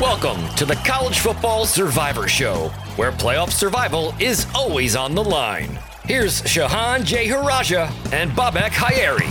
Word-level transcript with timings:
Welcome 0.00 0.48
to 0.54 0.64
the 0.64 0.76
College 0.76 1.18
Football 1.18 1.66
Survivor 1.66 2.26
Show, 2.26 2.68
where 2.96 3.12
playoff 3.12 3.50
survival 3.50 4.14
is 4.18 4.46
always 4.54 4.96
on 4.96 5.14
the 5.14 5.22
line. 5.22 5.78
Here's 6.04 6.40
Shehan 6.40 7.00
Jeyarajah 7.00 7.92
and 8.10 8.30
Bobak 8.30 8.70
Ha'Eri. 8.70 9.28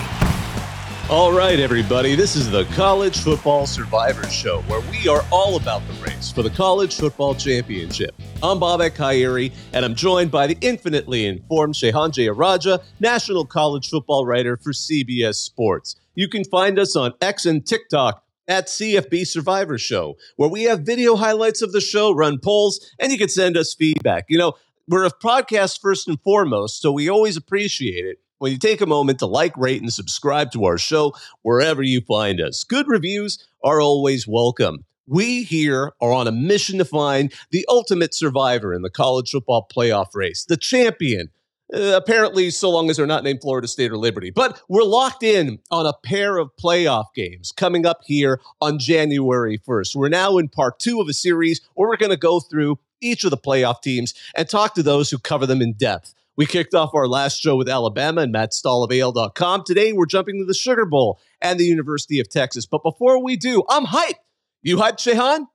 All 1.10 1.32
right, 1.32 1.60
everybody, 1.60 2.14
this 2.14 2.36
is 2.36 2.52
the 2.52 2.66
College 2.76 3.18
Football 3.18 3.66
Survivor 3.66 4.28
Show, 4.28 4.62
where 4.68 4.82
we 4.92 5.08
are 5.08 5.26
all 5.32 5.56
about 5.56 5.82
the 5.88 5.94
race 6.06 6.32
for 6.32 6.44
the 6.44 6.52
College 6.52 6.96
Football 6.96 7.34
Championship. 7.34 8.14
I'm 8.44 8.60
Bobak 8.60 8.96
Ha'Eri, 8.96 9.52
and 9.74 9.84
I'm 9.84 9.96
joined 9.96 10.30
by 10.30 10.46
the 10.46 10.58
infinitely 10.62 11.26
informed 11.26 11.74
Shehan 11.74 12.12
Jeyarajah, 12.12 12.80
national 13.00 13.44
college 13.44 13.90
football 13.90 14.24
writer 14.24 14.56
for 14.56 14.72
CBS 14.72 15.38
Sports. 15.38 15.96
You 16.14 16.28
can 16.28 16.44
find 16.44 16.78
us 16.78 16.96
on 16.96 17.16
X 17.22 17.48
and 17.48 17.66
TikTok 17.66 18.24
at 18.50 18.68
CFB 18.68 19.28
Survivor 19.28 19.78
Show, 19.78 20.18
where 20.36 20.50
we 20.50 20.64
have 20.64 20.82
video 20.82 21.16
highlights 21.16 21.62
of 21.62 21.72
the 21.72 21.80
show, 21.80 22.12
run 22.12 22.40
polls, 22.40 22.86
and 23.00 23.12
you 23.12 23.18
can 23.18 23.30
send 23.30 23.56
us 23.56 23.76
feedback. 23.76 24.26
You 24.28 24.40
know, 24.40 24.54
we're 24.88 25.06
a 25.06 25.12
podcast 25.12 25.80
first 25.80 26.08
and 26.08 26.20
foremost, 26.22 26.82
so 26.82 26.92
we 26.92 27.08
always 27.08 27.38
appreciate 27.38 28.06
it 28.06 28.18
when 28.40 28.52
you 28.52 28.58
take 28.58 28.82
a 28.82 28.88
moment 28.88 29.20
to 29.20 29.28
like, 29.28 29.56
rate, 29.56 29.82
and 29.82 29.94
subscribe 29.94 30.52
to 30.52 30.66
our 30.66 30.80
show 30.80 31.14
wherever 31.44 31.84
you 31.84 32.02
find 32.02 32.42
us. 32.42 32.64
Good 32.64 32.88
reviews 32.88 33.38
are 33.64 33.80
always 33.80 34.28
welcome. 34.28 34.86
We 35.06 35.44
here 35.44 35.94
are 36.02 36.12
on 36.12 36.28
a 36.28 36.32
mission 36.32 36.80
to 36.80 36.86
find 36.86 37.32
the 37.52 37.66
ultimate 37.70 38.16
survivor 38.16 38.74
in 38.74 38.82
the 38.82 38.90
college 38.90 39.30
football 39.30 39.68
playoff 39.72 40.16
race, 40.16 40.46
the 40.46 40.58
champion 40.58 41.30
uh, 41.74 41.94
apparently, 41.96 42.50
so 42.50 42.70
long 42.70 42.90
as 42.90 42.98
they're 42.98 43.06
not 43.06 43.24
named 43.24 43.42
Florida 43.42 43.68
State 43.68 43.92
or 43.92 43.98
Liberty. 43.98 44.32
But 44.32 44.62
we're 44.70 44.84
locked 44.84 45.24
in 45.24 45.60
on 45.72 45.86
a 45.86 45.94
pair 46.04 46.38
of 46.38 46.50
playoff 46.62 47.06
games 47.16 47.52
coming 47.52 47.86
up 47.86 48.02
here 48.06 48.42
on 48.62 48.80
January 48.80 49.58
1st. 49.60 49.96
We're 49.96 50.10
now 50.10 50.38
in 50.38 50.50
part 50.50 50.80
two 50.80 51.00
of 51.00 51.08
a 51.08 51.14
series 51.14 51.62
where 51.76 51.88
we're 51.88 51.98
going 51.98 52.12
to 52.12 52.18
go 52.18 52.40
through 52.40 52.80
each 53.02 53.24
of 53.24 53.32
the 53.32 53.38
playoff 53.38 53.82
teams 53.82 54.14
and 54.36 54.50
talk 54.50 54.76
to 54.76 54.84
those 54.84 55.10
who 55.10 55.18
cover 55.18 55.46
them 55.46 55.62
in 55.62 55.74
depth. 55.74 56.14
We 56.36 56.46
kicked 56.46 56.74
off 56.74 56.96
our 56.96 57.08
last 57.08 57.40
show 57.42 57.58
with 57.58 57.68
Alabama 57.68 58.22
and 58.22 58.32
Matt 58.32 58.54
Stoll 58.54 58.84
of 58.84 58.92
AL.com. 58.92 59.64
Today, 59.66 59.92
we're 59.92 60.06
jumping 60.06 60.40
to 60.40 60.46
the 60.46 60.54
Sugar 60.54 60.86
Bowl 60.86 61.20
and 61.42 61.60
the 61.60 61.66
University 61.66 62.20
of 62.20 62.30
Texas. 62.30 62.66
But 62.66 62.82
before 62.82 63.22
we 63.22 63.36
do, 63.36 63.64
I'm 63.70 63.86
hyped. 63.86 64.14
You 64.62 64.78
hyped, 64.78 65.00
Shehan? 65.00 65.48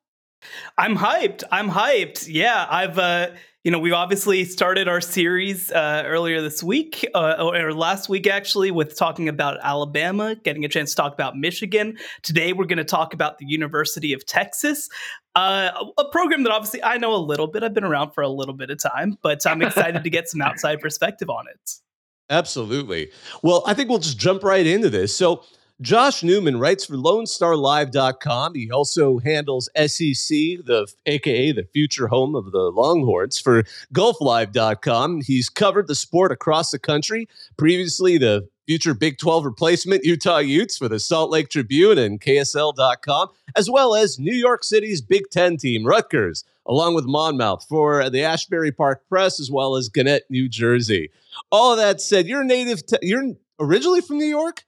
I'm 0.76 0.96
hyped. 0.96 1.42
I'm 1.50 1.70
hyped. 1.70 2.28
Yeah, 2.30 2.66
I've. 2.68 2.98
Uh 2.98 3.28
you 3.64 3.70
know, 3.70 3.78
we've 3.78 3.94
obviously 3.94 4.44
started 4.44 4.88
our 4.88 5.00
series 5.00 5.72
uh, 5.72 6.02
earlier 6.04 6.42
this 6.42 6.62
week, 6.62 7.08
uh, 7.14 7.36
or 7.40 7.72
last 7.72 8.10
week 8.10 8.26
actually, 8.26 8.70
with 8.70 8.94
talking 8.94 9.26
about 9.26 9.56
Alabama, 9.62 10.34
getting 10.34 10.66
a 10.66 10.68
chance 10.68 10.90
to 10.90 10.96
talk 10.96 11.14
about 11.14 11.38
Michigan. 11.38 11.96
Today, 12.22 12.52
we're 12.52 12.66
going 12.66 12.76
to 12.76 12.84
talk 12.84 13.14
about 13.14 13.38
the 13.38 13.46
University 13.46 14.12
of 14.12 14.26
Texas, 14.26 14.90
uh, 15.34 15.70
a 15.96 16.04
program 16.04 16.42
that 16.42 16.52
obviously 16.52 16.84
I 16.84 16.98
know 16.98 17.14
a 17.14 17.16
little 17.16 17.46
bit. 17.46 17.62
I've 17.62 17.72
been 17.72 17.84
around 17.84 18.10
for 18.10 18.20
a 18.20 18.28
little 18.28 18.54
bit 18.54 18.68
of 18.68 18.78
time, 18.78 19.16
but 19.22 19.46
I'm 19.46 19.62
excited 19.62 20.04
to 20.04 20.10
get 20.10 20.28
some 20.28 20.42
outside 20.42 20.80
perspective 20.80 21.30
on 21.30 21.46
it. 21.48 21.72
Absolutely. 22.28 23.10
Well, 23.42 23.62
I 23.66 23.72
think 23.72 23.88
we'll 23.88 23.98
just 23.98 24.18
jump 24.18 24.42
right 24.42 24.66
into 24.66 24.90
this. 24.90 25.16
So, 25.16 25.42
Josh 25.80 26.22
Newman 26.22 26.60
writes 26.60 26.84
for 26.84 26.94
LoneStarLive.com. 26.94 28.54
He 28.54 28.70
also 28.70 29.18
handles 29.18 29.68
SEC, 29.76 30.28
the 30.64 30.86
aka 31.06 31.50
the 31.52 31.64
future 31.72 32.06
home 32.06 32.36
of 32.36 32.52
the 32.52 32.70
Longhorns, 32.70 33.40
for 33.40 33.64
GulfLive.com. 33.92 35.22
He's 35.22 35.48
covered 35.48 35.88
the 35.88 35.96
sport 35.96 36.30
across 36.30 36.70
the 36.70 36.78
country. 36.78 37.28
Previously, 37.56 38.18
the 38.18 38.48
future 38.66 38.94
Big 38.94 39.18
12 39.18 39.44
replacement 39.44 40.04
Utah 40.04 40.38
Utes 40.38 40.78
for 40.78 40.88
the 40.88 41.00
Salt 41.00 41.30
Lake 41.30 41.48
Tribune 41.48 41.98
and 41.98 42.20
KSL.com, 42.20 43.28
as 43.56 43.68
well 43.68 43.96
as 43.96 44.18
New 44.18 44.34
York 44.34 44.62
City's 44.62 45.02
Big 45.02 45.24
Ten 45.30 45.56
team, 45.56 45.84
Rutgers, 45.84 46.44
along 46.66 46.94
with 46.94 47.04
Monmouth 47.04 47.66
for 47.68 48.08
the 48.10 48.22
Asbury 48.22 48.70
Park 48.70 49.02
Press, 49.08 49.40
as 49.40 49.50
well 49.50 49.74
as 49.74 49.88
Gannett, 49.88 50.24
New 50.30 50.48
Jersey. 50.48 51.10
All 51.50 51.74
that 51.76 52.00
said, 52.00 52.26
you're 52.26 52.44
native. 52.44 52.86
Te- 52.86 52.98
you're 53.02 53.32
originally 53.58 54.00
from 54.00 54.18
New 54.18 54.24
York. 54.24 54.62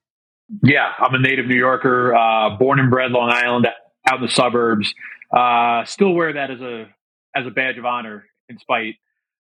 Yeah, 0.63 0.93
I'm 0.99 1.15
a 1.15 1.19
native 1.19 1.47
New 1.47 1.57
Yorker, 1.57 2.15
uh, 2.15 2.57
born 2.57 2.79
and 2.79 2.91
bred 2.91 3.11
Long 3.11 3.31
Island, 3.31 3.67
out 4.09 4.17
in 4.17 4.23
the 4.23 4.33
suburbs. 4.33 4.95
Uh, 5.37 5.85
still 5.85 6.13
wear 6.13 6.33
that 6.35 6.51
as 6.51 6.61
a 6.61 6.87
as 7.35 7.47
a 7.47 7.51
badge 7.51 7.79
of 7.79 7.85
honor, 7.85 8.27
in 8.49 8.59
spite 8.59 8.95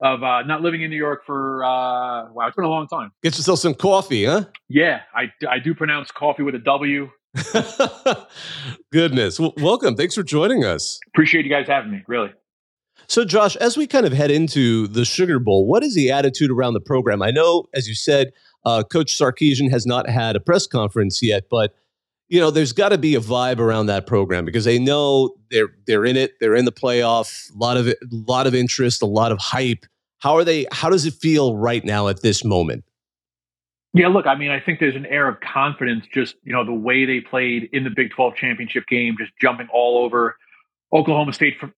of 0.02 0.22
uh, 0.22 0.42
not 0.42 0.60
living 0.62 0.82
in 0.82 0.90
New 0.90 0.96
York 0.96 1.22
for 1.24 1.64
uh, 1.64 2.30
wow, 2.32 2.46
it's 2.46 2.56
been 2.56 2.64
a 2.64 2.68
long 2.68 2.86
time. 2.86 3.12
Get 3.22 3.36
yourself 3.36 3.60
some 3.60 3.74
coffee, 3.74 4.26
huh? 4.26 4.44
Yeah, 4.68 5.00
I 5.14 5.32
I 5.48 5.58
do 5.58 5.74
pronounce 5.74 6.10
coffee 6.10 6.42
with 6.42 6.54
a 6.54 6.58
W. 6.58 7.10
Goodness, 8.92 9.40
well, 9.40 9.54
welcome. 9.58 9.96
Thanks 9.96 10.14
for 10.14 10.22
joining 10.22 10.64
us. 10.64 11.00
Appreciate 11.08 11.44
you 11.44 11.50
guys 11.50 11.66
having 11.66 11.92
me. 11.92 12.02
Really. 12.06 12.30
So, 13.06 13.24
Josh, 13.24 13.56
as 13.56 13.76
we 13.76 13.86
kind 13.86 14.06
of 14.06 14.12
head 14.12 14.30
into 14.30 14.86
the 14.86 15.04
Sugar 15.04 15.38
Bowl, 15.38 15.66
what 15.66 15.82
is 15.82 15.94
the 15.94 16.10
attitude 16.10 16.50
around 16.50 16.74
the 16.74 16.80
program? 16.80 17.22
I 17.22 17.30
know, 17.30 17.64
as 17.74 17.88
you 17.88 17.94
said, 17.94 18.30
uh, 18.64 18.82
Coach 18.82 19.16
Sarkisian 19.16 19.70
has 19.70 19.86
not 19.86 20.08
had 20.08 20.36
a 20.36 20.40
press 20.40 20.66
conference 20.66 21.22
yet, 21.22 21.44
but 21.50 21.74
you 22.28 22.38
know, 22.38 22.52
there's 22.52 22.72
got 22.72 22.90
to 22.90 22.98
be 22.98 23.16
a 23.16 23.20
vibe 23.20 23.58
around 23.58 23.86
that 23.86 24.06
program 24.06 24.44
because 24.44 24.64
they 24.64 24.78
know 24.78 25.34
they're 25.50 25.70
they're 25.86 26.04
in 26.04 26.16
it, 26.16 26.38
they're 26.40 26.54
in 26.54 26.64
the 26.64 26.72
playoff, 26.72 27.52
a 27.54 27.58
lot 27.58 27.76
of 27.76 27.88
a 27.88 27.96
lot 28.10 28.46
of 28.46 28.54
interest, 28.54 29.02
a 29.02 29.06
lot 29.06 29.32
of 29.32 29.38
hype. 29.38 29.84
How 30.20 30.36
are 30.36 30.44
they? 30.44 30.66
How 30.70 30.88
does 30.88 31.06
it 31.06 31.14
feel 31.14 31.56
right 31.56 31.84
now 31.84 32.08
at 32.08 32.22
this 32.22 32.44
moment? 32.44 32.84
Yeah, 33.92 34.06
look, 34.06 34.26
I 34.26 34.36
mean, 34.36 34.52
I 34.52 34.60
think 34.60 34.78
there's 34.78 34.94
an 34.94 35.06
air 35.06 35.28
of 35.28 35.40
confidence, 35.40 36.06
just 36.14 36.36
you 36.44 36.52
know, 36.52 36.64
the 36.64 36.72
way 36.72 37.04
they 37.04 37.20
played 37.20 37.68
in 37.72 37.82
the 37.82 37.90
Big 37.90 38.10
12 38.10 38.36
championship 38.36 38.86
game, 38.86 39.16
just 39.18 39.32
jumping 39.40 39.66
all 39.72 40.04
over 40.04 40.36
Oklahoma 40.92 41.32
State 41.32 41.58
from, 41.58 41.74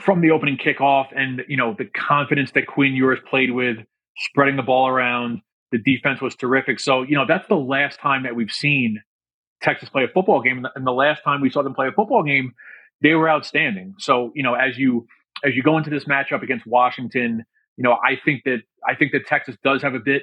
from 0.00 0.20
the 0.20 0.32
opening 0.32 0.56
kickoff, 0.56 1.06
and 1.14 1.44
you 1.48 1.56
know, 1.56 1.74
the 1.78 1.84
confidence 1.84 2.50
that 2.52 2.66
Quinn 2.66 2.94
Ewers 2.94 3.20
played 3.30 3.52
with, 3.52 3.76
spreading 4.16 4.56
the 4.56 4.62
ball 4.62 4.88
around. 4.88 5.40
The 5.74 5.96
defense 5.96 6.20
was 6.20 6.36
terrific. 6.36 6.78
So, 6.78 7.02
you 7.02 7.16
know, 7.16 7.24
that's 7.26 7.48
the 7.48 7.56
last 7.56 7.98
time 7.98 8.22
that 8.22 8.36
we've 8.36 8.52
seen 8.52 9.02
Texas 9.60 9.88
play 9.88 10.04
a 10.04 10.08
football 10.08 10.40
game. 10.40 10.64
And 10.76 10.86
the 10.86 10.92
last 10.92 11.24
time 11.24 11.40
we 11.40 11.50
saw 11.50 11.64
them 11.64 11.74
play 11.74 11.88
a 11.88 11.92
football 11.92 12.22
game, 12.22 12.52
they 13.02 13.14
were 13.14 13.28
outstanding. 13.28 13.94
So, 13.98 14.30
you 14.36 14.44
know, 14.44 14.54
as 14.54 14.78
you 14.78 15.08
as 15.44 15.56
you 15.56 15.64
go 15.64 15.76
into 15.76 15.90
this 15.90 16.04
matchup 16.04 16.44
against 16.44 16.64
Washington, 16.64 17.44
you 17.76 17.82
know, 17.82 17.94
I 17.94 18.20
think 18.24 18.44
that 18.44 18.58
I 18.86 18.94
think 18.94 19.10
that 19.12 19.26
Texas 19.26 19.56
does 19.64 19.82
have 19.82 19.94
a 19.94 19.98
bit 19.98 20.22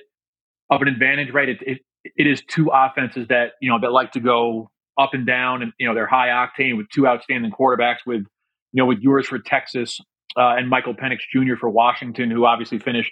of 0.69 0.81
an 0.81 0.87
advantage, 0.87 1.33
right? 1.33 1.49
It 1.49 1.57
it, 1.61 1.79
it 2.15 2.27
is 2.27 2.41
two 2.47 2.69
offenses 2.73 3.27
that 3.27 3.51
you 3.61 3.69
know 3.69 3.79
that 3.81 3.91
like 3.91 4.13
to 4.13 4.21
go 4.21 4.71
up 4.97 5.13
and 5.13 5.27
down, 5.27 5.63
and 5.63 5.73
you 5.77 5.85
know 5.85 5.93
they're 5.93 6.07
high 6.07 6.29
octane 6.29 6.77
with 6.77 6.87
two 6.93 7.05
outstanding 7.05 7.51
quarterbacks 7.51 8.05
with 8.05 8.21
you 8.21 8.81
know 8.81 8.85
with 8.85 8.99
Ewers 9.01 9.27
for 9.27 9.37
Texas 9.37 9.99
uh, 10.37 10.55
and 10.55 10.69
Michael 10.69 10.93
Penix 10.93 11.19
Jr. 11.29 11.55
for 11.59 11.69
Washington, 11.69 12.31
who 12.31 12.45
obviously 12.45 12.79
finished 12.79 13.11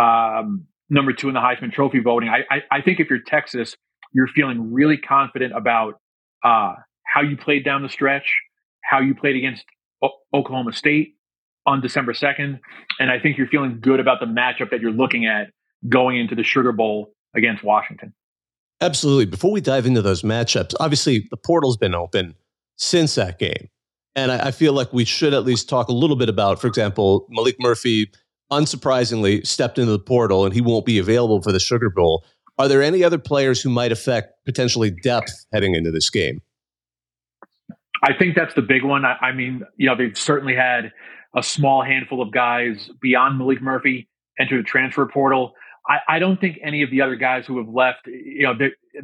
um, 0.00 0.66
number 0.90 1.12
two 1.12 1.28
in 1.28 1.34
the 1.34 1.40
Heisman 1.40 1.72
Trophy 1.72 2.00
voting. 2.00 2.28
I, 2.28 2.40
I, 2.54 2.78
I 2.78 2.82
think 2.82 3.00
if 3.00 3.08
you're 3.10 3.20
Texas, 3.26 3.76
you're 4.12 4.28
feeling 4.28 4.72
really 4.72 4.96
confident 4.96 5.52
about 5.56 6.00
uh, 6.44 6.74
how 7.04 7.22
you 7.22 7.36
played 7.36 7.64
down 7.64 7.82
the 7.82 7.88
stretch, 7.88 8.32
how 8.82 9.00
you 9.00 9.14
played 9.14 9.36
against 9.36 9.64
o- 10.02 10.18
Oklahoma 10.32 10.72
State 10.72 11.16
on 11.66 11.80
December 11.80 12.12
2nd. 12.12 12.60
And 13.00 13.10
I 13.10 13.18
think 13.18 13.38
you're 13.38 13.48
feeling 13.48 13.78
good 13.80 14.00
about 14.00 14.20
the 14.20 14.26
matchup 14.26 14.70
that 14.70 14.80
you're 14.80 14.92
looking 14.92 15.26
at 15.26 15.48
going 15.88 16.18
into 16.18 16.34
the 16.34 16.42
Sugar 16.42 16.72
Bowl 16.72 17.12
against 17.34 17.64
Washington. 17.64 18.14
Absolutely. 18.80 19.26
Before 19.26 19.50
we 19.50 19.60
dive 19.60 19.86
into 19.86 20.02
those 20.02 20.22
matchups, 20.22 20.74
obviously 20.78 21.26
the 21.30 21.36
portal's 21.36 21.76
been 21.76 21.94
open 21.94 22.34
since 22.76 23.14
that 23.14 23.38
game. 23.38 23.68
And 24.16 24.30
I, 24.30 24.48
I 24.48 24.50
feel 24.50 24.72
like 24.72 24.92
we 24.92 25.04
should 25.04 25.34
at 25.34 25.44
least 25.44 25.68
talk 25.68 25.88
a 25.88 25.92
little 25.92 26.16
bit 26.16 26.28
about, 26.28 26.60
for 26.60 26.66
example, 26.66 27.26
Malik 27.30 27.56
Murphy 27.58 28.10
unsurprisingly, 28.52 29.46
stepped 29.46 29.78
into 29.78 29.92
the 29.92 29.98
portal 29.98 30.44
and 30.44 30.54
he 30.54 30.60
won't 30.60 30.86
be 30.86 30.98
available 30.98 31.42
for 31.42 31.52
the 31.52 31.60
Sugar 31.60 31.90
Bowl. 31.90 32.24
Are 32.58 32.68
there 32.68 32.82
any 32.82 33.02
other 33.02 33.18
players 33.18 33.60
who 33.60 33.70
might 33.70 33.92
affect 33.92 34.32
potentially 34.44 34.90
depth 34.90 35.32
heading 35.52 35.74
into 35.74 35.90
this 35.90 36.08
game? 36.10 36.40
I 38.02 38.12
think 38.12 38.36
that's 38.36 38.54
the 38.54 38.62
big 38.62 38.84
one. 38.84 39.04
I, 39.04 39.16
I 39.20 39.32
mean, 39.32 39.62
you 39.76 39.86
know, 39.86 39.96
they've 39.96 40.16
certainly 40.16 40.54
had 40.54 40.92
a 41.34 41.42
small 41.42 41.82
handful 41.82 42.22
of 42.22 42.32
guys 42.32 42.90
beyond 43.00 43.38
Malik 43.38 43.62
Murphy 43.62 44.08
enter 44.38 44.56
the 44.56 44.62
transfer 44.62 45.06
portal. 45.06 45.54
I, 45.88 46.16
I 46.16 46.18
don't 46.18 46.40
think 46.40 46.58
any 46.62 46.82
of 46.82 46.90
the 46.90 47.00
other 47.00 47.16
guys 47.16 47.46
who 47.46 47.58
have 47.58 47.68
left, 47.68 48.06
you 48.06 48.44
know, 48.44 48.54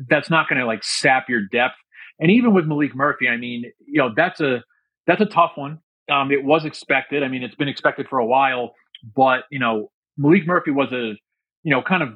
that's 0.08 0.30
not 0.30 0.48
going 0.48 0.60
to 0.60 0.66
like 0.66 0.84
sap 0.84 1.28
your 1.28 1.42
depth. 1.50 1.74
And 2.18 2.30
even 2.30 2.54
with 2.54 2.66
Malik 2.66 2.94
Murphy, 2.94 3.28
I 3.28 3.36
mean, 3.36 3.64
you 3.86 4.00
know, 4.00 4.10
that's 4.14 4.40
a 4.40 4.62
that's 5.06 5.20
a 5.20 5.26
tough 5.26 5.52
one. 5.56 5.80
Um, 6.12 6.30
it 6.30 6.44
was 6.44 6.64
expected. 6.64 7.22
I 7.22 7.28
mean, 7.28 7.42
it's 7.42 7.54
been 7.54 7.68
expected 7.68 8.06
for 8.08 8.18
a 8.18 8.26
while, 8.26 8.74
but 9.02 9.44
you 9.50 9.58
know, 9.58 9.90
Malik 10.16 10.46
Murphy 10.46 10.70
was 10.70 10.92
a 10.92 11.14
you 11.62 11.70
know 11.70 11.82
kind 11.82 12.02
of 12.02 12.10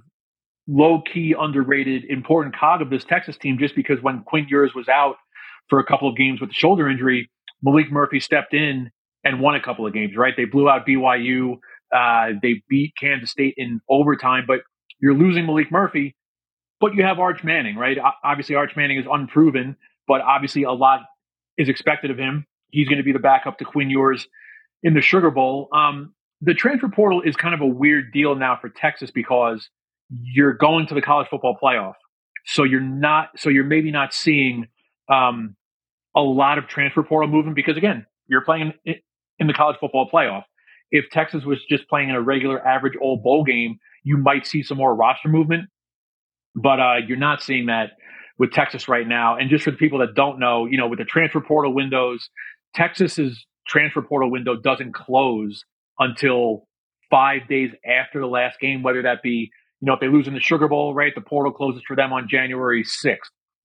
low 0.66 1.02
key, 1.02 1.34
underrated, 1.38 2.04
important 2.04 2.56
cog 2.56 2.80
of 2.80 2.90
this 2.90 3.04
Texas 3.04 3.36
team 3.36 3.58
just 3.58 3.74
because 3.74 4.00
when 4.02 4.22
Quinn 4.22 4.46
Ewers 4.48 4.74
was 4.74 4.88
out 4.88 5.16
for 5.68 5.78
a 5.78 5.84
couple 5.84 6.08
of 6.08 6.16
games 6.16 6.40
with 6.40 6.50
the 6.50 6.54
shoulder 6.54 6.88
injury, 6.88 7.30
Malik 7.62 7.90
Murphy 7.90 8.20
stepped 8.20 8.54
in 8.54 8.90
and 9.24 9.40
won 9.40 9.54
a 9.54 9.60
couple 9.60 9.86
of 9.86 9.92
games, 9.92 10.16
right? 10.16 10.34
They 10.36 10.44
blew 10.44 10.68
out 10.68 10.86
BYU. 10.86 11.56
Uh, 11.94 12.32
they 12.42 12.62
beat 12.68 12.94
Kansas 12.98 13.30
State 13.30 13.54
in 13.56 13.80
overtime, 13.88 14.44
but 14.46 14.60
you're 15.00 15.14
losing 15.14 15.46
Malik 15.46 15.70
Murphy, 15.70 16.14
but 16.80 16.94
you 16.94 17.02
have 17.04 17.18
Arch 17.18 17.44
Manning, 17.44 17.76
right? 17.76 17.96
Obviously, 18.22 18.54
Arch 18.54 18.74
Manning 18.76 18.98
is 18.98 19.06
unproven, 19.10 19.76
but 20.08 20.20
obviously 20.20 20.64
a 20.64 20.72
lot 20.72 21.00
is 21.56 21.68
expected 21.68 22.10
of 22.10 22.18
him. 22.18 22.46
He's 22.70 22.88
going 22.88 22.98
to 22.98 23.04
be 23.04 23.12
the 23.12 23.18
backup 23.18 23.58
to 23.58 23.64
Quinn 23.64 23.90
Ewers 23.90 24.26
in 24.82 24.94
the 24.94 25.00
Sugar 25.00 25.30
Bowl. 25.30 25.68
Um, 25.72 26.14
the 26.44 26.54
transfer 26.54 26.88
portal 26.88 27.22
is 27.22 27.36
kind 27.36 27.54
of 27.54 27.60
a 27.60 27.66
weird 27.66 28.12
deal 28.12 28.34
now 28.34 28.58
for 28.60 28.68
Texas 28.68 29.10
because 29.10 29.68
you're 30.10 30.52
going 30.52 30.86
to 30.86 30.94
the 30.94 31.00
college 31.00 31.26
football 31.30 31.56
playoff. 31.62 31.94
So 32.44 32.64
you're 32.64 32.80
not, 32.80 33.30
so 33.36 33.48
you're 33.48 33.64
maybe 33.64 33.90
not 33.90 34.12
seeing 34.12 34.66
um, 35.08 35.56
a 36.14 36.20
lot 36.20 36.58
of 36.58 36.66
transfer 36.66 37.02
portal 37.02 37.30
movement 37.30 37.56
because 37.56 37.78
again, 37.78 38.06
you're 38.26 38.42
playing 38.42 38.74
in, 38.84 39.46
the 39.46 39.54
college 39.54 39.76
football 39.80 40.08
playoff. 40.12 40.44
If 40.90 41.06
Texas 41.10 41.44
was 41.44 41.58
just 41.68 41.88
playing 41.88 42.10
in 42.10 42.14
a 42.14 42.20
regular 42.20 42.64
average 42.66 42.94
old 43.00 43.22
bowl 43.22 43.44
game, 43.44 43.78
you 44.02 44.18
might 44.18 44.46
see 44.46 44.62
some 44.62 44.76
more 44.76 44.94
roster 44.94 45.28
movement, 45.28 45.70
but 46.54 46.78
uh, 46.78 46.96
you're 47.06 47.18
not 47.18 47.42
seeing 47.42 47.66
that 47.66 47.92
with 48.38 48.52
Texas 48.52 48.86
right 48.86 49.06
now. 49.06 49.36
And 49.36 49.48
just 49.48 49.64
for 49.64 49.70
the 49.70 49.76
people 49.76 49.98
that 50.00 50.14
don't 50.14 50.38
know, 50.38 50.66
you 50.66 50.76
know, 50.76 50.88
with 50.88 50.98
the 50.98 51.04
transfer 51.04 51.40
portal 51.40 51.74
windows, 51.74 52.28
Texas's 52.74 53.46
transfer 53.66 54.02
portal 54.02 54.30
window 54.30 54.56
doesn't 54.56 54.92
close 54.92 55.64
until 55.98 56.66
five 57.10 57.48
days 57.48 57.70
after 57.86 58.20
the 58.20 58.26
last 58.26 58.58
game, 58.60 58.82
whether 58.82 59.02
that 59.02 59.22
be 59.22 59.50
you 59.84 59.86
know, 59.86 59.94
if 59.94 60.00
they 60.00 60.08
lose 60.08 60.26
in 60.26 60.32
the 60.32 60.40
Sugar 60.40 60.66
Bowl, 60.66 60.94
right, 60.94 61.14
the 61.14 61.20
portal 61.20 61.52
closes 61.52 61.82
for 61.86 61.94
them 61.94 62.10
on 62.10 62.26
January 62.26 62.84
6th. 62.84 63.18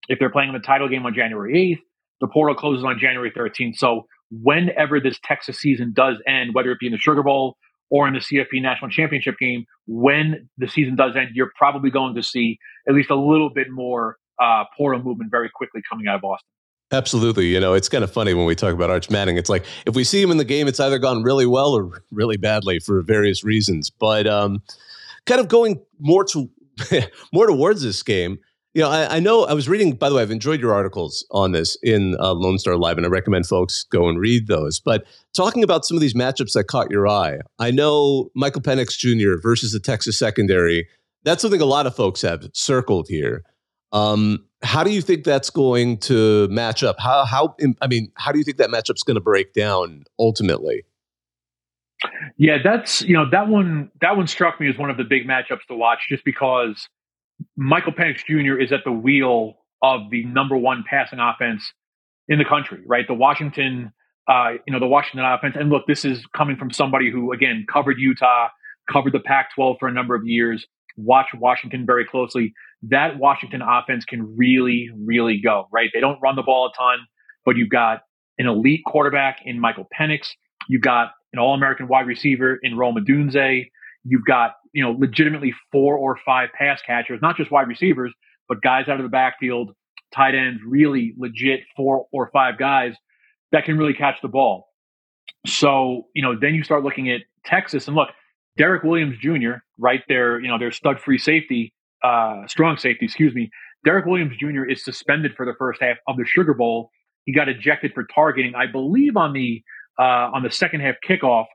If 0.10 0.20
they're 0.20 0.30
playing 0.30 0.50
in 0.50 0.54
the 0.54 0.60
title 0.60 0.90
game 0.90 1.06
on 1.06 1.14
January 1.14 1.54
8th, 1.54 1.80
the 2.20 2.28
portal 2.28 2.56
closes 2.56 2.84
on 2.84 3.00
January 3.00 3.32
13th. 3.32 3.78
So 3.78 4.06
whenever 4.30 5.00
this 5.00 5.18
Texas 5.24 5.60
season 5.60 5.94
does 5.94 6.18
end, 6.28 6.54
whether 6.54 6.72
it 6.72 6.80
be 6.80 6.88
in 6.88 6.92
the 6.92 6.98
Sugar 6.98 7.24
Bowl 7.24 7.56
or 7.90 8.06
in 8.06 8.16
the 8.16 8.20
CFP 8.20 8.62
National 8.62 8.92
Championship 8.92 9.36
game, 9.40 9.64
when 9.88 10.50
the 10.58 10.68
season 10.68 10.98
does 10.98 11.16
end, 11.16 11.30
you're 11.36 11.52
probably 11.56 11.90
going 11.90 12.16
to 12.16 12.24
see 12.24 12.58
at 12.86 12.94
least 12.94 13.10
a 13.10 13.16
little 13.16 13.50
bit 13.50 13.68
more 13.70 14.18
uh, 14.42 14.66
portal 14.78 15.02
movement 15.02 15.32
very 15.32 15.50
quickly 15.50 15.82
coming 15.90 16.08
out 16.08 16.16
of 16.16 16.22
Boston. 16.22 16.48
Absolutely. 16.92 17.48
You 17.48 17.60
know, 17.60 17.74
it's 17.74 17.88
kind 17.88 18.04
of 18.04 18.12
funny 18.12 18.34
when 18.34 18.46
we 18.46 18.56
talk 18.56 18.74
about 18.74 18.90
Arch 18.90 19.10
Manning. 19.10 19.38
It's 19.38 19.50
like 19.50 19.64
if 19.86 19.96
we 19.96 20.04
see 20.04 20.22
him 20.22 20.32
in 20.32 20.38
the 20.38 20.46
game, 20.46 20.68
it's 20.68 20.80
either 20.80 20.98
gone 20.98 21.22
really 21.22 21.46
well 21.46 21.74
or 21.74 22.02
really 22.12 22.38
badly 22.38 22.80
for 22.80 23.02
various 23.02 23.44
reasons. 23.44 23.92
But 23.92 24.26
um, 24.26 24.64
kind 25.28 25.40
of 25.40 25.48
going 25.48 25.80
more 26.00 26.24
to 26.26 26.50
more 27.34 27.48
towards 27.48 27.84
this 27.84 28.02
game. 28.02 28.40
You 28.74 28.84
know, 28.84 28.90
I, 28.90 29.18
I, 29.18 29.20
know 29.20 29.46
I 29.46 29.54
was 29.54 29.68
reading. 29.68 29.94
By 29.94 30.10
the 30.10 30.16
way, 30.16 30.22
I've 30.22 30.32
enjoyed 30.32 30.62
your 30.62 30.74
articles 30.74 31.26
on 31.32 31.52
this 31.52 31.76
in 31.82 32.16
uh, 32.20 32.34
Lone 32.34 32.60
Star 32.60 32.76
Live, 32.76 32.98
and 32.98 33.06
I 33.06 33.10
recommend 33.10 33.48
folks 33.48 33.84
go 33.84 34.08
and 34.08 34.20
read 34.20 34.48
those. 34.48 34.80
But 34.80 35.06
talking 35.34 35.64
about 35.64 35.86
some 35.86 35.98
of 35.98 36.02
these 36.02 36.14
matchups 36.14 36.54
that 36.54 36.66
caught 36.66 36.92
your 36.92 37.08
eye, 37.08 37.40
I 37.58 37.72
know 37.72 38.30
Michael 38.36 38.62
Penix 38.62 38.98
Jr. 38.98 39.42
versus 39.42 39.72
the 39.72 39.80
Texas 39.80 40.18
secondary. 40.18 40.88
That's 41.24 41.42
something 41.42 41.62
a 41.62 41.66
lot 41.66 41.88
of 41.88 41.96
folks 41.96 42.22
have 42.22 42.48
circled 42.54 43.08
here. 43.10 43.44
Um, 43.92 44.46
how 44.62 44.84
do 44.84 44.92
you 44.92 45.02
think 45.02 45.24
that's 45.24 45.50
going 45.50 45.98
to 46.00 46.48
match 46.50 46.84
up? 46.84 47.00
How 47.00 47.26
how 47.26 47.56
I 47.82 47.88
mean, 47.88 48.12
how 48.16 48.32
do 48.32 48.40
you 48.40 48.44
think 48.44 48.58
that 48.58 48.70
matchup's 48.70 49.04
going 49.04 49.16
to 49.16 49.22
break 49.22 49.54
down 49.54 50.04
ultimately? 50.20 50.84
Yeah, 52.38 52.58
that's 52.64 53.02
you 53.02 53.14
know 53.14 53.30
that 53.30 53.48
one 53.48 53.92
that 54.02 54.18
one 54.18 54.28
struck 54.28 54.60
me 54.60 54.70
as 54.70 54.78
one 54.78 54.90
of 54.90 54.98
the 54.98 55.04
big 55.04 55.28
matchups 55.28 55.66
to 55.70 55.76
watch, 55.76 56.00
just 56.10 56.24
because 56.26 56.88
Michael 57.56 57.94
Penix 57.94 58.26
Jr. 58.26 58.60
is 58.60 58.72
at 58.72 58.82
the 58.86 58.92
wheel 58.92 59.56
of 59.82 60.10
the 60.10 60.26
number 60.26 60.58
one 60.58 60.84
passing 60.90 61.20
offense 61.20 61.74
in 62.28 62.38
the 62.38 62.46
country, 62.46 62.82
right? 62.86 63.08
The 63.08 63.14
Washington, 63.14 63.92
uh, 64.28 64.52
you 64.68 64.74
know, 64.74 64.80
the 64.80 64.88
Washington 64.88 65.26
offense. 65.26 65.56
And 65.58 65.70
look, 65.70 65.88
this 65.88 66.06
is 66.06 66.26
coming 66.36 66.58
from 66.58 66.72
somebody 66.72 67.12
who 67.12 67.32
again 67.32 67.66
covered 67.72 67.98
Utah, 67.98 68.50
covered 68.92 69.14
the 69.14 69.20
Pac-12 69.20 69.80
for 69.80 69.88
a 69.88 69.92
number 69.92 70.16
of 70.16 70.26
years, 70.26 70.66
watched 70.98 71.34
Washington 71.34 71.86
very 71.86 72.06
closely. 72.06 72.54
That 72.84 73.18
Washington 73.18 73.62
offense 73.62 74.06
can 74.06 74.38
really, 74.38 74.90
really 74.98 75.42
go, 75.42 75.68
right? 75.72 75.90
They 75.94 76.00
don't 76.00 76.20
run 76.22 76.36
the 76.36 76.44
ball 76.44 76.68
a 76.68 76.78
ton, 76.78 77.00
but 77.46 77.58
you've 77.58 77.70
got 77.70 78.02
an 78.38 78.48
elite 78.48 78.82
quarterback 78.86 79.40
in 79.46 79.60
Michael 79.60 79.88
Penix. 79.98 80.30
You've 80.70 80.82
got 80.82 81.12
an 81.34 81.40
All 81.40 81.54
American 81.54 81.88
wide 81.88 82.08
receiver 82.08 82.58
in 82.62 82.78
Rome 82.78 82.96
Odunze. 82.96 83.68
You've 84.06 84.26
got, 84.26 84.56
you 84.74 84.84
know, 84.84 84.92
legitimately 84.92 85.54
four 85.72 85.98
or 85.98 86.18
five 86.26 86.50
pass 86.58 86.82
catchers, 86.82 87.20
not 87.22 87.36
just 87.36 87.52
wide 87.52 87.68
receivers, 87.68 88.14
but 88.48 88.62
guys 88.62 88.88
out 88.88 88.98
of 88.98 89.04
the 89.04 89.10
backfield, 89.10 89.76
tight 90.14 90.36
ends, 90.36 90.62
really 90.66 91.14
legit 91.18 91.62
four 91.76 92.06
or 92.12 92.30
five 92.32 92.58
guys 92.58 92.96
that 93.52 93.66
can 93.66 93.78
really 93.78 93.94
catch 93.94 94.16
the 94.22 94.28
ball. 94.28 94.70
So, 95.46 96.08
you 96.14 96.22
know, 96.22 96.38
then 96.40 96.56
you 96.56 96.64
start 96.64 96.84
looking 96.84 97.10
at 97.10 97.22
Texas 97.46 97.88
and 97.88 97.96
look, 97.96 98.10
Derek 98.58 98.84
Williams 98.84 99.18
Jr., 99.20 99.62
right 99.78 100.02
there, 100.08 100.40
you 100.40 100.48
know, 100.48 100.60
their 100.60 100.72
stud 100.72 101.00
free 101.00 101.18
safety, 101.18 101.74
uh, 102.04 102.48
strong 102.48 102.78
safety, 102.78 103.06
excuse 103.06 103.34
me. 103.34 103.50
Derek 103.86 104.06
Williams 104.06 104.36
Jr. 104.38 104.66
is 104.66 104.84
suspended 104.84 105.34
for 105.36 105.46
the 105.46 105.54
first 105.58 105.82
half 105.82 105.98
of 106.08 106.18
the 106.18 106.26
Sugar 106.26 106.54
Bowl. 106.54 106.92
He 107.26 107.34
got 107.34 107.48
ejected 107.48 107.94
for 107.94 108.06
targeting, 108.14 108.56
I 108.56 108.66
believe, 108.66 109.16
on 109.16 109.34
the 109.34 109.64
uh, 109.98 110.32
on 110.34 110.44
the 110.44 110.52
second 110.52 110.82
half 110.82 110.96
kickoff 111.08 111.46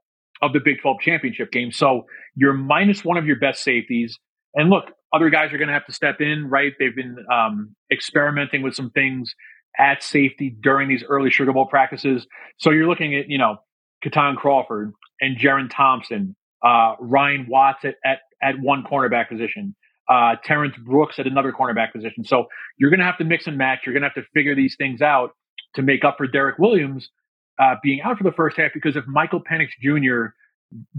of 0.43 0.53
the 0.53 0.61
Big 0.61 0.81
12 0.83 1.01
championship 1.01 1.51
game. 1.51 1.73
So 1.73 2.05
you're 2.35 2.53
minus 2.53 3.05
one 3.05 3.17
of 3.17 3.27
your 3.27 3.37
best 3.39 3.63
safeties. 3.63 4.19
And 4.55 4.71
look, 4.71 4.85
other 5.13 5.31
guys 5.31 5.53
are 5.53 5.59
going 5.59 5.69
to 5.69 5.75
have 5.75 5.87
to 5.87 5.93
step 5.93 6.21
in, 6.21 6.49
right? 6.51 6.73
They've 6.79 6.95
been 6.95 7.17
um, 7.33 7.75
experimenting 7.91 8.63
with 8.63 8.75
some 8.75 8.91
things 8.91 9.35
at 9.79 10.03
safety 10.03 10.55
during 10.61 10.89
these 10.89 11.03
early 11.09 11.31
Sugar 11.31 11.53
Bowl 11.53 11.67
practices. 11.67 12.27
So 12.59 12.71
you're 12.71 12.89
looking 12.89 13.15
at, 13.15 13.29
you 13.29 13.39
know, 13.39 13.57
Kitan 14.05 14.37
Crawford 14.37 14.93
and 15.21 15.37
Jerrin 15.39 15.71
Thompson, 15.71 16.37
uh, 16.65 16.95
Ryan 17.01 17.47
Watts 17.49 17.85
at, 17.85 17.95
at, 18.05 18.19
at 18.43 18.61
one 18.61 18.85
cornerback 18.85 19.29
position, 19.29 19.75
uh, 20.09 20.37
Terrence 20.45 20.75
Brooks 20.85 21.19
at 21.19 21.27
another 21.27 21.53
cornerback 21.53 21.93
position. 21.93 22.25
So 22.25 22.47
you're 22.79 22.91
going 22.91 23.01
to 23.01 23.07
have 23.07 23.19
to 23.19 23.25
mix 23.25 23.47
and 23.47 23.57
match. 23.57 23.81
You're 23.87 23.95
going 23.95 24.03
to 24.03 24.09
have 24.09 24.23
to 24.23 24.29
figure 24.35 24.55
these 24.55 24.77
things 24.77 25.03
out 25.03 25.31
to 25.75 25.83
make 25.83 26.05
up 26.05 26.17
for 26.19 26.27
Derek 26.27 26.59
Williams, 26.59 27.11
uh, 27.59 27.77
being 27.83 28.01
out 28.03 28.19
for 28.19 28.25
the 28.25 28.33
first 28.33 28.57
half 28.57 28.73
because 28.73 28.97
if 28.97 29.07
Michael 29.07 29.41
Penix 29.41 29.69
Jr. 29.81 30.35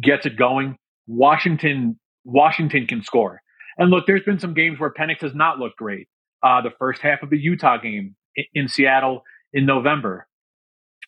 gets 0.01 0.25
it 0.25 0.37
going, 0.37 0.77
Washington 1.07 1.99
Washington 2.23 2.87
can 2.87 3.03
score. 3.03 3.41
And 3.77 3.91
look, 3.91 4.07
there's 4.07 4.23
been 4.23 4.39
some 4.39 4.53
games 4.53 4.79
where 4.79 4.91
Penix 4.91 5.21
has 5.21 5.35
not 5.35 5.59
looked 5.59 5.77
great. 5.77 6.07
Uh, 6.41 6.61
the 6.61 6.71
first 6.79 7.01
half 7.01 7.21
of 7.21 7.29
the 7.29 7.37
Utah 7.37 7.77
game 7.77 8.15
in, 8.35 8.45
in 8.53 8.67
Seattle 8.67 9.23
in 9.53 9.65
November, 9.65 10.27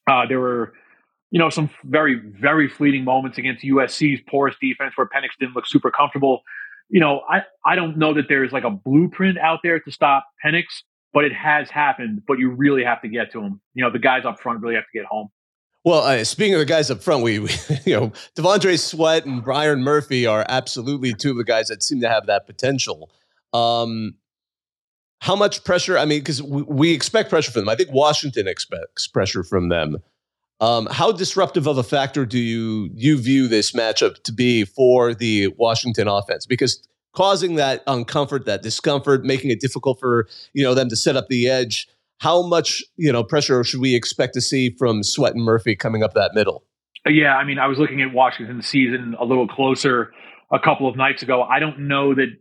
uh, 0.10 0.25
there 0.27 0.39
were 0.39 0.74
you 1.32 1.39
know 1.39 1.50
some 1.50 1.70
very 1.84 2.22
very 2.39 2.70
fleeting 2.70 3.04
moments 3.04 3.38
against 3.38 3.63
USC's 3.63 4.22
porous 4.30 4.56
defense 4.62 4.94
where 4.96 5.08
Penix 5.08 5.30
didn't 5.39 5.56
look 5.56 5.66
super 5.66 5.92
comfortable. 5.92 6.42
You 6.89 7.00
know, 7.00 7.22
I 7.29 7.41
I 7.65 7.75
don't 7.75 7.98
know 7.98 8.13
that 8.13 8.25
there's 8.29 8.51
like 8.51 8.63
a 8.63 8.70
blueprint 8.70 9.38
out 9.38 9.60
there 9.63 9.79
to 9.79 9.91
stop 9.91 10.25
Penix, 10.44 10.63
but 11.13 11.25
it 11.25 11.34
has 11.34 11.70
happened. 11.70 12.24
But 12.27 12.39
you 12.39 12.51
really 12.51 12.84
have 12.84 13.01
to 13.01 13.10
get 13.10 13.32
to 13.34 13.41
him. 13.41 13.62
You 13.74 13.84
know, 13.84 13.91
the 13.91 14.00
guys 14.00 14.25
up 14.25 14.39
front 14.39 14.62
really 14.62 14.75
have 14.75 14.86
to 14.86 15.00
get 15.00 15.06
home. 15.06 15.29
Well, 15.84 16.01
uh, 16.01 16.24
speaking 16.25 16.53
of 16.53 16.60
the 16.60 16.65
guys 16.65 16.91
up 16.91 17.01
front, 17.01 17.24
we, 17.24 17.39
we, 17.39 17.50
you 17.86 17.96
know 17.96 18.12
T'Vondre 18.36 18.79
Sweat 18.79 19.25
and 19.25 19.44
Byron 19.44 19.84
Murphy 19.84 20.25
are 20.25 20.46
absolutely 20.50 21.13
two 21.13 21.32
of 21.32 21.38
the 21.38 21.44
guys 21.44 21.67
that 21.67 21.84
seem 21.84 22.01
to 22.01 22.10
have 22.10 22.25
that 22.27 22.46
potential. 22.46 23.10
Um, 23.53 24.15
how 25.20 25.36
much 25.36 25.63
pressure? 25.63 25.98
I 25.98 26.06
mean, 26.06 26.20
because 26.20 26.44
we, 26.44 26.62
we, 26.63 26.91
expect 26.94 27.29
pressure 27.29 27.51
from 27.51 27.62
them. 27.62 27.70
I 27.70 27.75
think 27.75 27.91
Washington 27.91 28.48
expects 28.48 29.08
pressure 29.08 29.44
from 29.44 29.70
them. 29.70 29.98
Um, 30.60 30.88
how 30.90 31.12
disruptive 31.12 31.68
of 31.68 31.78
a 31.78 31.84
factor 31.84 32.26
do 32.26 32.40
you 32.40 32.90
you 32.94 33.18
view 33.18 33.48
this 33.48 33.72
matchup 33.72 34.24
to 34.24 34.32
be 34.32 34.66
for 34.66 35.14
the 35.14 35.50
Washington 35.58 36.08
offense? 36.08 36.46
Because 36.46 36.82
causing 37.14 37.56
that 37.56 37.86
uncomfort, 37.86 38.46
that 38.46 38.64
discomfort, 38.64 39.24
making 39.24 39.52
it 39.52 39.60
difficult 39.60 40.00
for 40.00 40.28
you 40.54 40.64
know 40.64 40.74
them 40.74 40.90
to 40.90 40.96
set 40.96 41.16
up 41.16 41.28
the 41.28 41.48
edge 41.48 41.88
how 42.20 42.42
much 42.42 42.84
you 42.98 43.12
know 43.12 43.24
pressure 43.24 43.64
should 43.64 43.80
we 43.80 43.96
expect 43.96 44.34
to 44.34 44.42
see 44.42 44.72
from 44.72 45.04
Sweat 45.04 45.36
and 45.36 45.44
Murphy 45.44 45.76
coming 45.76 46.04
up 46.04 46.14
that 46.14 46.34
middle? 46.34 46.64
Yeah, 47.08 47.36
I 47.36 47.46
mean, 47.46 47.60
I 47.60 47.68
was 47.68 47.78
looking 47.78 48.02
at 48.02 48.14
Washington's 48.14 48.68
season 48.68 49.16
a 49.20 49.24
little 49.24 49.48
closer 49.48 50.12
a 50.52 50.60
couple 50.60 50.90
of 50.90 50.96
nights 50.98 51.22
ago. 51.22 51.44
I 51.44 51.60
don't 51.60 51.88
know 51.88 52.16
that 52.16 52.36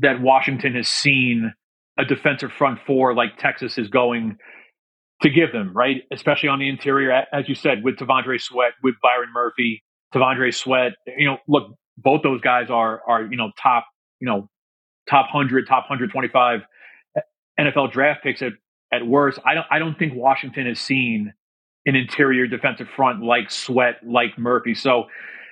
that 0.00 0.20
Washington 0.20 0.74
has 0.74 0.88
seen 0.88 1.52
a 1.98 2.04
defensive 2.04 2.50
front 2.56 2.80
four 2.86 3.14
like 3.14 3.36
Texas 3.38 3.78
is 3.78 3.88
going 3.88 4.38
to 5.22 5.30
give 5.30 5.52
them, 5.52 5.72
right? 5.74 6.02
Especially 6.10 6.48
on 6.48 6.58
the 6.58 6.68
interior, 6.68 7.12
as 7.32 7.48
you 7.48 7.54
said, 7.54 7.84
with 7.84 7.96
T'Vondre 7.96 8.40
Sweat, 8.40 8.72
with 8.82 8.94
Byron 9.02 9.28
Murphy, 9.32 9.82
T'Vondre 10.14 10.54
Sweat. 10.54 10.92
You 11.18 11.26
know, 11.26 11.38
look, 11.46 11.74
both 11.98 12.22
those 12.22 12.40
guys 12.40 12.70
are 12.70 13.02
are 13.06 13.24
you 13.24 13.36
know 13.36 13.50
top 13.60 13.86
you 14.20 14.26
know 14.26 14.48
top 15.08 15.28
hundred, 15.28 15.66
top 15.66 15.86
hundred 15.86 16.10
twenty 16.10 16.28
five 16.28 16.60
NFL 17.58 17.92
draft 17.92 18.22
picks 18.22 18.42
at 18.42 18.52
at 18.92 19.06
worst. 19.06 19.38
I 19.44 19.54
don't 19.54 19.66
I 19.70 19.78
don't 19.78 19.98
think 19.98 20.14
Washington 20.14 20.66
has 20.66 20.78
seen 20.78 21.32
an 21.86 21.96
interior 21.96 22.46
defensive 22.46 22.88
front 22.94 23.22
like 23.22 23.50
Sweat, 23.50 23.96
like 24.06 24.38
Murphy. 24.38 24.74
So 24.74 25.04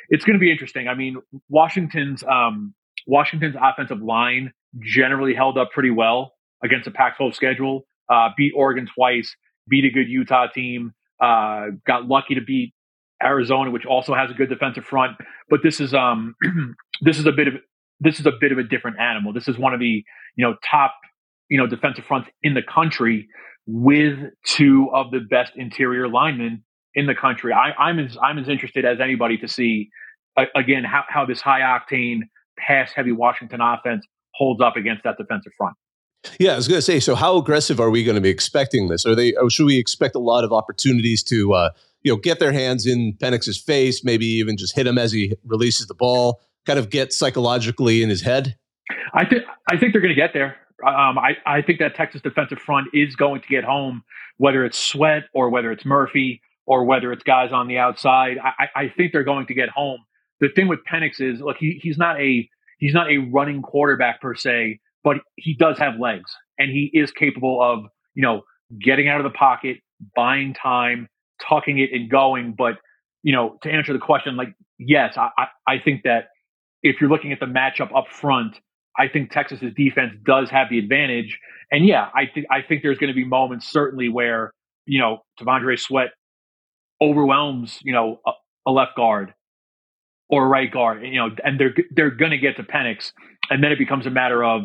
it's 0.08 0.24
going 0.24 0.38
to 0.38 0.40
be 0.40 0.50
interesting. 0.50 0.88
I 0.88 0.94
mean, 0.94 1.16
Washington's 1.48 2.24
um, 2.24 2.74
Washington's 3.06 3.56
offensive 3.60 4.02
line 4.02 4.52
generally 4.80 5.34
held 5.34 5.58
up 5.58 5.70
pretty 5.72 5.90
well 5.90 6.34
against 6.62 6.86
a 6.86 6.90
Pac-12 6.90 7.34
schedule. 7.34 7.86
Uh, 8.10 8.30
beat 8.36 8.52
Oregon 8.56 8.88
twice, 8.94 9.34
beat 9.68 9.84
a 9.84 9.90
good 9.90 10.08
Utah 10.08 10.46
team, 10.48 10.92
uh, 11.20 11.66
got 11.86 12.06
lucky 12.06 12.34
to 12.34 12.40
beat 12.40 12.74
Arizona, 13.22 13.70
which 13.70 13.86
also 13.86 14.14
has 14.14 14.30
a 14.30 14.34
good 14.34 14.48
defensive 14.48 14.84
front. 14.84 15.16
But 15.50 15.60
this 15.62 15.80
is 15.80 15.94
um, 15.94 16.34
this 17.00 17.18
is 17.18 17.26
a 17.26 17.32
bit 17.32 17.48
of 17.48 17.54
this 18.00 18.20
is 18.20 18.26
a 18.26 18.32
bit 18.32 18.52
of 18.52 18.58
a 18.58 18.62
different 18.62 18.98
animal. 19.00 19.32
This 19.32 19.48
is 19.48 19.58
one 19.58 19.74
of 19.74 19.80
the 19.80 20.04
you 20.36 20.46
know 20.46 20.54
top 20.68 20.94
you 21.48 21.58
know 21.58 21.66
defensive 21.66 22.04
fronts 22.04 22.28
in 22.42 22.54
the 22.54 22.62
country 22.62 23.28
with 23.66 24.18
two 24.44 24.88
of 24.94 25.10
the 25.10 25.20
best 25.20 25.52
interior 25.56 26.08
linemen 26.08 26.64
in 26.94 27.06
the 27.06 27.14
country. 27.14 27.52
I, 27.52 27.90
am 27.90 27.98
as 27.98 28.16
I'm 28.22 28.38
as 28.38 28.48
interested 28.48 28.84
as 28.84 28.98
anybody 29.00 29.36
to 29.38 29.48
see 29.48 29.90
uh, 30.36 30.44
again 30.56 30.84
how, 30.84 31.04
how 31.08 31.26
this 31.26 31.40
high 31.40 31.60
octane 31.60 32.20
pass 32.58 32.92
heavy 32.92 33.12
Washington 33.12 33.60
offense 33.60 34.06
holds 34.34 34.60
up 34.60 34.76
against 34.76 35.04
that 35.04 35.16
defensive 35.18 35.52
front. 35.56 35.76
Yeah, 36.38 36.52
I 36.52 36.56
was 36.56 36.68
going 36.68 36.78
to 36.78 36.82
say. 36.82 37.00
So, 37.00 37.14
how 37.14 37.36
aggressive 37.36 37.80
are 37.80 37.90
we 37.90 38.04
going 38.04 38.16
to 38.16 38.20
be 38.20 38.28
expecting 38.28 38.88
this? 38.88 39.06
Are 39.06 39.14
they? 39.14 39.34
Should 39.48 39.66
we 39.66 39.78
expect 39.78 40.14
a 40.14 40.20
lot 40.20 40.44
of 40.44 40.52
opportunities 40.52 41.22
to, 41.24 41.52
uh, 41.52 41.70
you 42.02 42.12
know, 42.12 42.16
get 42.16 42.38
their 42.40 42.52
hands 42.52 42.86
in 42.86 43.14
Penix's 43.14 43.58
face? 43.58 44.04
Maybe 44.04 44.26
even 44.26 44.56
just 44.56 44.74
hit 44.74 44.86
him 44.86 44.98
as 44.98 45.12
he 45.12 45.34
releases 45.44 45.86
the 45.86 45.94
ball. 45.94 46.40
Kind 46.66 46.78
of 46.78 46.90
get 46.90 47.12
psychologically 47.12 48.02
in 48.02 48.08
his 48.08 48.22
head. 48.22 48.56
I 49.14 49.24
think 49.24 49.44
I 49.70 49.76
think 49.78 49.92
they're 49.92 50.02
going 50.02 50.14
to 50.14 50.20
get 50.20 50.32
there. 50.32 50.56
Um, 50.86 51.18
I 51.18 51.36
I 51.46 51.62
think 51.62 51.78
that 51.78 51.94
Texas 51.94 52.20
defensive 52.20 52.58
front 52.58 52.88
is 52.92 53.16
going 53.16 53.40
to 53.40 53.48
get 53.48 53.64
home, 53.64 54.02
whether 54.36 54.64
it's 54.64 54.78
Sweat 54.78 55.24
or 55.32 55.50
whether 55.50 55.70
it's 55.72 55.84
Murphy 55.84 56.42
or 56.66 56.84
whether 56.84 57.12
it's 57.12 57.24
guys 57.24 57.50
on 57.52 57.66
the 57.66 57.78
outside. 57.78 58.36
I, 58.42 58.66
I 58.76 58.92
think 58.94 59.12
they're 59.12 59.24
going 59.24 59.46
to 59.46 59.54
get 59.54 59.70
home. 59.70 60.00
The 60.40 60.48
thing 60.54 60.68
with 60.68 60.80
Penix 60.84 61.20
is, 61.20 61.40
look, 61.40 61.56
he, 61.58 61.80
he's 61.82 61.96
not 61.96 62.20
a 62.20 62.48
he's 62.78 62.94
not 62.94 63.10
a 63.10 63.18
running 63.18 63.62
quarterback 63.62 64.20
per 64.20 64.34
se, 64.34 64.80
but 65.04 65.18
he 65.36 65.54
does 65.54 65.78
have 65.78 65.98
legs 65.98 66.30
and 66.58 66.70
he 66.70 66.90
is 66.92 67.10
capable 67.10 67.62
of, 67.62 67.84
you 68.14 68.22
know, 68.22 68.42
getting 68.80 69.08
out 69.08 69.18
of 69.20 69.24
the 69.24 69.36
pocket, 69.36 69.78
buying 70.14 70.54
time, 70.54 71.08
tucking 71.48 71.78
it 71.78 71.90
and 71.92 72.10
going. 72.10 72.54
But, 72.56 72.74
you 73.22 73.32
know, 73.32 73.58
to 73.62 73.70
answer 73.70 73.92
the 73.92 73.98
question, 73.98 74.36
like, 74.36 74.54
yes, 74.78 75.16
I, 75.16 75.30
I, 75.38 75.46
I 75.66 75.78
think 75.78 76.02
that 76.04 76.28
if 76.82 77.00
you're 77.00 77.10
looking 77.10 77.32
at 77.32 77.40
the 77.40 77.46
matchup 77.46 77.96
up 77.96 78.08
front, 78.08 78.58
I 78.98 79.08
think 79.08 79.30
Texas's 79.30 79.72
defense 79.74 80.12
does 80.24 80.50
have 80.50 80.68
the 80.70 80.78
advantage. 80.78 81.38
And 81.70 81.86
yeah, 81.86 82.08
I 82.14 82.26
think 82.26 82.46
I 82.50 82.62
think 82.62 82.82
there's 82.82 82.98
going 82.98 83.08
to 83.08 83.14
be 83.14 83.24
moments 83.24 83.68
certainly 83.68 84.08
where, 84.08 84.52
you 84.86 85.00
know, 85.00 85.22
T'Vondre 85.40 85.78
Sweat 85.78 86.08
overwhelms, 87.00 87.78
you 87.82 87.92
know, 87.92 88.20
a, 88.26 88.32
a 88.66 88.72
left 88.72 88.96
guard 88.96 89.34
or 90.28 90.44
a 90.44 90.48
right 90.48 90.70
guard, 90.70 91.04
you 91.04 91.16
know, 91.16 91.30
and 91.44 91.60
they're 91.60 91.74
they're 91.90 92.10
going 92.10 92.32
to 92.32 92.38
get 92.38 92.56
to 92.56 92.62
Penix, 92.62 93.12
and 93.50 93.62
then 93.62 93.72
it 93.72 93.78
becomes 93.78 94.06
a 94.06 94.10
matter 94.10 94.42
of 94.44 94.62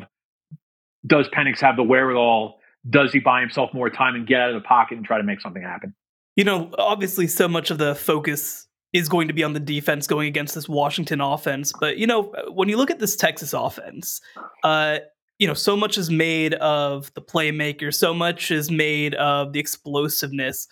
does 1.05 1.27
Penix 1.29 1.59
have 1.59 1.75
the 1.75 1.83
wherewithal? 1.83 2.59
Does 2.89 3.11
he 3.13 3.19
buy 3.19 3.39
himself 3.41 3.73
more 3.73 3.89
time 3.89 4.15
and 4.15 4.27
get 4.27 4.41
out 4.41 4.49
of 4.49 4.55
the 4.55 4.67
pocket 4.67 4.97
and 4.97 5.05
try 5.05 5.17
to 5.17 5.23
make 5.23 5.41
something 5.41 5.61
happen? 5.61 5.93
You 6.35 6.43
know, 6.43 6.71
obviously, 6.77 7.27
so 7.27 7.47
much 7.47 7.71
of 7.71 7.77
the 7.77 7.95
focus 7.95 8.67
is 8.91 9.09
going 9.09 9.27
to 9.27 9.33
be 9.33 9.43
on 9.43 9.53
the 9.53 9.59
defense 9.59 10.07
going 10.07 10.27
against 10.27 10.55
this 10.55 10.69
Washington 10.69 11.21
offense. 11.21 11.73
But 11.79 11.97
you 11.97 12.07
know, 12.07 12.33
when 12.49 12.69
you 12.69 12.77
look 12.77 12.91
at 12.91 12.99
this 12.99 13.15
Texas 13.15 13.53
offense, 13.53 14.21
uh, 14.63 14.99
you 15.39 15.47
know, 15.47 15.53
so 15.53 15.75
much 15.75 15.97
is 15.97 16.09
made 16.09 16.53
of 16.55 17.13
the 17.15 17.21
playmaker, 17.21 17.93
so 17.93 18.13
much 18.13 18.51
is 18.51 18.69
made 18.71 19.15
of 19.15 19.53
the 19.53 19.59
explosiveness. 19.59 20.67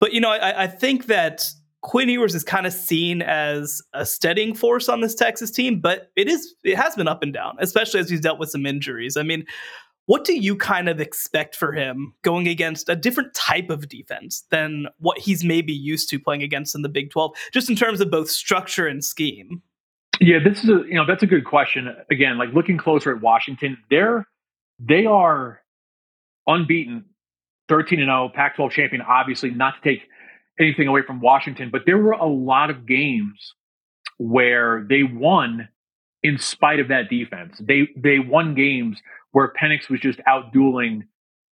But 0.00 0.12
you 0.12 0.20
know, 0.20 0.30
I, 0.30 0.64
I 0.64 0.66
think 0.66 1.06
that 1.06 1.44
Quinn 1.84 2.08
Ewers 2.08 2.34
is 2.34 2.42
kind 2.42 2.66
of 2.66 2.72
seen 2.72 3.20
as 3.20 3.82
a 3.92 4.06
steadying 4.06 4.54
force 4.54 4.88
on 4.88 5.02
this 5.02 5.14
Texas 5.14 5.50
team, 5.50 5.80
but 5.80 6.10
it 6.16 6.28
is 6.28 6.54
it 6.64 6.76
has 6.76 6.94
been 6.96 7.06
up 7.06 7.22
and 7.22 7.32
down, 7.32 7.56
especially 7.60 8.00
as 8.00 8.08
he's 8.08 8.22
dealt 8.22 8.38
with 8.38 8.48
some 8.48 8.64
injuries. 8.64 9.18
I 9.18 9.22
mean, 9.22 9.44
what 10.06 10.24
do 10.24 10.34
you 10.34 10.56
kind 10.56 10.88
of 10.88 10.98
expect 10.98 11.54
for 11.54 11.72
him 11.72 12.14
going 12.22 12.48
against 12.48 12.88
a 12.88 12.96
different 12.96 13.34
type 13.34 13.68
of 13.68 13.86
defense 13.86 14.44
than 14.50 14.86
what 14.98 15.18
he's 15.18 15.44
maybe 15.44 15.74
used 15.74 16.08
to 16.08 16.18
playing 16.18 16.42
against 16.42 16.74
in 16.74 16.80
the 16.80 16.88
Big 16.88 17.10
12, 17.10 17.32
just 17.52 17.68
in 17.68 17.76
terms 17.76 18.00
of 18.00 18.10
both 18.10 18.30
structure 18.30 18.86
and 18.86 19.04
scheme? 19.04 19.62
Yeah, 20.20 20.38
this 20.42 20.64
is 20.64 20.70
a 20.70 20.84
you 20.88 20.94
know 20.94 21.04
that's 21.06 21.22
a 21.22 21.26
good 21.26 21.44
question. 21.44 21.94
Again, 22.10 22.38
like 22.38 22.48
looking 22.54 22.78
closer 22.78 23.14
at 23.14 23.20
Washington, 23.20 23.76
they're 23.90 24.26
they 24.78 25.04
are 25.04 25.60
unbeaten 26.46 27.04
13 27.68 28.00
and 28.00 28.08
0, 28.08 28.30
Pac 28.34 28.56
12 28.56 28.72
champion, 28.72 29.02
obviously, 29.02 29.50
not 29.50 29.74
to 29.82 29.90
take 29.90 30.08
anything 30.58 30.88
away 30.88 31.02
from 31.06 31.20
Washington, 31.20 31.70
but 31.70 31.82
there 31.86 31.98
were 31.98 32.12
a 32.12 32.26
lot 32.26 32.70
of 32.70 32.86
games 32.86 33.54
where 34.18 34.86
they 34.88 35.02
won 35.02 35.68
in 36.22 36.38
spite 36.38 36.80
of 36.80 36.88
that 36.88 37.08
defense. 37.10 37.60
They 37.60 37.88
they 37.96 38.18
won 38.18 38.54
games 38.54 38.98
where 39.32 39.52
Penix 39.60 39.90
was 39.90 40.00
just 40.00 40.20
out 40.26 40.52
dueling 40.52 41.04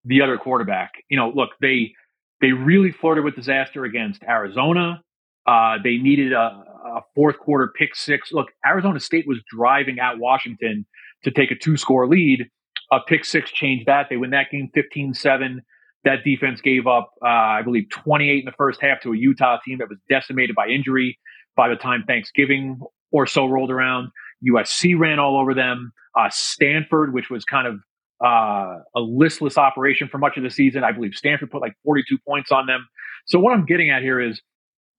the 0.04 0.23
other 0.23 0.38
quarterback. 0.38 0.92
You 1.09 1.16
know, 1.16 1.30
look, 1.35 1.50
they 1.61 1.92
they 2.40 2.52
really 2.52 2.90
flirted 2.90 3.25
with 3.25 3.37
disaster 3.37 3.85
against 3.85 4.23
Arizona. 4.25 5.02
Uh, 5.47 5.76
they 5.82 5.97
needed 5.97 6.32
a, 6.32 6.37
a 6.37 7.00
fourth 7.14 7.38
quarter 7.38 7.73
pick 7.76 7.94
six. 7.94 8.32
Look, 8.32 8.49
Arizona 8.64 9.00
State 9.00 9.26
was 9.26 9.38
driving 9.49 9.99
at 9.99 10.18
Washington 10.18 10.87
to 11.25 11.30
take 11.30 11.50
a 11.50 11.56
two 11.56 11.76
score 11.76 12.09
lead. 12.09 12.49
A 12.90 13.00
pick 13.06 13.25
six 13.25 13.50
changed 13.50 13.87
that. 13.87 14.06
They 14.11 14.16
win 14.16 14.30
that 14.30 14.50
game 14.50 14.71
15 14.75 15.14
7. 15.14 15.62
That 16.04 16.25
defense 16.25 16.61
gave 16.61 16.87
up, 16.87 17.11
uh, 17.23 17.28
I 17.28 17.62
believe, 17.62 17.88
28 17.90 18.40
in 18.40 18.44
the 18.44 18.52
first 18.52 18.80
half 18.82 19.00
to 19.02 19.12
a 19.12 19.16
Utah 19.16 19.59
team 19.64 19.78
that 19.78 19.88
was 19.88 19.99
decimated 20.09 20.56
by 20.56 20.66
injury 20.66 21.18
by 21.56 21.68
the 21.68 21.76
time 21.76 22.04
Thanksgiving 22.06 22.80
or 23.12 23.26
so 23.26 23.47
rolled 23.47 23.71
around. 23.71 24.09
USC 24.49 24.99
ran 24.99 25.18
all 25.18 25.38
over 25.38 25.54
them. 25.54 25.92
Uh, 26.18 26.28
Stanford, 26.30 27.14
which 27.14 27.30
was 27.30 27.44
kind 27.44 27.66
of 27.66 27.76
uh, 28.25 28.78
a 28.94 29.00
listless 29.00 29.59
operation 29.59 30.09
for 30.09 30.18
much 30.18 30.37
of 30.37 30.42
the 30.42 30.50
season, 30.50 30.85
I 30.85 30.92
believe 30.92 31.14
Stanford 31.14 31.50
put 31.50 31.61
like 31.61 31.75
42 31.85 32.18
points 32.26 32.52
on 32.52 32.66
them. 32.66 32.87
So 33.26 33.38
what 33.38 33.52
I'm 33.52 33.64
getting 33.64 33.90
at 33.90 34.02
here 34.02 34.21
is 34.21 34.40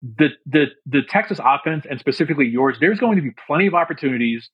the 0.02 0.30
the 0.46 0.66
the 0.86 1.02
Texas 1.08 1.40
offense 1.44 1.86
and 1.90 2.00
specifically 2.00 2.46
Ewers. 2.48 2.78
There's 2.80 3.00
going 3.00 3.16
to 3.16 3.22
be 3.22 3.32
plenty 3.48 3.68
of 3.68 3.74
opportunities, 3.74 4.50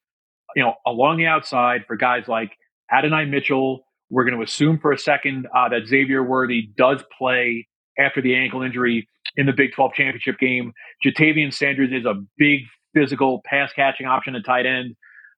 you 0.55 0.63
know, 0.63 0.75
along 0.85 1.17
the 1.17 1.25
outside 1.25 1.85
for 1.87 1.95
guys 1.95 2.27
like 2.27 2.51
Adonai 2.91 3.25
Mitchell, 3.25 3.85
we're 4.09 4.23
going 4.23 4.37
to 4.37 4.43
assume 4.43 4.79
for 4.79 4.91
a 4.91 4.97
second 4.97 5.47
uh, 5.55 5.69
that 5.69 5.87
Xavier 5.87 6.23
Worthy 6.23 6.69
does 6.75 7.03
play 7.17 7.67
after 7.97 8.21
the 8.21 8.35
ankle 8.35 8.61
injury 8.61 9.07
in 9.35 9.45
the 9.45 9.53
Big 9.53 9.73
12 9.73 9.93
championship 9.93 10.39
game. 10.39 10.73
Ja'Tavion 11.05 11.53
Sanders 11.53 11.91
is 11.91 12.05
a 12.05 12.15
big 12.37 12.61
physical 12.93 13.41
pass 13.45 13.71
catching 13.73 14.07
option 14.07 14.35
at 14.35 14.45
tight 14.45 14.65
end. 14.65 14.95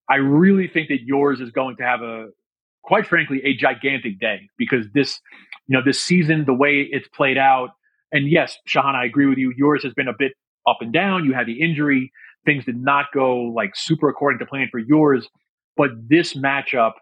I 0.09 0.15
really 0.15 0.67
think 0.67 0.89
that 0.89 1.01
Ewers 1.01 1.41
is 1.41 1.51
going 1.51 1.77
to 1.77 1.83
have 1.83 2.01
a, 2.01 2.27
quite 2.83 3.07
frankly, 3.07 3.41
a 3.43 3.55
gigantic 3.55 4.19
day 4.19 4.49
because 4.57 4.85
this, 4.93 5.19
you 5.67 5.77
know, 5.77 5.83
this 5.85 6.01
season, 6.01 6.45
the 6.45 6.53
way 6.53 6.87
it's 6.89 7.07
played 7.09 7.37
out, 7.37 7.69
and 8.11 8.29
yes, 8.29 8.57
Shehan, 8.67 8.95
I 8.95 9.05
agree 9.05 9.25
with 9.25 9.37
you. 9.37 9.53
Ewers 9.57 9.83
has 9.83 9.93
been 9.93 10.07
a 10.07 10.13
bit 10.17 10.33
up 10.67 10.77
and 10.81 10.91
down. 10.91 11.23
You 11.25 11.33
had 11.33 11.47
the 11.47 11.61
injury. 11.61 12.11
Things 12.45 12.65
did 12.65 12.77
not 12.77 13.05
go 13.13 13.37
like 13.37 13.75
super 13.75 14.09
according 14.09 14.39
to 14.39 14.45
plan 14.45 14.67
for 14.71 14.79
Ewers. 14.79 15.27
But 15.77 15.91
this 16.09 16.33
matchup 16.33 16.93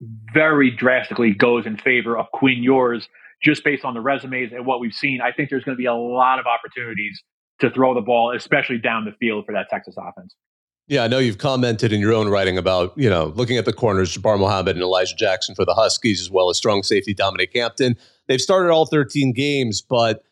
very 0.00 0.70
drastically 0.70 1.32
goes 1.32 1.66
in 1.66 1.76
favor 1.76 2.16
of 2.16 2.26
Quinn 2.32 2.62
Ewers 2.62 3.08
just 3.42 3.64
based 3.64 3.84
on 3.84 3.94
the 3.94 4.00
resumes 4.00 4.52
and 4.52 4.66
what 4.66 4.80
we've 4.80 4.92
seen. 4.92 5.20
I 5.20 5.32
think 5.32 5.50
there's 5.50 5.64
going 5.64 5.76
to 5.76 5.80
be 5.80 5.86
a 5.86 5.94
lot 5.94 6.38
of 6.38 6.46
opportunities 6.46 7.22
to 7.60 7.70
throw 7.70 7.94
the 7.94 8.00
ball, 8.00 8.34
especially 8.34 8.78
down 8.78 9.04
the 9.04 9.12
field 9.18 9.46
for 9.46 9.52
that 9.52 9.68
Texas 9.70 9.96
offense. 9.98 10.34
Yeah, 10.86 11.04
I 11.04 11.08
know 11.08 11.18
you've 11.18 11.38
commented 11.38 11.92
in 11.92 12.00
your 12.00 12.14
own 12.14 12.28
writing 12.28 12.56
about, 12.56 12.96
you 12.96 13.10
know, 13.10 13.26
looking 13.36 13.58
at 13.58 13.66
the 13.66 13.74
corners, 13.74 14.16
Jabbar 14.16 14.38
Muhammad 14.38 14.74
and 14.76 14.82
Elijah 14.82 15.14
Jackson 15.16 15.54
for 15.54 15.66
the 15.66 15.74
Huskies, 15.74 16.20
as 16.20 16.30
well 16.30 16.48
as 16.48 16.56
strong 16.56 16.82
safety 16.82 17.12
Dominic 17.12 17.50
Hampton. 17.54 17.96
They've 18.26 18.40
started 18.40 18.70
all 18.70 18.86
13 18.86 19.32
games, 19.32 19.82
but 19.82 20.22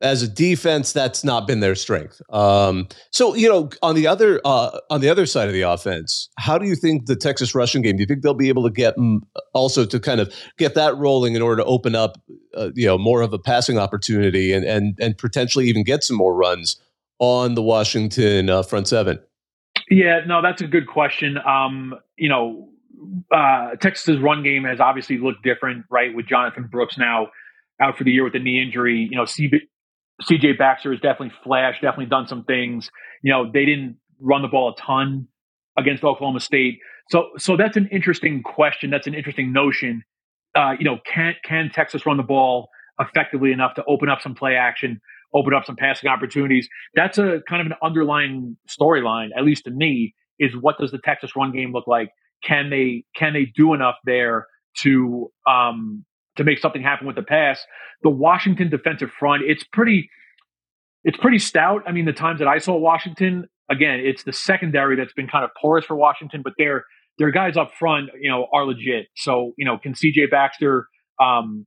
as 0.00 0.22
a 0.22 0.28
defense, 0.28 0.92
that's 0.92 1.24
not 1.24 1.46
been 1.46 1.60
their 1.60 1.74
strength. 1.74 2.20
Um, 2.30 2.88
so, 3.10 3.34
you 3.34 3.48
know, 3.48 3.70
on 3.82 3.94
the 3.94 4.06
other 4.06 4.40
uh, 4.44 4.78
on 4.90 5.00
the 5.00 5.08
other 5.08 5.26
side 5.26 5.48
of 5.48 5.54
the 5.54 5.62
offense, 5.62 6.28
how 6.38 6.58
do 6.58 6.66
you 6.66 6.74
think 6.74 7.06
the 7.06 7.16
Texas 7.16 7.54
rushing 7.54 7.82
game? 7.82 7.96
Do 7.96 8.02
you 8.02 8.06
think 8.06 8.22
they'll 8.22 8.34
be 8.34 8.48
able 8.48 8.64
to 8.64 8.70
get 8.70 8.96
mm, 8.96 9.20
also 9.52 9.84
to 9.86 10.00
kind 10.00 10.20
of 10.20 10.34
get 10.58 10.74
that 10.74 10.96
rolling 10.96 11.34
in 11.34 11.42
order 11.42 11.62
to 11.62 11.64
open 11.64 11.94
up, 11.94 12.20
uh, 12.54 12.70
you 12.74 12.86
know, 12.86 12.98
more 12.98 13.22
of 13.22 13.32
a 13.32 13.38
passing 13.38 13.78
opportunity 13.78 14.52
and 14.52 14.64
and 14.64 14.98
and 15.00 15.16
potentially 15.16 15.68
even 15.68 15.84
get 15.84 16.04
some 16.04 16.16
more 16.16 16.34
runs 16.34 16.76
on 17.18 17.54
the 17.54 17.62
Washington 17.62 18.50
uh, 18.50 18.62
front 18.62 18.88
seven? 18.88 19.18
Yeah, 19.90 20.20
no, 20.26 20.42
that's 20.42 20.62
a 20.62 20.66
good 20.66 20.86
question. 20.86 21.38
Um, 21.38 21.94
you 22.16 22.28
know, 22.28 22.68
uh, 23.30 23.76
Texas's 23.80 24.18
run 24.18 24.42
game 24.42 24.64
has 24.64 24.80
obviously 24.80 25.18
looked 25.18 25.42
different, 25.42 25.84
right? 25.90 26.14
With 26.14 26.26
Jonathan 26.26 26.68
Brooks 26.70 26.96
now 26.98 27.28
out 27.80 27.98
for 27.98 28.04
the 28.04 28.10
year 28.10 28.24
with 28.24 28.34
a 28.34 28.38
knee 28.38 28.62
injury. 28.62 29.08
You 29.10 29.16
know, 29.16 29.24
CJ 30.22 30.58
Baxter 30.58 30.92
has 30.92 31.00
definitely 31.00 31.34
flashed, 31.42 31.82
definitely 31.82 32.06
done 32.06 32.26
some 32.26 32.44
things. 32.44 32.90
You 33.22 33.32
know, 33.32 33.50
they 33.52 33.64
didn't 33.64 33.96
run 34.20 34.42
the 34.42 34.48
ball 34.48 34.74
a 34.76 34.80
ton 34.80 35.28
against 35.76 36.04
Oklahoma 36.04 36.40
State. 36.40 36.78
So, 37.10 37.30
so 37.36 37.56
that's 37.56 37.76
an 37.76 37.88
interesting 37.92 38.42
question. 38.42 38.90
That's 38.90 39.06
an 39.06 39.14
interesting 39.14 39.52
notion. 39.52 40.04
uh, 40.54 40.72
you 40.78 40.84
know, 40.84 40.98
can 41.04 41.34
can 41.44 41.70
Texas 41.72 42.06
run 42.06 42.16
the 42.16 42.22
ball 42.22 42.68
effectively 43.00 43.52
enough 43.52 43.74
to 43.74 43.84
open 43.88 44.08
up 44.08 44.20
some 44.22 44.34
play 44.34 44.54
action, 44.54 45.00
open 45.34 45.52
up 45.54 45.64
some 45.64 45.76
passing 45.76 46.08
opportunities? 46.08 46.68
That's 46.94 47.18
a 47.18 47.40
kind 47.48 47.60
of 47.60 47.66
an 47.66 47.74
underlying 47.82 48.56
storyline, 48.68 49.30
at 49.36 49.44
least 49.44 49.64
to 49.64 49.70
me, 49.70 50.14
is 50.38 50.52
what 50.60 50.78
does 50.78 50.90
the 50.92 50.98
Texas 50.98 51.32
run 51.36 51.52
game 51.52 51.72
look 51.72 51.86
like? 51.86 52.10
Can 52.44 52.70
they 52.70 53.04
can 53.16 53.32
they 53.32 53.46
do 53.46 53.74
enough 53.74 53.96
there 54.04 54.46
to 54.82 55.30
um, 55.48 56.04
to 56.36 56.44
make 56.44 56.58
something 56.58 56.82
happen 56.82 57.06
with 57.06 57.16
the 57.16 57.22
pass? 57.22 57.64
The 58.02 58.10
Washington 58.10 58.70
defensive 58.70 59.10
front, 59.10 59.42
it's 59.46 59.64
pretty 59.64 60.08
it's 61.04 61.18
pretty 61.18 61.38
stout. 61.38 61.82
I 61.86 61.92
mean, 61.92 62.06
the 62.06 62.12
times 62.12 62.38
that 62.38 62.48
I 62.48 62.58
saw 62.58 62.76
Washington, 62.76 63.46
again, 63.70 64.00
it's 64.00 64.24
the 64.24 64.32
secondary 64.32 64.96
that's 64.96 65.12
been 65.12 65.28
kind 65.28 65.44
of 65.44 65.50
porous 65.60 65.84
for 65.84 65.94
Washington, 65.96 66.40
but 66.42 66.54
their 66.58 66.84
their 67.18 67.30
guys 67.30 67.56
up 67.56 67.72
front, 67.78 68.10
you 68.20 68.30
know, 68.30 68.48
are 68.52 68.64
legit. 68.64 69.06
So, 69.14 69.52
you 69.56 69.64
know, 69.64 69.78
can 69.78 69.92
CJ 69.92 70.30
Baxter 70.30 70.88
um, 71.22 71.66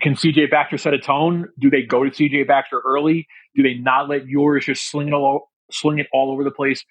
can 0.00 0.14
CJ 0.14 0.50
Baxter 0.50 0.78
set 0.78 0.94
a 0.94 0.98
tone? 0.98 1.48
Do 1.58 1.70
they 1.70 1.82
go 1.82 2.02
to 2.02 2.10
CJ 2.10 2.48
Baxter 2.48 2.82
early? 2.84 3.26
Do 3.54 3.62
they 3.62 3.74
not 3.74 4.08
let 4.08 4.26
Ewers 4.26 4.66
just 4.66 4.90
sling 4.90 5.08
it 5.08 5.14
all 5.14 5.50
sling 5.70 5.98
it 5.98 6.06
all 6.12 6.32
over 6.32 6.42
the 6.42 6.50
place 6.50 6.84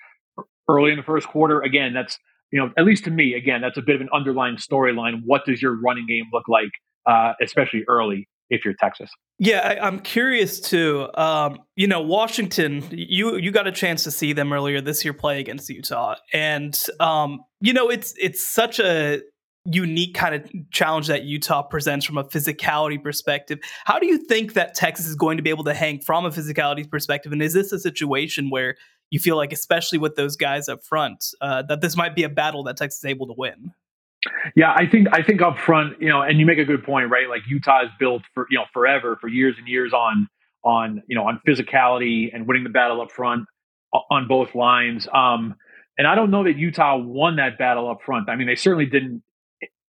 early 0.69 0.91
in 0.91 0.97
the 0.97 1.03
first 1.03 1.27
quarter? 1.27 1.61
Again, 1.61 1.93
that's 1.93 2.17
you 2.51 2.59
know, 2.59 2.71
at 2.77 2.85
least 2.85 3.05
to 3.05 3.11
me, 3.11 3.33
again, 3.33 3.61
that's 3.61 3.77
a 3.77 3.81
bit 3.81 3.95
of 3.95 4.01
an 4.01 4.09
underlying 4.13 4.57
storyline. 4.57 5.21
What 5.25 5.43
does 5.43 5.59
your 5.59 5.75
running 5.81 6.05
game 6.07 6.25
look 6.31 6.47
like, 6.47 6.69
uh, 7.05 7.33
especially 7.41 7.83
early 7.87 8.27
if 8.49 8.63
you're 8.63 8.75
Texas? 8.79 9.09
Yeah, 9.39 9.59
I, 9.81 9.87
am 9.87 9.99
curious 9.99 10.59
too. 10.59 11.09
Um, 11.15 11.59
you 11.75 11.87
know, 11.87 12.01
Washington, 12.01 12.85
you 12.91 13.37
you 13.37 13.51
got 13.51 13.67
a 13.67 13.71
chance 13.71 14.03
to 14.03 14.11
see 14.11 14.33
them 14.33 14.53
earlier 14.53 14.81
this 14.81 15.03
year 15.03 15.13
play 15.13 15.39
against 15.39 15.69
Utah, 15.69 16.15
and 16.31 16.77
um, 16.99 17.43
you 17.59 17.73
know, 17.73 17.89
it's 17.89 18.13
it's 18.17 18.45
such 18.45 18.79
a 18.79 19.21
unique 19.65 20.13
kind 20.13 20.35
of 20.35 20.51
challenge 20.71 21.07
that 21.07 21.23
Utah 21.23 21.61
presents 21.61 22.05
from 22.05 22.17
a 22.17 22.23
physicality 22.25 23.01
perspective. 23.01 23.59
How 23.85 23.97
do 23.97 24.07
you 24.07 24.17
think 24.17 24.53
that 24.53 24.75
Texas 24.75 25.07
is 25.07 25.15
going 25.15 25.37
to 25.37 25.43
be 25.43 25.49
able 25.49 25.63
to 25.63 25.73
hang 25.73 26.01
from 26.01 26.25
a 26.25 26.29
physicality 26.29 26.89
perspective? 26.89 27.31
And 27.31 27.41
is 27.41 27.53
this 27.53 27.71
a 27.71 27.79
situation 27.79 28.49
where 28.49 28.75
you 29.09 29.19
feel 29.19 29.37
like, 29.37 29.53
especially 29.53 29.99
with 29.99 30.15
those 30.15 30.35
guys 30.35 30.67
up 30.67 30.83
front, 30.83 31.23
uh, 31.39 31.61
that 31.63 31.81
this 31.81 31.95
might 31.95 32.15
be 32.15 32.23
a 32.23 32.29
battle 32.29 32.63
that 32.63 32.77
Texas 32.77 32.99
is 32.99 33.05
able 33.05 33.27
to 33.27 33.33
win? 33.37 33.71
Yeah, 34.55 34.73
I 34.73 34.87
think 34.87 35.07
I 35.11 35.21
think 35.23 35.41
up 35.41 35.57
front, 35.57 36.01
you 36.01 36.09
know, 36.09 36.21
and 36.21 36.39
you 36.39 36.45
make 36.45 36.59
a 36.59 36.65
good 36.65 36.83
point, 36.83 37.09
right? 37.09 37.29
Like 37.29 37.41
Utah 37.47 37.83
is 37.83 37.89
built 37.99 38.23
for 38.33 38.47
you 38.49 38.57
know 38.57 38.65
forever, 38.73 39.17
for 39.19 39.27
years 39.27 39.55
and 39.57 39.67
years 39.67 39.93
on 39.93 40.27
on 40.63 41.03
you 41.07 41.15
know 41.15 41.27
on 41.27 41.41
physicality 41.47 42.33
and 42.33 42.47
winning 42.47 42.63
the 42.63 42.69
battle 42.69 43.01
up 43.01 43.11
front 43.11 43.45
on 44.09 44.27
both 44.27 44.55
lines. 44.55 45.07
Um, 45.13 45.55
and 45.97 46.07
I 46.07 46.15
don't 46.15 46.31
know 46.31 46.43
that 46.43 46.57
Utah 46.57 46.97
won 46.97 47.35
that 47.35 47.57
battle 47.57 47.89
up 47.89 47.99
front. 48.03 48.29
I 48.29 48.35
mean, 48.35 48.47
they 48.47 48.55
certainly 48.55 48.85
didn't 48.85 49.21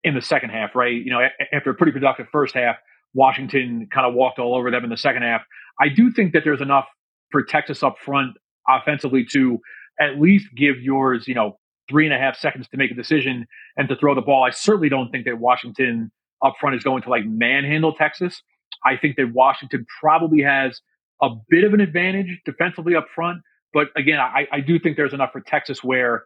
in 0.02 0.14
the 0.14 0.20
second 0.20 0.50
half, 0.50 0.74
right? 0.74 0.92
You 0.92 1.10
know, 1.10 1.20
after 1.52 1.70
a 1.70 1.74
pretty 1.74 1.92
productive 1.92 2.26
first 2.30 2.54
half, 2.54 2.76
Washington 3.14 3.88
kind 3.92 4.06
of 4.06 4.14
walked 4.14 4.38
all 4.38 4.54
over 4.54 4.70
them 4.70 4.84
in 4.84 4.90
the 4.90 4.96
second 4.98 5.22
half. 5.22 5.42
I 5.80 5.88
do 5.88 6.12
think 6.12 6.32
that 6.34 6.42
there's 6.44 6.60
enough 6.60 6.86
for 7.30 7.42
Texas 7.42 7.82
up 7.82 7.96
front 7.98 8.36
offensively 8.68 9.24
to 9.32 9.58
at 10.00 10.20
least 10.20 10.46
give 10.54 10.76
Ewers, 10.80 11.26
you 11.26 11.34
know, 11.34 11.58
three 11.88 12.06
and 12.06 12.14
a 12.14 12.18
half 12.18 12.36
seconds 12.36 12.68
to 12.68 12.76
make 12.76 12.90
a 12.90 12.94
decision 12.94 13.46
and 13.76 13.88
to 13.88 13.96
throw 13.96 14.14
the 14.14 14.22
ball. 14.22 14.44
I 14.44 14.50
certainly 14.50 14.88
don't 14.88 15.10
think 15.10 15.26
that 15.26 15.38
Washington 15.38 16.10
up 16.44 16.54
front 16.60 16.76
is 16.76 16.82
going 16.82 17.02
to 17.02 17.10
like 17.10 17.24
manhandle 17.26 17.94
Texas. 17.94 18.42
I 18.84 18.96
think 18.96 19.16
that 19.16 19.32
Washington 19.32 19.86
probably 20.00 20.42
has 20.42 20.80
a 21.22 21.30
bit 21.48 21.64
of 21.64 21.74
an 21.74 21.80
advantage 21.80 22.40
defensively 22.44 22.94
up 22.94 23.06
front. 23.14 23.40
But 23.72 23.88
again, 23.96 24.18
I, 24.18 24.46
I 24.52 24.60
do 24.60 24.78
think 24.78 24.96
there's 24.96 25.14
enough 25.14 25.32
for 25.32 25.40
Texas 25.40 25.82
where, 25.82 26.24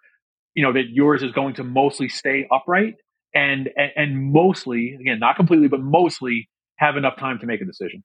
you 0.55 0.63
know, 0.63 0.73
that 0.73 0.89
Ewers 0.91 1.23
is 1.23 1.33
going 1.33 1.55
to 1.55 1.65
mostly 1.65 2.09
stay 2.09 2.47
upright 2.53 2.97
and, 3.35 3.71
and, 3.77 3.91
and 3.97 4.33
mostly, 4.33 4.97
again, 5.01 5.19
not 5.19 5.37
completely, 5.37 5.69
but 5.69 5.81
mostly 5.81 6.49
have 6.77 6.97
enough 6.97 7.17
time 7.19 7.39
to 7.39 7.47
make 7.47 7.61
a 7.61 7.65
decision. 7.65 8.03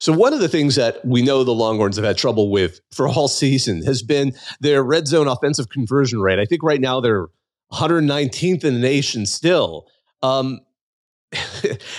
So 0.00 0.12
one 0.12 0.32
of 0.32 0.40
the 0.40 0.48
things 0.48 0.76
that 0.76 1.04
we 1.04 1.22
know 1.22 1.42
the 1.42 1.52
Longhorns 1.52 1.96
have 1.96 2.04
had 2.04 2.16
trouble 2.16 2.50
with 2.50 2.80
for 2.92 3.08
all 3.08 3.26
season 3.26 3.82
has 3.84 4.02
been 4.02 4.32
their 4.60 4.82
red 4.82 5.08
zone 5.08 5.26
offensive 5.26 5.68
conversion 5.68 6.20
rate. 6.20 6.38
I 6.38 6.44
think 6.44 6.62
right 6.62 6.80
now 6.80 7.00
they're 7.00 7.26
119th 7.72 8.64
in 8.64 8.74
the 8.74 8.80
nation 8.80 9.26
still. 9.26 9.86
Um, 10.22 10.60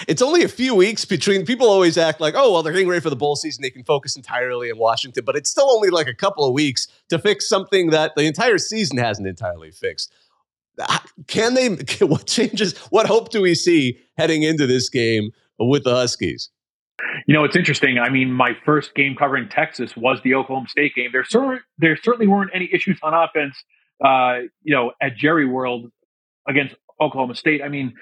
it's 0.08 0.22
only 0.22 0.44
a 0.44 0.48
few 0.48 0.74
weeks 0.74 1.06
between 1.06 1.46
people 1.46 1.70
always 1.70 1.98
act 1.98 2.20
like, 2.20 2.36
oh, 2.36 2.54
well, 2.54 2.64
they're 2.64 2.74
getting 2.74 2.88
ready 2.88 3.02
for 3.02 3.10
the 3.10 3.16
bowl 3.16 3.36
season. 3.36 3.62
They 3.62 3.70
can 3.70 3.84
focus 3.84 4.16
entirely 4.16 4.70
in 4.70 4.78
Washington, 4.78 5.24
but 5.26 5.36
it's 5.36 5.50
still 5.50 5.70
only 5.70 5.90
like 5.90 6.08
a 6.08 6.16
couple 6.16 6.46
of 6.46 6.54
weeks 6.54 6.88
to 7.10 7.20
fix 7.20 7.48
something 7.48 7.90
that 7.92 8.14
the 8.16 8.24
entire 8.24 8.58
season 8.58 8.98
hasn't 8.98 9.28
entirely 9.28 9.72
fixed. 9.72 10.14
Can 11.28 11.54
they, 11.54 11.68
what 12.06 12.26
changes, 12.26 12.78
what 12.90 13.08
hope 13.08 13.30
do 13.30 13.42
we 13.42 13.56
see 13.56 14.00
heading 14.18 14.44
into 14.44 14.66
this 14.66 14.90
game 14.90 15.32
with 15.60 15.84
the 15.84 15.92
Huskies? 15.92 16.50
You 17.28 17.34
know, 17.34 17.44
it's 17.44 17.56
interesting. 17.56 18.00
I 18.00 18.10
mean, 18.10 18.32
my 18.32 18.52
first 18.66 18.96
game 18.96 19.16
covering 19.16 19.50
Texas 19.50 19.96
was 19.96 20.20
the 20.24 20.36
Oklahoma 20.36 20.68
State 20.68 20.96
game. 20.96 21.10
There, 21.12 21.24
cer- 21.24 21.64
there 21.78 21.98
certainly 21.98 22.28
weren't 22.28 22.52
any 22.54 22.70
issues 22.72 23.00
on 23.04 23.14
offense, 23.14 23.56
uh, 24.04 24.48
you 24.64 24.76
know, 24.76 24.92
at 25.02 25.16
Jerry 25.16 25.46
World 25.46 25.92
against 26.48 26.76
Oklahoma 27.02 27.36
State. 27.36 27.62
I 27.64 27.70
mean, 27.70 27.94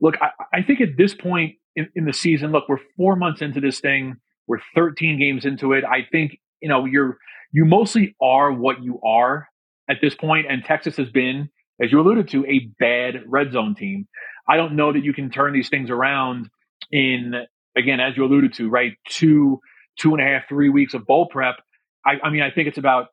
look, 0.00 0.16
I, 0.20 0.30
I 0.58 0.62
think 0.62 0.80
at 0.80 0.96
this 0.96 1.14
point 1.14 1.56
in, 1.74 1.88
in, 1.94 2.04
the 2.04 2.12
season, 2.12 2.52
look, 2.52 2.68
we're 2.68 2.78
four 2.96 3.16
months 3.16 3.42
into 3.42 3.60
this 3.60 3.80
thing. 3.80 4.16
We're 4.46 4.60
13 4.74 5.18
games 5.18 5.44
into 5.44 5.72
it. 5.72 5.84
I 5.84 6.06
think, 6.10 6.38
you 6.60 6.68
know, 6.68 6.84
you're, 6.84 7.18
you 7.52 7.64
mostly 7.64 8.14
are 8.20 8.52
what 8.52 8.82
you 8.82 9.00
are 9.02 9.48
at 9.88 9.98
this 10.00 10.14
point, 10.14 10.46
And 10.48 10.64
Texas 10.64 10.96
has 10.96 11.10
been, 11.10 11.48
as 11.80 11.92
you 11.92 12.00
alluded 12.00 12.28
to, 12.30 12.44
a 12.46 12.70
bad 12.78 13.22
red 13.26 13.52
zone 13.52 13.74
team. 13.74 14.08
I 14.48 14.56
don't 14.56 14.74
know 14.74 14.92
that 14.92 15.04
you 15.04 15.12
can 15.12 15.30
turn 15.30 15.52
these 15.52 15.68
things 15.68 15.90
around 15.90 16.48
in 16.90 17.34
again, 17.76 18.00
as 18.00 18.16
you 18.16 18.24
alluded 18.24 18.54
to, 18.54 18.68
right, 18.68 18.92
two, 19.08 19.60
two 19.98 20.14
and 20.14 20.22
a 20.22 20.24
half, 20.24 20.48
three 20.48 20.68
weeks 20.68 20.94
of 20.94 21.06
bowl 21.06 21.26
prep. 21.26 21.56
I, 22.04 22.14
I 22.22 22.30
mean, 22.30 22.42
I 22.42 22.50
think 22.50 22.68
it's 22.68 22.78
about 22.78 23.08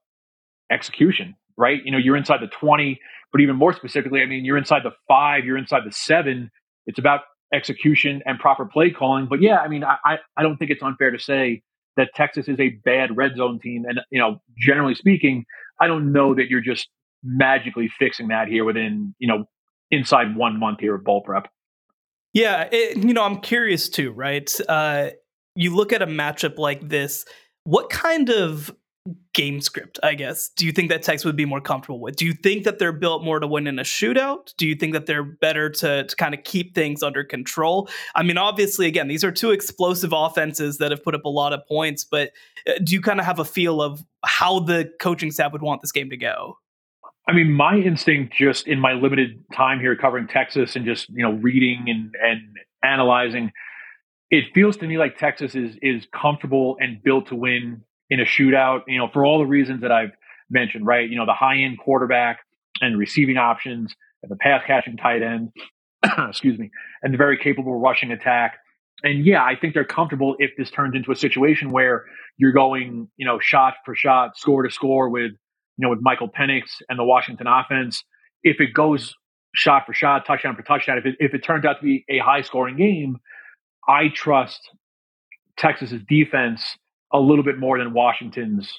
execution, 0.72 1.36
right? 1.58 1.80
You 1.84 1.92
know, 1.92 1.98
you're 1.98 2.18
inside 2.18 2.42
the 2.42 2.48
20, 2.48 3.00
but 3.32 3.42
even 3.42 3.56
more 3.56 3.74
specifically, 3.74 4.22
I 4.22 4.26
mean, 4.26 4.46
you're 4.46 4.58
inside 4.58 4.84
the 4.84 4.92
five, 5.08 5.46
you're 5.46 5.58
inside 5.58 5.82
the 5.86 5.92
seven. 5.92 6.52
It's 6.86 7.00
about 7.00 7.22
execution 7.54 8.22
and 8.26 8.40
proper 8.40 8.66
play 8.66 8.92
calling. 8.92 9.28
But 9.30 9.42
yeah, 9.42 9.58
I 9.58 9.68
mean, 9.68 9.84
I, 9.84 10.18
I 10.38 10.44
don't 10.44 10.58
think 10.58 10.72
it's 10.72 10.84
unfair 10.84 11.12
to 11.12 11.20
say 11.20 11.62
that 11.98 12.10
Texas 12.16 12.48
is 12.48 12.60
a 12.60 12.70
bad 12.84 13.16
red 13.16 13.36
zone 13.36 13.60
team. 13.60 13.86
And, 13.88 14.02
you 14.10 14.20
know, 14.20 14.42
generally 14.58 14.96
speaking, 14.96 15.46
I 15.80 15.88
don't 15.88 16.12
know 16.12 16.34
that 16.36 16.50
you're 16.50 16.62
just 16.62 16.90
magically 17.24 17.90
fixing 18.00 18.30
that 18.30 18.48
here 18.48 18.66
within, 18.66 19.16
you 19.20 19.28
know, 19.28 19.46
inside 19.92 20.36
one 20.36 20.60
month 20.60 20.80
here 20.80 20.96
of 20.96 21.04
bowl 21.04 21.22
prep. 21.22 21.48
Yeah, 22.34 22.68
it, 22.72 22.98
you 22.98 23.14
know, 23.14 23.24
I'm 23.24 23.42
curious 23.42 23.90
too, 23.90 24.12
right? 24.12 24.52
Uh, 24.68 25.12
you 25.56 25.76
look 25.76 25.94
at 25.94 26.02
a 26.02 26.08
matchup 26.08 26.58
like 26.58 26.90
this, 26.90 27.26
what 27.64 27.90
kind 27.90 28.30
of 28.30 28.76
game 29.34 29.60
script, 29.60 30.00
I 30.02 30.14
guess, 30.14 30.50
do 30.56 30.66
you 30.66 30.72
think 30.72 30.90
that 30.90 31.04
Texas 31.04 31.26
would 31.26 31.36
be 31.36 31.46
more 31.46 31.60
comfortable 31.60 32.00
with? 32.00 32.16
Do 32.16 32.26
you 32.26 32.34
think 32.34 32.64
that 32.64 32.80
they're 32.80 32.94
built 32.94 33.24
more 33.24 33.40
to 33.40 33.48
win 33.48 33.68
in 33.68 33.78
a 33.78 33.84
shootout? 33.84 34.54
Do 34.58 34.66
you 34.66 34.76
think 34.76 34.94
that 34.94 35.06
they're 35.06 35.24
better 35.24 35.70
to, 35.70 36.06
to 36.06 36.16
kind 36.16 36.34
of 36.34 36.44
keep 36.44 36.74
things 36.74 37.04
under 37.04 37.24
control? 37.24 37.90
I 38.16 38.24
mean, 38.24 38.38
obviously, 38.38 38.88
again, 38.88 39.08
these 39.08 39.24
are 39.24 39.32
two 39.32 39.52
explosive 39.52 40.14
offenses 40.14 40.78
that 40.78 40.92
have 40.92 41.04
put 41.04 41.16
up 41.16 41.26
a 41.26 41.30
lot 41.30 41.52
of 41.52 41.66
points, 41.68 42.04
but 42.04 42.32
uh, 42.68 42.74
do 42.84 42.94
you 42.94 43.02
kind 43.02 43.20
of 43.20 43.26
have 43.26 43.40
a 43.40 43.46
feel 43.46 43.82
of 43.82 44.04
how 44.24 44.60
the 44.60 44.90
coaching 45.00 45.32
staff 45.32 45.52
would 45.52 45.62
want 45.62 45.82
this 45.82 45.92
game 45.92 46.10
to 46.10 46.18
go? 46.18 46.58
I 47.28 47.34
mean, 47.34 47.52
my 47.52 47.78
instinct 47.78 48.34
just 48.34 48.68
in 48.68 48.80
my 48.80 48.94
limited 48.94 49.44
time 49.54 49.80
here 49.80 49.96
covering 49.96 50.28
Texas 50.28 50.76
and 50.76 50.86
just, 50.86 51.10
you 51.10 51.24
know, 51.24 51.32
reading 51.34 51.86
and, 51.88 52.14
and 52.22 52.42
analyzing, 52.84 53.52
it 54.30 54.46
feels 54.54 54.78
to 54.78 54.88
me 54.88 54.98
like 54.98 55.18
Texas 55.18 55.56
is 55.56 55.78
is 55.82 56.06
comfortable 56.14 56.76
and 56.80 57.02
built 57.02 57.28
to 57.28 57.36
win 57.36 57.82
in 58.10 58.20
a 58.20 58.26
shootout, 58.26 58.82
you 58.88 58.98
know, 58.98 59.08
for 59.14 59.26
all 59.26 59.40
the 59.40 59.46
reasons 59.46 59.82
that 59.82 59.92
I've 59.92 60.12
mentioned, 60.50 60.86
right? 60.86 61.10
You 61.10 61.16
know, 61.16 61.26
the 61.26 61.34
high 61.34 61.58
end 61.58 61.80
quarterback 61.80 62.40
and 62.82 62.98
receiving 62.98 63.38
options 63.38 63.96
and 64.22 64.32
the 64.32 64.36
pass 64.36 64.64
catching 64.66 64.98
tight 64.98 65.22
end, 65.22 65.52
excuse 66.30 66.60
me, 66.60 66.72
and 67.02 67.14
the 67.14 67.18
very 67.18 67.38
capable 67.38 67.80
rushing 67.80 68.12
attack. 68.12 68.58
And 69.04 69.26
yeah, 69.26 69.44
I 69.44 69.56
think 69.56 69.74
they're 69.74 69.86
comfortable 69.86 70.36
if 70.40 70.52
this 70.58 70.70
turns 70.72 70.96
into 70.96 71.12
a 71.12 71.16
situation 71.16 71.72
where 71.72 72.06
you're 72.38 72.54
going, 72.54 73.10
you 73.18 73.26
know, 73.26 73.40
shot 73.40 73.76
for 73.86 73.96
shot, 73.96 74.38
score 74.38 74.64
to 74.64 74.72
score 74.72 75.10
with 75.10 75.32
you 75.78 75.84
know, 75.84 75.90
with 75.90 76.00
Michael 76.02 76.30
Penix 76.30 76.64
and 76.90 76.98
the 77.00 77.04
Washington 77.04 77.48
offense, 77.48 78.04
if 78.44 78.60
it 78.60 78.74
goes 78.74 79.14
shot 79.56 79.86
for 79.86 79.94
shot, 79.94 80.26
touchdown 80.26 80.56
for 80.56 80.64
touchdown, 80.64 80.98
if 80.98 81.06
it, 81.06 81.16
if 81.20 81.34
it 81.34 81.44
turns 81.44 81.66
out 81.66 81.78
to 81.80 81.84
be 81.84 82.06
a 82.10 82.20
high 82.20 82.42
scoring 82.42 82.78
game, 82.78 83.18
I 83.88 84.10
trust 84.14 84.70
Texas's 85.58 86.02
defense 86.08 86.78
a 87.12 87.20
little 87.20 87.44
bit 87.44 87.60
more 87.60 87.78
than 87.78 87.94
Washington's 87.94 88.72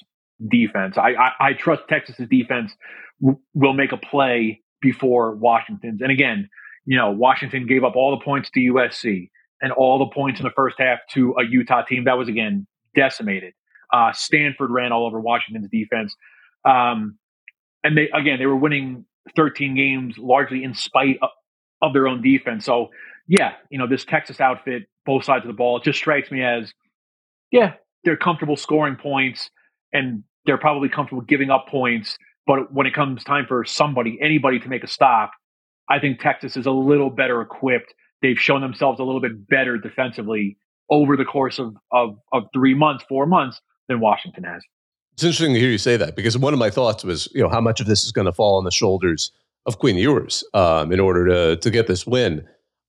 defense. 0.49 0.97
I, 0.97 1.13
I, 1.13 1.31
I 1.39 1.53
trust 1.53 1.83
Texas's 1.87 2.27
defense 2.29 2.73
w- 3.21 3.39
will 3.53 3.73
make 3.73 3.91
a 3.91 3.97
play 3.97 4.61
before 4.81 5.35
Washington's. 5.35 6.01
And 6.01 6.11
again, 6.11 6.49
you 6.85 6.97
know, 6.97 7.11
Washington 7.11 7.65
gave 7.65 7.83
up 7.83 7.95
all 7.95 8.11
the 8.17 8.23
points 8.23 8.49
to 8.51 8.59
USC 8.59 9.29
and 9.61 9.71
all 9.71 9.99
the 9.99 10.13
points 10.13 10.39
in 10.39 10.43
the 10.43 10.51
first 10.51 10.75
half 10.77 10.99
to 11.13 11.33
a 11.39 11.45
Utah 11.45 11.83
team 11.83 12.03
that 12.05 12.17
was 12.17 12.27
again 12.27 12.67
decimated. 12.95 13.53
Uh, 13.93 14.11
Stanford 14.13 14.71
ran 14.71 14.91
all 14.91 15.05
over 15.05 15.19
Washington's 15.19 15.69
defense. 15.69 16.15
Um, 16.65 17.17
and 17.83 17.97
they 17.97 18.09
again 18.13 18.39
they 18.39 18.45
were 18.45 18.55
winning 18.55 19.05
13 19.35 19.75
games 19.75 20.17
largely 20.17 20.63
in 20.63 20.73
spite 20.73 21.17
of, 21.21 21.29
of, 21.81 21.93
their 21.93 22.07
own 22.07 22.21
defense. 22.21 22.65
So 22.65 22.89
yeah, 23.27 23.53
you 23.69 23.77
know, 23.77 23.87
this 23.87 24.05
Texas 24.05 24.39
outfit, 24.39 24.83
both 25.05 25.23
sides 25.23 25.45
of 25.45 25.47
the 25.47 25.53
ball, 25.53 25.77
it 25.77 25.83
just 25.83 25.97
strikes 25.97 26.31
me 26.31 26.43
as, 26.43 26.71
yeah, 27.51 27.73
they're 28.03 28.17
comfortable 28.17 28.55
scoring 28.55 28.95
points 28.95 29.49
and 29.91 30.23
they're 30.45 30.57
probably 30.57 30.89
comfortable 30.89 31.21
giving 31.21 31.49
up 31.49 31.67
points. 31.67 32.17
But 32.45 32.71
when 32.71 32.85
it 32.85 32.93
comes 32.93 33.23
time 33.23 33.45
for 33.47 33.65
somebody, 33.65 34.19
anybody 34.21 34.59
to 34.59 34.69
make 34.69 34.83
a 34.83 34.87
stop, 34.87 35.31
I 35.89 35.99
think 35.99 36.19
Texas 36.19 36.55
is 36.55 36.67
a 36.67 36.71
little 36.71 37.09
better 37.09 37.41
equipped. 37.41 37.93
They've 38.21 38.39
shown 38.39 38.61
themselves 38.61 38.99
a 38.99 39.03
little 39.03 39.21
bit 39.21 39.47
better 39.47 39.77
defensively 39.77 40.57
over 40.89 41.17
the 41.17 41.25
course 41.25 41.57
of, 41.57 41.75
of, 41.91 42.17
of 42.31 42.43
three 42.53 42.75
months, 42.75 43.03
four 43.09 43.25
months 43.25 43.59
than 43.87 43.99
Washington 43.99 44.43
has. 44.43 44.63
It's 45.15 45.23
interesting 45.23 45.53
to 45.53 45.59
hear 45.59 45.69
you 45.69 45.77
say 45.77 45.95
that 45.95 46.15
because 46.15 46.37
one 46.37 46.51
of 46.51 46.59
my 46.59 46.69
thoughts 46.69 47.05
was, 47.05 47.29
you 47.33 47.41
know, 47.41 47.47
how 47.47 47.61
much 47.61 47.79
of 47.79 47.87
this 47.87 48.03
is 48.03 48.11
going 48.11 48.25
to 48.25 48.33
fall 48.33 48.57
on 48.57 48.65
the 48.65 48.71
shoulders 48.71 49.31
of 49.65 49.79
Quinn 49.79 49.95
Ewers 49.95 50.43
um, 50.53 50.91
in 50.91 50.99
order 50.99 51.25
to 51.27 51.55
to 51.55 51.71
get 51.71 51.87
this 51.87 52.05
win. 52.05 52.45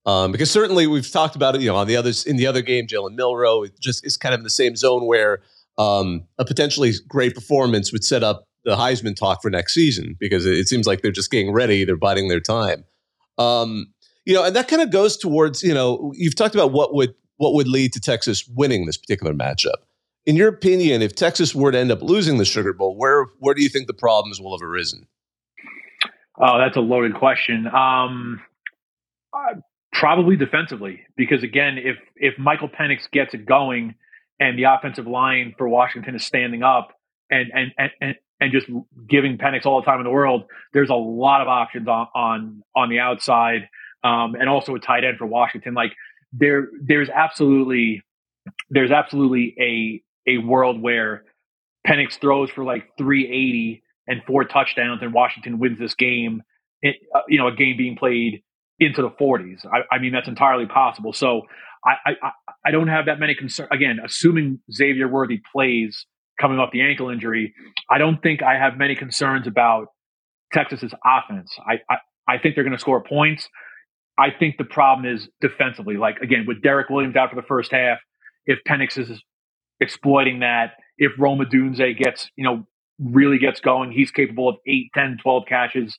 Um, 0.07 0.33
because 0.33 0.51
certainly 0.51 0.89
we've 0.89 1.09
talked 1.09 1.37
about 1.37 1.55
it, 1.55 1.61
you 1.61 1.69
know, 1.69 1.77
on 1.77 1.87
the 1.87 1.97
others 1.97 2.27
in 2.27 2.37
the 2.37 2.47
other 2.49 2.63
game, 2.63 2.89
Jalen 2.89 3.15
Milroe 3.15 3.63
it 3.63 3.79
just 3.81 4.05
is 4.05 4.17
kind 4.17 4.35
of 4.35 4.41
in 4.41 4.45
the 4.45 4.51
same 4.51 4.75
zone 4.75 5.07
where 5.07 5.43
um, 5.79 6.27
a 6.39 6.45
potentially 6.45 6.93
great 7.07 7.35
performance 7.35 7.93
would 7.93 8.05
set 8.05 8.25
up 8.25 8.49
the 8.65 8.77
Heisman 8.77 9.15
talk 9.15 9.41
for 9.41 9.51
next 9.51 9.75
season 9.75 10.17
because 10.19 10.47
it, 10.47 10.59
it 10.59 10.69
seems 10.69 10.87
like 10.87 11.03
they're 11.03 11.13
just 11.13 11.31
getting 11.31 11.53
ready, 11.53 11.85
they're 11.85 11.97
biding 11.97 12.29
their 12.29 12.41
time. 12.41 12.85
Um, 13.39 13.93
you 14.25 14.35
know, 14.35 14.45
and 14.45 14.57
that 14.57 14.67
kind 14.67 14.83
of 14.83 14.91
goes 14.91 15.17
towards, 15.17 15.63
you 15.63 15.73
know, 15.73 16.13
you've 16.17 16.35
talked 16.35 16.57
about 16.57 16.73
what 16.73 16.93
would 16.93 17.15
what 17.37 17.55
would 17.55 17.69
lead 17.69 17.93
to 17.93 18.01
Texas 18.01 18.49
winning 18.49 18.87
this 18.87 18.97
particular 18.97 19.33
matchup. 19.33 19.86
In 20.27 20.35
your 20.37 20.49
opinion, 20.49 21.03
if 21.03 21.15
Texas 21.15 21.55
were 21.55 21.71
to 21.71 21.79
end 21.79 21.93
up 21.93 22.03
losing 22.03 22.39
the 22.39 22.45
Sugar 22.45 22.73
Bowl, 22.73 22.97
where 22.97 23.27
where 23.39 23.55
do 23.55 23.63
you 23.63 23.69
think 23.69 23.87
the 23.87 23.95
problems 23.95 24.41
will 24.41 24.59
have 24.59 24.67
arisen? 24.67 25.07
Oh, 26.39 26.59
that's 26.59 26.77
a 26.77 26.81
loaded 26.81 27.15
question. 27.15 27.67
Um, 27.69 28.43
Probably 29.93 30.37
defensively, 30.37 31.01
because 31.17 31.43
again, 31.43 31.79
if 31.79 31.97
if 32.17 32.39
Michael 32.39 32.69
Penix 32.69 33.11
gets 33.11 33.33
it 33.33 33.47
going 33.47 33.95
and 34.39 34.59
the 34.59 34.65
offensive 34.65 35.07
line 35.07 35.55
for 35.57 35.67
Washington 35.69 36.15
is 36.15 36.27
standing 36.27 36.63
up 36.63 36.93
and 37.31 37.51
and 37.55 37.93
and 38.01 38.15
and 38.41 38.53
just 38.53 38.67
giving 39.09 39.39
Penix 39.39 39.65
all 39.65 39.81
the 39.81 39.87
time 39.87 39.99
in 39.99 40.05
the 40.05 40.11
world, 40.11 40.45
there's 40.75 40.91
a 40.91 40.95
lot 40.95 41.41
of 41.41 41.49
options 41.49 41.89
on 41.89 42.09
on, 42.15 42.63
on 42.75 42.91
the 42.91 42.99
outside, 42.99 43.71
um, 44.05 44.35
and 44.35 44.51
also 44.51 44.75
a 44.75 44.81
tight 44.81 45.05
end 45.05 45.17
for 45.17 45.27
Washington. 45.27 45.73
Like 45.73 45.93
there, 46.33 46.69
there's 46.83 47.09
absolutely 47.09 48.03
there's 48.69 48.91
absolutely 48.91 49.55
a 49.59 50.03
a 50.27 50.39
world 50.39 50.81
where 50.81 51.25
Penix 51.87 52.19
throws 52.21 52.51
for 52.51 52.65
like 52.65 52.85
380 52.99 53.83
and 54.09 54.23
four 54.27 54.45
touchdowns, 54.45 55.03
and 55.03 55.13
Washington 55.13 55.59
wins 55.59 55.79
this 55.79 55.95
game. 55.95 56.43
It, 56.83 56.97
uh, 57.15 57.21
you 57.29 57.39
know, 57.39 57.49
a 57.49 57.55
game 57.55 57.77
being 57.77 57.97
played 57.97 58.43
into 58.79 59.03
the 59.03 59.11
40s. 59.11 59.65
I, 59.67 59.95
I 59.95 59.99
mean, 59.99 60.13
that's 60.13 60.29
entirely 60.29 60.67
possible. 60.67 61.13
So 61.13 61.43
I, 61.85 62.13
I, 62.23 62.31
I 62.67 62.71
don't 62.71 62.89
have 62.89 63.07
that 63.07 63.19
many 63.19 63.35
concerns. 63.35 63.69
Again, 63.73 63.99
assuming 64.05 64.61
Xavier 64.73 65.09
Worthy 65.09 65.41
plays 65.53 66.07
coming 66.41 66.59
off 66.59 66.71
the 66.73 66.83
ankle 66.83 67.09
injury, 67.09 67.55
I 67.91 67.99
don't 67.99 68.23
think 68.23 68.43
I 68.43 68.59
have 68.59 68.77
many 68.77 68.95
concerns 68.95 69.47
about 69.47 69.89
Texas's 70.53 70.95
offense. 71.05 71.57
I, 71.67 71.81
I, 71.91 71.97
I 72.29 72.39
think 72.39 72.55
they're 72.55 72.65
going 72.65 72.77
to 72.77 72.81
score 72.81 73.03
points. 73.03 73.49
I 74.19 74.29
think 74.31 74.57
the 74.57 74.65
problem 74.65 75.13
is 75.13 75.29
defensively. 75.41 75.97
Like, 75.97 76.19
again, 76.21 76.45
with 76.47 76.63
Derek 76.63 76.89
Williams 76.91 77.17
out 77.17 77.31
for 77.31 77.37
the 77.37 77.47
first 77.47 77.71
half, 77.73 77.99
if 78.47 78.59
Penix 78.69 78.99
is 78.99 79.23
exploiting 79.81 80.41
that, 80.41 80.73
if 80.99 81.13
Rome 81.19 81.41
Odunze 81.41 81.97
gets, 81.99 82.31
you 82.37 82.45
know, 82.45 82.67
really 82.99 83.39
gets 83.39 83.61
going, 83.61 83.93
he's 83.93 84.11
capable 84.11 84.49
of 84.49 84.57
8, 84.67 84.91
10, 84.95 85.19
12 85.23 85.43
catches 85.47 85.97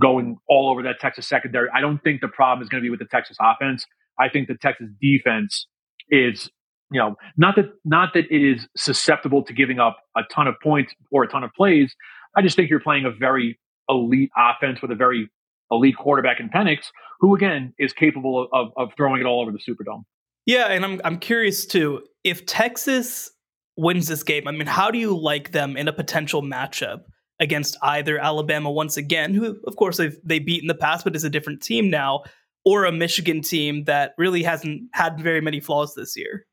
going 0.00 0.36
all 0.48 0.70
over 0.70 0.82
that 0.82 1.00
Texas 1.00 1.26
secondary. 1.26 1.68
I 1.74 1.80
don't 1.80 1.98
think 2.02 2.20
the 2.20 2.28
problem 2.28 2.62
is 2.62 2.68
going 2.68 2.82
to 2.82 2.86
be 2.86 2.90
with 2.90 3.00
the 3.00 3.06
Texas 3.06 3.36
offense. 3.40 3.86
I 4.18 4.28
think 4.28 4.48
the 4.48 4.56
Texas 4.56 4.88
defense 5.00 5.66
is, 6.10 6.50
you 6.90 7.00
know, 7.00 7.16
not 7.36 7.56
that 7.56 7.66
not 7.84 8.14
that 8.14 8.24
it 8.30 8.42
is 8.42 8.68
susceptible 8.76 9.42
to 9.44 9.52
giving 9.52 9.78
up 9.78 9.98
a 10.16 10.22
ton 10.30 10.46
of 10.46 10.54
points 10.62 10.94
or 11.10 11.24
a 11.24 11.28
ton 11.28 11.44
of 11.44 11.50
plays. 11.56 11.94
I 12.36 12.42
just 12.42 12.56
think 12.56 12.70
you're 12.70 12.80
playing 12.80 13.04
a 13.04 13.10
very 13.10 13.58
elite 13.88 14.30
offense 14.36 14.80
with 14.82 14.90
a 14.90 14.94
very 14.94 15.30
elite 15.70 15.96
quarterback 15.96 16.40
in 16.40 16.48
Penix, 16.48 16.86
who 17.20 17.34
again 17.34 17.74
is 17.78 17.92
capable 17.92 18.48
of, 18.52 18.68
of 18.76 18.90
throwing 18.96 19.20
it 19.20 19.26
all 19.26 19.42
over 19.42 19.50
the 19.50 19.58
Superdome. 19.58 20.04
Yeah, 20.44 20.66
and 20.66 20.84
I'm 20.84 21.00
I'm 21.04 21.18
curious 21.18 21.66
too 21.66 22.04
if 22.26 22.44
Texas 22.44 23.30
wins 23.76 24.08
this 24.08 24.22
game. 24.22 24.48
I 24.48 24.52
mean, 24.52 24.66
how 24.66 24.90
do 24.90 24.98
you 24.98 25.16
like 25.16 25.52
them 25.52 25.76
in 25.76 25.88
a 25.88 25.92
potential 25.92 26.42
matchup? 26.42 27.02
against 27.38 27.76
either 27.82 28.18
Alabama 28.18 28.70
once 28.70 28.96
again, 28.96 29.34
who 29.34 29.58
of 29.66 29.76
course 29.76 30.00
they 30.24 30.38
beat 30.38 30.62
in 30.62 30.68
the 30.68 30.74
past, 30.74 31.04
but 31.04 31.14
is 31.14 31.24
a 31.24 31.30
different 31.30 31.62
team 31.62 31.90
now, 31.90 32.22
or 32.64 32.84
a 32.84 32.92
Michigan 32.92 33.42
team 33.42 33.84
that 33.84 34.14
really 34.18 34.42
hasn't 34.42 34.82
had 34.92 35.20
very 35.20 35.40
many 35.40 35.60
flaws 35.60 35.94
this 35.94 36.16
year. 36.16 36.46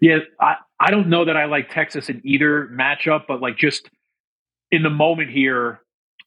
Yeah, 0.00 0.18
I, 0.40 0.56
I 0.78 0.90
don't 0.90 1.08
know 1.08 1.24
that 1.24 1.36
I 1.36 1.46
like 1.46 1.70
Texas 1.70 2.08
in 2.08 2.20
either 2.24 2.68
matchup, 2.72 3.22
but 3.26 3.40
like 3.40 3.56
just 3.56 3.88
in 4.70 4.82
the 4.82 4.90
moment 4.90 5.30
here, 5.30 5.80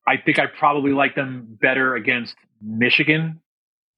I 0.07 0.17
think 0.17 0.39
I 0.39 0.45
probably 0.47 0.91
like 0.91 1.15
them 1.15 1.57
better 1.61 1.95
against 1.95 2.35
Michigan 2.61 3.41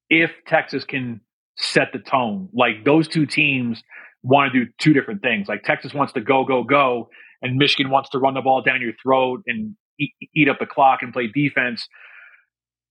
if 0.10 0.32
Texas 0.48 0.84
can 0.84 1.22
set 1.56 1.94
the 1.94 2.00
tone. 2.00 2.50
Like 2.52 2.84
those 2.84 3.08
two 3.08 3.26
teams 3.26 3.82
want 4.24 4.52
to 4.52 4.66
do 4.66 4.72
two 4.80 4.94
different 4.94 5.22
things. 5.22 5.48
Like 5.48 5.64
Texas 5.64 5.94
wants 5.94 6.14
to 6.14 6.22
go, 6.22 6.44
go, 6.46 6.64
go, 6.64 7.10
and 7.42 7.58
Michigan 7.58 7.92
wants 7.92 8.10
to 8.10 8.20
run 8.20 8.34
the 8.34 8.42
ball 8.42 8.62
down 8.62 8.82
your 8.82 8.94
throat 9.02 9.42
and 9.48 9.76
eat, 10.00 10.12
eat 10.36 10.50
up 10.50 10.60
the 10.60 10.66
clock 10.66 11.00
and 11.02 11.14
play 11.14 11.28
defense. 11.34 11.88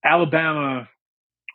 Alabama 0.04 0.88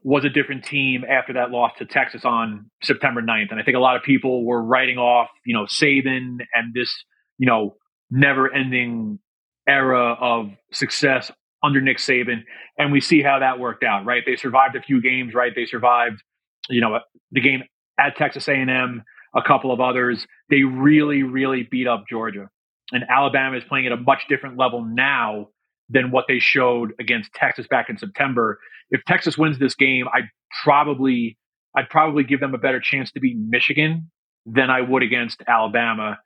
was 0.04 0.26
a 0.26 0.30
different 0.30 0.66
team 0.66 1.04
after 1.10 1.34
that 1.34 1.50
loss 1.50 1.72
to 1.80 1.86
Texas 1.86 2.26
on 2.26 2.70
September 2.84 3.22
9th. 3.22 3.52
And 3.52 3.60
I 3.60 3.64
think 3.64 3.78
a 3.78 3.80
lot 3.80 3.96
of 3.96 4.04
people 4.04 4.46
were 4.46 4.62
writing 4.62 4.98
off, 4.98 5.30
you 5.46 5.56
know, 5.56 5.66
Saban 5.66 6.38
and 6.54 6.74
this, 6.74 6.94
you 7.38 7.48
know, 7.48 7.76
never 8.12 8.54
ending 8.54 9.20
era 9.68 10.14
of 10.20 10.52
success 10.74 11.32
under 11.64 11.80
Nick 11.80 11.98
Saban. 11.98 12.44
And 12.78 12.92
we 12.92 13.00
see 13.00 13.22
how 13.22 13.40
that 13.40 13.60
worked 13.60 13.84
out, 13.84 14.06
right? 14.06 14.24
They 14.26 14.36
survived 14.36 14.76
a 14.76 14.82
few 14.82 15.02
games, 15.02 15.34
right? 15.34 15.54
They 15.56 15.66
survived, 15.66 16.22
you 16.70 16.82
know, 16.82 17.00
the 17.32 17.42
game 17.42 17.64
at 17.98 18.18
Texas 18.18 18.48
A&M, 18.50 19.04
a 19.36 19.42
couple 19.42 19.72
of 19.72 19.80
others. 19.80 20.26
They 20.50 20.64
really, 20.64 21.24
really 21.24 21.64
beat 21.64 21.88
up 21.88 22.06
Georgia 22.10 22.50
and 22.94 23.04
Alabama 23.10 23.58
is 23.58 23.64
playing 23.64 23.88
at 23.88 23.92
a 23.92 23.98
much 23.98 24.24
different 24.30 24.58
level 24.58 24.86
now 24.86 25.48
than 25.90 26.12
what 26.12 26.26
they 26.28 26.40
showed 26.40 26.94
against 27.00 27.34
Texas 27.34 27.68
back 27.68 27.90
in 27.90 27.98
September. 27.98 28.60
If 28.92 29.04
Texas 29.06 29.38
wins 29.38 29.60
this 29.60 29.76
game, 29.76 30.06
I'd 30.14 30.30
probably 30.64 31.38
I'd 31.76 31.90
probably 31.90 32.24
give 32.24 32.40
them 32.40 32.54
a 32.54 32.58
better 32.60 32.80
chance 32.80 33.12
to 33.14 33.20
beat 33.20 33.36
Michigan 33.36 34.12
than 34.46 34.70
I 34.70 34.82
would 34.82 35.02
against 35.02 35.42
Alabama. 35.48 36.20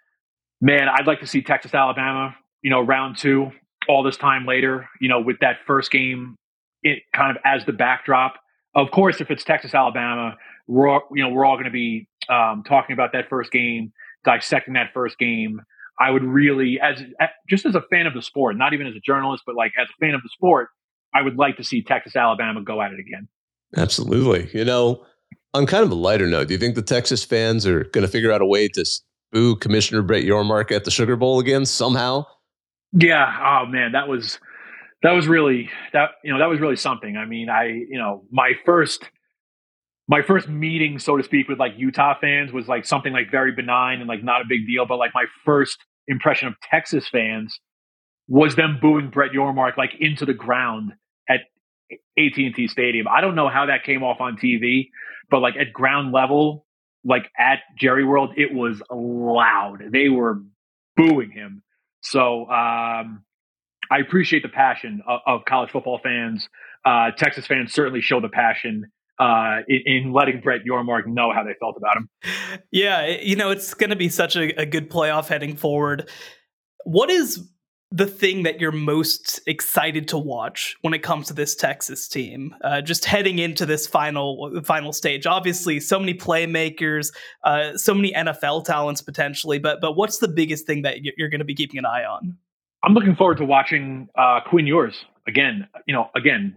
Man, 0.60 0.89
I'd 0.89 1.08
like 1.08 1.22
to 1.22 1.28
see 1.28 1.41
Texas 1.41 1.74
Alabama, 1.74 2.36
you 2.62 2.70
know, 2.70 2.82
round 2.82 3.17
2 3.17 3.50
all 3.88 4.04
this 4.04 4.17
time 4.17 4.46
later, 4.46 4.89
you 5.00 5.08
know, 5.08 5.22
with 5.22 5.38
that 5.39 5.58
first 5.65 5.89
game 5.91 6.36
it 6.84 7.00
kind 7.13 7.36
of 7.36 7.41
as 7.46 7.65
the 7.65 7.74
backdrop. 7.74 8.36
Of 8.76 8.91
course, 8.91 9.22
if 9.22 9.32
it's 9.32 9.43
Texas 9.43 9.74
Alabama, 9.74 10.38
we're 10.67 10.88
all, 10.88 11.02
you 11.12 11.24
know, 11.24 11.30
we're 11.30 11.46
all 11.46 11.56
going 11.56 11.65
to 11.65 11.72
be 11.72 12.08
um, 12.30 12.63
talking 12.68 12.94
about 12.94 13.13
that 13.13 13.30
first 13.30 13.52
game, 13.52 13.92
dissecting 14.26 14.74
that 14.74 14.92
first 14.94 15.18
game. 15.18 15.62
I 16.00 16.12
would 16.12 16.24
really, 16.24 16.80
as 16.80 17.02
just 17.50 17.66
as 17.66 17.74
a 17.74 17.82
fan 17.82 18.06
of 18.06 18.13
the 18.13 18.22
sport, 18.22 18.56
not 18.56 18.74
even 18.74 18.86
as 18.86 18.96
a 18.96 19.00
journalist, 19.00 19.44
but 19.46 19.56
like 19.56 19.72
as 19.80 19.88
a 19.90 20.06
fan 20.06 20.13
of 20.13 20.22
the 20.22 20.30
sport, 20.30 20.70
I 21.13 21.24
would 21.24 21.38
like 21.38 21.58
to 21.58 21.63
see 21.63 21.82
Texas 21.82 22.16
Alabama 22.16 22.62
go 22.62 22.82
at 22.82 22.92
it 22.92 23.00
again. 23.00 23.28
Absolutely. 23.76 24.50
You 24.54 24.63
know, 24.63 25.04
on 25.54 25.66
kind 25.66 25.84
of 25.84 25.92
a 25.92 25.96
lighter 25.96 26.28
note, 26.28 26.48
do 26.48 26.54
you 26.54 26.60
think 26.60 26.76
the 26.76 26.82
Texas 26.84 27.24
fans 27.24 27.66
are 27.66 27.86
going 27.86 28.06
to 28.06 28.12
figure 28.12 28.32
out 28.32 28.42
a 28.42 28.46
way 28.46 28.68
to 28.70 28.86
boo 29.32 29.56
Commissioner 29.56 30.02
Brett 30.04 30.24
Yormark 30.24 30.72
at 30.72 30.86
the 30.86 30.92
Sugar 30.92 31.16
Bowl 31.16 31.40
again 31.40 31.66
somehow? 31.66 32.26
Yeah. 32.94 33.26
Oh 33.26 33.66
man, 33.66 33.94
that 33.94 34.08
was 34.08 34.40
that 35.04 35.12
was 35.12 35.28
really 35.28 35.70
that 35.94 36.12
you 36.24 36.32
know 36.32 36.40
that 36.40 36.50
was 36.50 36.60
really 36.60 36.76
something. 36.76 37.18
I 37.18 37.26
mean, 37.26 37.50
I 37.50 37.66
you 37.66 37.98
know 37.98 38.24
my 38.32 38.54
first 38.66 39.04
my 40.08 40.22
first 40.22 40.48
meeting, 40.48 41.00
so 41.00 41.17
to 41.17 41.24
speak, 41.24 41.50
with 41.50 41.60
like 41.60 41.74
Utah 41.78 42.15
fans 42.20 42.52
was 42.54 42.67
like 42.67 42.86
something 42.86 43.12
like 43.12 43.30
very 43.30 43.52
benign 43.52 44.00
and 44.00 44.08
like 44.08 44.24
not 44.24 44.41
a 44.41 44.46
big 44.48 44.65
deal. 44.65 44.86
But 44.86 44.98
like 44.98 45.12
my 45.13 45.26
first 45.43 45.78
impression 46.08 46.48
of 46.48 46.56
Texas 46.62 47.08
fans 47.10 47.60
was 48.28 48.56
them 48.56 48.78
booing 48.82 49.10
Brett 49.10 49.32
Yormark 49.32 49.78
like 49.78 49.91
into 50.00 50.26
the 50.26 50.34
ground 50.34 50.93
at 51.30 51.41
AT&T 52.17 52.67
Stadium. 52.67 53.08
I 53.08 53.22
don't 53.22 53.36
know 53.36 53.50
how 53.50 53.65
that 53.65 53.84
came 53.84 54.04
off 54.04 54.22
on 54.22 54.38
TV, 54.38 54.89
but 55.30 55.39
like 55.39 55.56
at 55.58 55.74
ground 55.74 56.13
level, 56.13 56.65
like 57.04 57.30
at 57.38 57.60
Jerry 57.78 58.06
World, 58.06 58.32
it 58.38 58.54
was 58.54 58.82
loud. 58.89 59.80
They 59.91 60.10
were 60.10 60.41
booing 60.96 61.32
him. 61.32 61.63
So 62.02 62.41
um, 62.50 63.24
I 63.91 64.00
appreciate 64.00 64.43
the 64.43 64.50
passion 64.50 65.02
of, 65.08 65.20
of 65.26 65.46
college 65.46 65.72
football 65.72 66.00
fans. 66.02 66.48
Uh, 66.86 67.12
Texas 67.12 67.46
fans 67.46 67.74
certainly 67.74 68.02
show 68.02 68.22
the 68.22 68.30
passion 68.30 68.91
uh, 69.19 69.62
in, 69.67 69.82
in, 69.86 70.13
letting 70.13 70.41
Brett 70.41 70.62
Yormark 70.69 71.08
know 71.08 71.32
how 71.34 71.43
they 71.43 71.56
felt 71.60 71.75
about 71.77 71.97
him. 71.97 72.10
Yeah, 72.71 73.08
you 73.08 73.36
know, 73.36 73.49
it's 73.49 73.73
going 73.73 73.89
to 73.89 73.95
be 73.95 74.10
such 74.10 74.36
a, 74.36 74.62
a, 74.62 74.65
good 74.65 74.89
playoff 74.89 75.27
heading 75.27 75.56
forward. 75.56 76.10
What 76.86 77.10
is 77.10 77.49
the 77.89 78.06
thing 78.06 78.43
that 78.43 78.60
you're 78.60 78.71
most 78.71 79.39
excited 79.47 80.08
to 80.10 80.17
watch 80.17 80.75
when 80.82 80.93
it 80.93 80.99
comes 80.99 81.27
to 81.27 81.34
this 81.34 81.56
Texas 81.56 82.08
team? 82.08 82.53
Uh, 82.63 82.82
just 82.82 83.06
heading 83.06 83.39
into 83.39 83.65
this 83.65 83.88
final 83.88 84.62
final 84.63 84.93
stage. 84.93 85.25
Obviously, 85.25 85.80
so 85.80 85.99
many 85.99 86.13
playmakers, 86.13 87.13
uh, 87.43 87.75
so 87.77 87.93
many 87.93 88.13
NFL 88.13 88.65
talents 88.65 89.01
potentially. 89.01 89.58
But 89.60 89.82
but 89.82 89.93
what's 89.93 90.19
the 90.19 90.27
biggest 90.27 90.67
thing 90.67 90.84
that 90.84 90.97
you're 91.03 91.30
going 91.30 91.39
to 91.39 91.45
be 91.45 91.56
keeping 91.56 91.80
an 91.80 91.86
eye 91.86 92.03
on? 92.03 92.38
I'm 92.84 92.93
looking 92.93 93.15
forward 93.15 93.38
to 93.39 93.45
watching 93.45 94.08
uh, 94.15 94.41
Quinn 94.47 94.67
Ewers 94.67 95.06
again. 95.27 95.67
You 95.88 95.93
know, 95.93 96.10
again, 96.15 96.56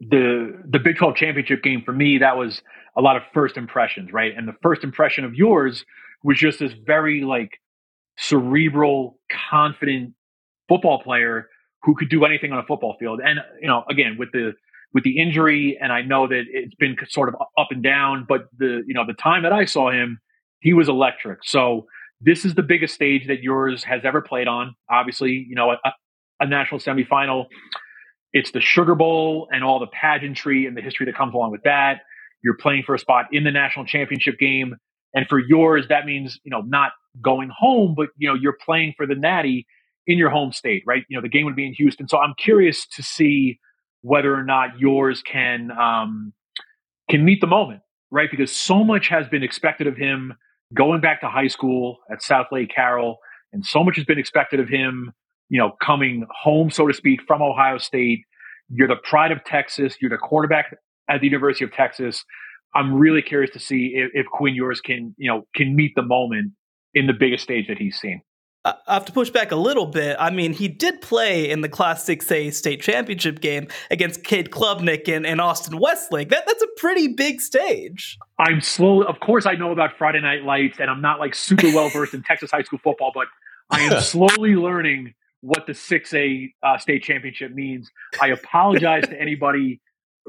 the 0.00 0.62
the 0.68 0.78
Big 0.78 0.96
12 0.96 1.16
championship 1.16 1.62
game 1.62 1.82
for 1.84 1.92
me 1.92 2.18
that 2.18 2.36
was 2.36 2.62
a 2.96 3.00
lot 3.00 3.16
of 3.16 3.22
first 3.32 3.56
impressions, 3.56 4.12
right? 4.12 4.32
And 4.36 4.46
the 4.46 4.54
first 4.62 4.84
impression 4.84 5.24
of 5.24 5.34
Ewers 5.34 5.84
was 6.22 6.38
just 6.38 6.58
this 6.58 6.72
very 6.86 7.22
like 7.22 7.60
cerebral, 8.16 9.18
confident 9.50 10.14
football 10.68 11.00
player 11.02 11.48
who 11.82 11.94
could 11.94 12.08
do 12.08 12.24
anything 12.24 12.52
on 12.52 12.58
a 12.58 12.64
football 12.64 12.96
field. 12.98 13.20
And 13.24 13.40
you 13.60 13.68
know, 13.68 13.84
again, 13.90 14.16
with 14.18 14.30
the 14.32 14.52
with 14.94 15.04
the 15.04 15.20
injury, 15.20 15.78
and 15.80 15.92
I 15.92 16.02
know 16.02 16.26
that 16.26 16.44
it's 16.48 16.74
been 16.74 16.96
sort 17.08 17.28
of 17.28 17.34
up 17.58 17.68
and 17.70 17.82
down, 17.82 18.26
but 18.28 18.46
the 18.58 18.82
you 18.86 18.94
know 18.94 19.06
the 19.06 19.14
time 19.14 19.42
that 19.42 19.52
I 19.52 19.64
saw 19.64 19.90
him, 19.90 20.20
he 20.60 20.72
was 20.72 20.88
electric. 20.88 21.40
So 21.44 21.86
this 22.20 22.44
is 22.44 22.54
the 22.54 22.62
biggest 22.62 22.94
stage 22.94 23.26
that 23.28 23.42
Ewers 23.42 23.84
has 23.84 24.02
ever 24.04 24.20
played 24.20 24.48
on. 24.48 24.74
Obviously, 24.90 25.46
you 25.48 25.54
know, 25.54 25.72
a, 25.72 25.92
a 26.40 26.46
national 26.46 26.80
semifinal. 26.80 27.46
It's 28.32 28.50
the 28.50 28.60
Sugar 28.60 28.94
Bowl 28.94 29.48
and 29.50 29.64
all 29.64 29.78
the 29.78 29.86
pageantry 29.86 30.66
and 30.66 30.76
the 30.76 30.82
history 30.82 31.06
that 31.06 31.16
comes 31.16 31.34
along 31.34 31.50
with 31.52 31.62
that. 31.62 32.02
You're 32.42 32.56
playing 32.56 32.84
for 32.84 32.94
a 32.94 32.98
spot 32.98 33.26
in 33.32 33.44
the 33.44 33.50
national 33.50 33.86
championship 33.86 34.38
game. 34.38 34.76
And 35.14 35.26
for 35.28 35.38
Ewers, 35.38 35.88
that 35.88 36.04
means, 36.04 36.38
you 36.44 36.50
know, 36.50 36.60
not 36.60 36.92
going 37.22 37.50
home, 37.56 37.94
but, 37.96 38.08
you 38.16 38.28
know, 38.28 38.34
you're 38.34 38.56
playing 38.64 38.94
for 38.96 39.06
the 39.06 39.14
Natty 39.14 39.66
in 40.06 40.18
your 40.18 40.30
home 40.30 40.52
state, 40.52 40.82
right? 40.86 41.04
You 41.08 41.16
know, 41.16 41.22
the 41.22 41.28
game 41.28 41.46
would 41.46 41.56
be 41.56 41.66
in 41.66 41.72
Houston. 41.74 42.08
So 42.08 42.18
I'm 42.18 42.34
curious 42.36 42.86
to 42.88 43.02
see 43.02 43.58
whether 44.02 44.34
or 44.34 44.44
not 44.44 44.78
Ewers 44.78 45.22
can, 45.22 45.70
um, 45.72 46.32
can 47.10 47.24
meet 47.24 47.40
the 47.40 47.46
moment, 47.46 47.80
right? 48.10 48.30
Because 48.30 48.54
so 48.54 48.84
much 48.84 49.08
has 49.08 49.26
been 49.28 49.42
expected 49.42 49.86
of 49.86 49.96
him 49.96 50.34
going 50.74 51.00
back 51.00 51.22
to 51.22 51.28
high 51.28 51.48
school 51.48 51.98
at 52.12 52.22
South 52.22 52.46
Lake 52.52 52.70
Carroll, 52.74 53.18
and 53.52 53.64
so 53.64 53.82
much 53.82 53.96
has 53.96 54.04
been 54.04 54.18
expected 54.18 54.60
of 54.60 54.68
him, 54.68 55.12
you 55.48 55.58
know, 55.58 55.72
coming 55.82 56.26
home, 56.30 56.70
so 56.70 56.86
to 56.86 56.94
speak, 56.94 57.20
from 57.26 57.42
Ohio 57.42 57.78
State. 57.78 58.20
You're 58.70 58.88
the 58.88 58.96
pride 58.96 59.32
of 59.32 59.44
Texas. 59.44 59.96
You're 60.00 60.10
the 60.10 60.18
quarterback 60.18 60.76
at 61.08 61.20
the 61.20 61.26
University 61.26 61.64
of 61.64 61.72
Texas. 61.72 62.24
I'm 62.74 62.94
really 62.94 63.22
curious 63.22 63.50
to 63.52 63.58
see 63.58 63.94
if, 63.94 64.10
if 64.12 64.26
Quinn 64.26 64.54
Ewers 64.54 64.80
can, 64.80 65.14
you 65.16 65.30
know, 65.30 65.46
can 65.54 65.74
meet 65.74 65.92
the 65.96 66.02
moment 66.02 66.52
in 66.94 67.06
the 67.06 67.14
biggest 67.14 67.44
stage 67.44 67.68
that 67.68 67.78
he's 67.78 67.98
seen. 67.98 68.22
I 68.64 68.94
have 68.94 69.04
to 69.06 69.12
push 69.12 69.30
back 69.30 69.52
a 69.52 69.56
little 69.56 69.86
bit. 69.86 70.16
I 70.18 70.30
mean, 70.30 70.52
he 70.52 70.68
did 70.68 71.00
play 71.00 71.48
in 71.48 71.60
the 71.60 71.68
Class 71.68 72.04
6A 72.04 72.52
state 72.52 72.82
championship 72.82 73.40
game 73.40 73.68
against 73.90 74.24
Cade 74.24 74.50
Klubnik 74.50 75.08
and, 75.08 75.24
and 75.24 75.40
Austin 75.40 75.78
Westlake. 75.78 76.28
That, 76.30 76.44
that's 76.46 76.62
a 76.62 76.66
pretty 76.76 77.08
big 77.08 77.40
stage. 77.40 78.18
I'm 78.38 78.60
slow. 78.60 79.02
Of 79.02 79.20
course, 79.20 79.46
I 79.46 79.54
know 79.54 79.70
about 79.70 79.96
Friday 79.96 80.20
Night 80.20 80.44
Lights, 80.44 80.78
and 80.80 80.90
I'm 80.90 81.00
not 81.00 81.18
like 81.20 81.34
super 81.34 81.68
well 81.68 81.88
versed 81.88 82.14
in 82.14 82.22
Texas 82.24 82.50
high 82.50 82.62
school 82.62 82.80
football, 82.82 83.12
but 83.14 83.28
I 83.70 83.82
am 83.82 84.00
slowly 84.02 84.54
learning 84.54 85.14
what 85.40 85.66
the 85.66 85.72
6A 85.72 86.52
uh, 86.62 86.78
state 86.78 87.02
championship 87.02 87.52
means. 87.52 87.90
I 88.20 88.28
apologize 88.28 89.04
to 89.08 89.20
anybody 89.20 89.80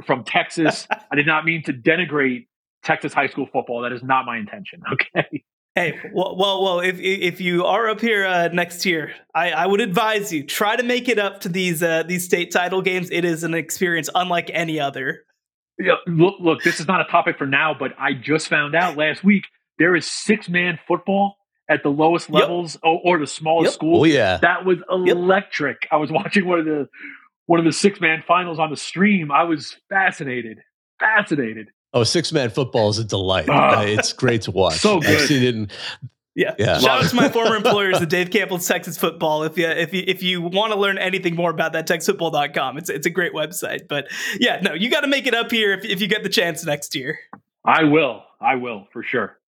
from 0.06 0.24
Texas. 0.24 0.88
I 1.12 1.16
did 1.16 1.26
not 1.26 1.46
mean 1.46 1.64
to 1.64 1.74
denigrate 1.74 2.48
Texas 2.84 3.14
high 3.14 3.28
school 3.28 3.48
football. 3.52 3.82
That 3.82 3.92
is 3.92 4.04
not 4.04 4.26
my 4.26 4.38
intention. 4.38 4.82
Okay. 4.94 5.44
Hey, 5.76 5.98
well, 6.12 6.36
well, 6.36 6.64
well, 6.64 6.80
if 6.80 7.00
if 7.00 7.40
you 7.40 7.64
are 7.64 7.88
up 7.90 8.02
here 8.02 8.26
uh, 8.26 8.50
next 8.50 8.86
year, 8.86 9.14
I, 9.36 9.52
I 9.52 9.66
would 9.68 9.80
advise 9.80 10.34
you 10.34 10.44
try 10.44 10.76
to 10.76 10.84
make 10.84 11.08
it 11.08 11.20
up 11.20 11.42
to 11.42 11.50
these 11.50 11.82
uh, 11.84 12.04
these 12.04 12.26
state 12.26 12.52
title 12.52 12.82
games. 12.82 13.10
It 13.12 13.24
is 13.24 13.44
an 13.44 13.54
experience 13.54 14.10
unlike 14.14 14.50
any 14.52 14.80
other. 14.80 15.26
Yeah, 15.78 15.94
look, 16.08 16.36
look, 16.42 16.64
this 16.64 16.82
is 16.82 16.88
not 16.88 17.02
a 17.02 17.06
topic 17.06 17.38
for 17.38 17.46
now, 17.46 17.76
but 17.78 17.94
I 17.98 18.14
just 18.14 18.50
found 18.50 18.76
out 18.76 18.98
last 18.98 19.24
week 19.24 19.44
there 19.78 19.96
is 19.96 20.10
six 20.10 20.50
man 20.50 20.80
football 20.88 21.38
at 21.70 21.84
the 21.84 21.90
lowest 21.90 22.30
levels 22.30 22.74
yep. 22.76 22.82
or, 22.84 23.02
or, 23.06 23.20
the 23.20 23.28
smallest 23.28 23.68
yep. 23.68 23.74
school. 23.74 24.02
Oh 24.02 24.04
yeah, 24.04 24.38
that 24.42 24.66
was 24.66 24.80
electric. 24.90 25.84
Yep. 25.84 25.94
I 25.94 25.98
was 25.98 26.12
watching 26.12 26.46
one 26.46 26.60
of 26.60 26.66
the 26.66 26.90
one 27.46 27.60
of 27.60 27.66
the 27.66 27.72
six 27.72 28.02
man 28.02 28.24
finals 28.28 28.60
on 28.60 28.70
the 28.70 28.78
stream. 28.78 29.32
I 29.32 29.44
was 29.44 29.78
fascinated, 29.90 30.60
fascinated. 31.00 31.68
Oh, 31.94 32.04
six 32.04 32.32
man 32.32 32.50
football 32.50 32.90
is 32.90 33.00
a 33.00 33.04
delight. 33.04 33.50
Uh, 33.50 33.84
it's 33.86 34.14
great 34.14 34.44
to 34.44 34.52
watch. 34.52 34.78
So 34.78 35.00
good. 35.00 35.10
I've 35.10 35.28
seen 35.28 35.44
it 35.44 35.56
in, 35.56 35.72
yeah. 36.36 36.54
yeah. 36.60 36.78
Shout 36.78 37.04
out 37.04 37.10
to 37.10 37.16
my 37.16 37.30
former 37.34 37.56
employers 37.56 38.02
at 38.02 38.10
Dave 38.10 38.30
Campbell's 38.30 38.68
Texas 38.68 38.98
Football. 38.98 39.44
If 39.44 39.58
you 39.58 39.68
if 39.68 39.94
you 39.94 40.04
if 40.06 40.22
you 40.22 40.42
want 40.42 40.74
to 40.74 40.80
learn 40.80 40.98
anything 40.98 41.36
more 41.36 41.50
about 41.50 41.74
that, 41.74 41.88
TexasFootball.com. 41.88 42.78
It's 42.78 42.90
it's 42.90 43.08
a 43.08 43.10
great 43.10 43.34
website. 43.34 43.88
But 43.88 44.08
yeah, 44.40 44.60
no, 44.62 44.74
you 44.74 44.92
got 44.92 45.02
to 45.02 45.08
make 45.08 45.26
it 45.26 45.34
up 45.34 45.52
here 45.52 45.74
if, 45.74 45.84
if 45.84 46.02
you 46.02 46.08
get 46.08 46.24
the 46.24 46.30
chance 46.30 46.64
next 46.64 46.96
year. 46.96 47.20
I 47.66 47.86
will. 47.86 48.24
I 48.40 48.56
will 48.56 48.88
for 48.94 49.02
sure. 49.02 49.39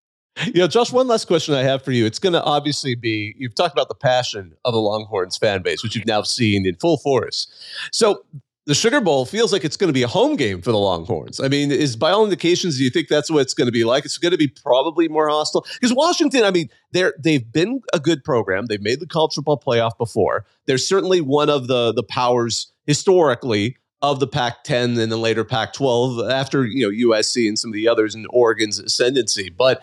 You 0.54 0.62
know, 0.62 0.67
Josh, 0.67 0.91
one 0.91 1.08
last 1.08 1.25
question 1.25 1.54
I 1.54 1.63
have 1.63 1.84
for 1.84 1.91
you. 1.91 2.06
It's 2.06 2.19
going 2.19 2.34
to 2.34 2.43
obviously 2.43 2.95
be 2.95 3.36
you've 3.38 3.56
talked 3.56 3.73
about 3.73 3.88
the 3.88 3.95
passion 3.95 4.54
of 4.65 4.73
the 4.73 4.80
Longhorns 4.80 5.38
fan 5.38 5.62
base, 5.62 5.84
which 5.84 5.95
you've 5.95 6.06
now 6.06 6.23
seen 6.23 6.65
in 6.65 6.75
full 6.75 6.97
force. 6.97 7.47
So 7.91 8.23
the 8.65 8.75
Sugar 8.75 9.01
Bowl 9.01 9.25
feels 9.25 9.51
like 9.51 9.63
it's 9.63 9.77
going 9.77 9.88
to 9.89 9.93
be 9.93 10.04
a 10.04 10.08
home 10.08 10.36
game 10.36 10.62
for 10.62 10.71
the 10.71 10.77
Longhorns. 10.77 11.39
I 11.39 11.47
mean, 11.47 11.71
is 11.71 11.95
by 11.95 12.12
all 12.12 12.23
indications, 12.23 12.77
do 12.77 12.84
you 12.84 12.89
think 12.89 13.08
that's 13.08 13.32
what 13.32 13.41
it's 13.41 13.54
going 13.54 13.67
to 13.67 13.71
be 13.71 13.84
like? 13.84 14.06
It's 14.06 14.17
going 14.17 14.32
to 14.32 14.38
be 14.38 14.47
probably 14.47 15.08
more 15.08 15.30
hostile 15.30 15.65
because 15.73 15.93
Washington. 15.93 16.43
I 16.43 16.51
mean, 16.51 16.69
they're 16.91 17.13
they've 17.19 17.49
been 17.51 17.82
a 17.93 17.99
good 17.99 18.23
program. 18.23 18.67
They've 18.67 18.82
made 18.82 18.99
the 18.99 19.08
college 19.08 19.34
football 19.34 19.60
playoff 19.60 19.97
before. 19.97 20.45
They're 20.67 20.77
certainly 20.77 21.21
one 21.21 21.49
of 21.49 21.67
the 21.67 21.91
the 21.93 22.04
powers 22.04 22.71
historically 22.86 23.77
of 24.01 24.19
the 24.19 24.27
Pac-10 24.27 24.84
and 24.84 24.97
then 24.97 25.21
later 25.21 25.43
Pac-12 25.43 26.32
after 26.32 26.65
you 26.65 26.86
know 26.86 27.10
USC 27.10 27.47
and 27.47 27.58
some 27.58 27.69
of 27.69 27.73
the 27.73 27.88
others 27.88 28.15
in 28.15 28.25
Oregon's 28.30 28.80
ascendancy. 28.80 29.49
But 29.49 29.82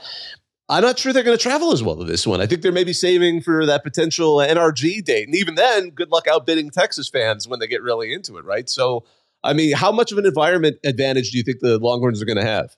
I'm 0.71 0.83
not 0.83 0.99
sure 0.99 1.13
they're 1.13 1.23
going 1.23 1.37
to 1.37 1.43
travel 1.43 1.73
as 1.73 1.83
well 1.83 1.97
to 1.97 2.05
this 2.05 2.27
one. 2.27 2.41
I 2.41 2.47
think 2.47 2.61
they're 2.61 2.73
maybe 2.73 2.93
saving 2.93 3.41
for 3.41 3.65
that 3.65 3.83
potential 3.83 4.37
NRG 4.37 5.03
date. 5.03 5.27
And 5.27 5.35
even 5.35 5.55
then, 5.55 5.91
good 5.91 6.11
luck 6.11 6.27
outbidding 6.29 6.71
Texas 6.71 7.09
fans 7.09 7.49
when 7.49 7.59
they 7.59 7.67
get 7.67 7.83
really 7.83 8.13
into 8.13 8.37
it, 8.37 8.45
right? 8.45 8.69
So, 8.69 9.05
I 9.43 9.55
mean, 9.55 9.75
how 9.75 9.91
much 9.91 10.13
of 10.13 10.19
an 10.19 10.27
environment 10.27 10.77
advantage 10.85 11.31
do 11.31 11.39
you 11.39 11.45
think 11.45 11.61
the 11.61 11.79
Longhorns 11.79 12.21
are 12.21 12.27
going 12.27 12.37
to 12.37 12.45
have? 12.45 12.77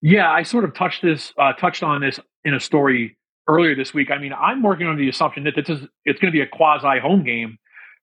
Yeah, 0.00 0.30
I 0.30 0.42
sort 0.42 0.64
of 0.64 0.74
touched 0.74 1.02
this, 1.02 1.32
uh, 1.38 1.52
touched 1.52 1.82
on 1.82 2.00
this 2.00 2.18
in 2.44 2.54
a 2.54 2.60
story 2.60 3.16
earlier 3.48 3.74
this 3.74 3.92
week. 3.92 4.10
I 4.10 4.18
mean, 4.18 4.32
I'm 4.32 4.62
working 4.62 4.86
on 4.86 4.96
the 4.96 5.08
assumption 5.08 5.44
that 5.44 5.54
this 5.54 5.68
is 5.68 5.86
it's 6.04 6.20
going 6.20 6.32
to 6.32 6.36
be 6.36 6.40
a 6.40 6.46
quasi 6.46 6.98
home 7.00 7.24
game 7.24 7.58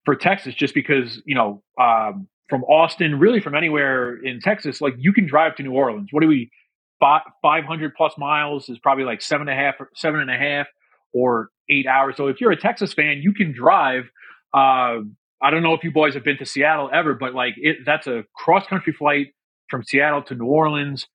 for 0.05 0.15
Texas, 0.15 0.53
just 0.53 0.73
because 0.73 1.21
you 1.25 1.35
know 1.35 1.61
um, 1.79 2.27
from 2.49 2.63
Austin, 2.63 3.19
really 3.19 3.39
from 3.39 3.55
anywhere 3.55 4.15
in 4.23 4.39
Texas, 4.39 4.81
like 4.81 4.93
you 4.97 5.13
can 5.13 5.27
drive 5.27 5.55
to 5.57 5.63
New 5.63 5.73
Orleans. 5.73 6.09
What 6.11 6.21
do 6.21 6.27
we? 6.27 6.51
500 6.99 7.93
plus 7.95 8.13
miles 8.17 8.69
is 8.69 8.79
probably 8.79 9.03
like 9.03 9.21
seven 9.21 9.47
and 9.47 9.59
a 9.59 9.61
half, 9.61 9.75
seven 9.95 10.19
and 10.19 10.29
a 10.29 10.37
half 10.37 10.67
or 11.13 11.49
eight 11.69 11.87
hours. 11.87 12.17
So 12.17 12.27
if 12.27 12.41
you're 12.41 12.51
a 12.51 12.59
Texas 12.59 12.93
fan, 12.93 13.21
you 13.21 13.33
can 13.33 13.51
drive. 13.51 14.03
Uh, 14.53 15.01
I 15.41 15.51
don't 15.51 15.63
know 15.63 15.73
if 15.73 15.83
you 15.83 15.91
boys 15.91 16.13
have 16.15 16.23
been 16.23 16.37
to 16.37 16.45
Seattle 16.45 16.89
ever, 16.93 17.13
but 17.13 17.33
like 17.33 17.53
it, 17.57 17.77
that's 17.85 18.07
a 18.07 18.23
cross 18.35 18.67
country 18.67 18.93
flight 18.93 19.27
from 19.69 19.83
Seattle 19.83 20.23
to 20.23 20.35
New 20.35 20.45
Orleans. 20.45 21.07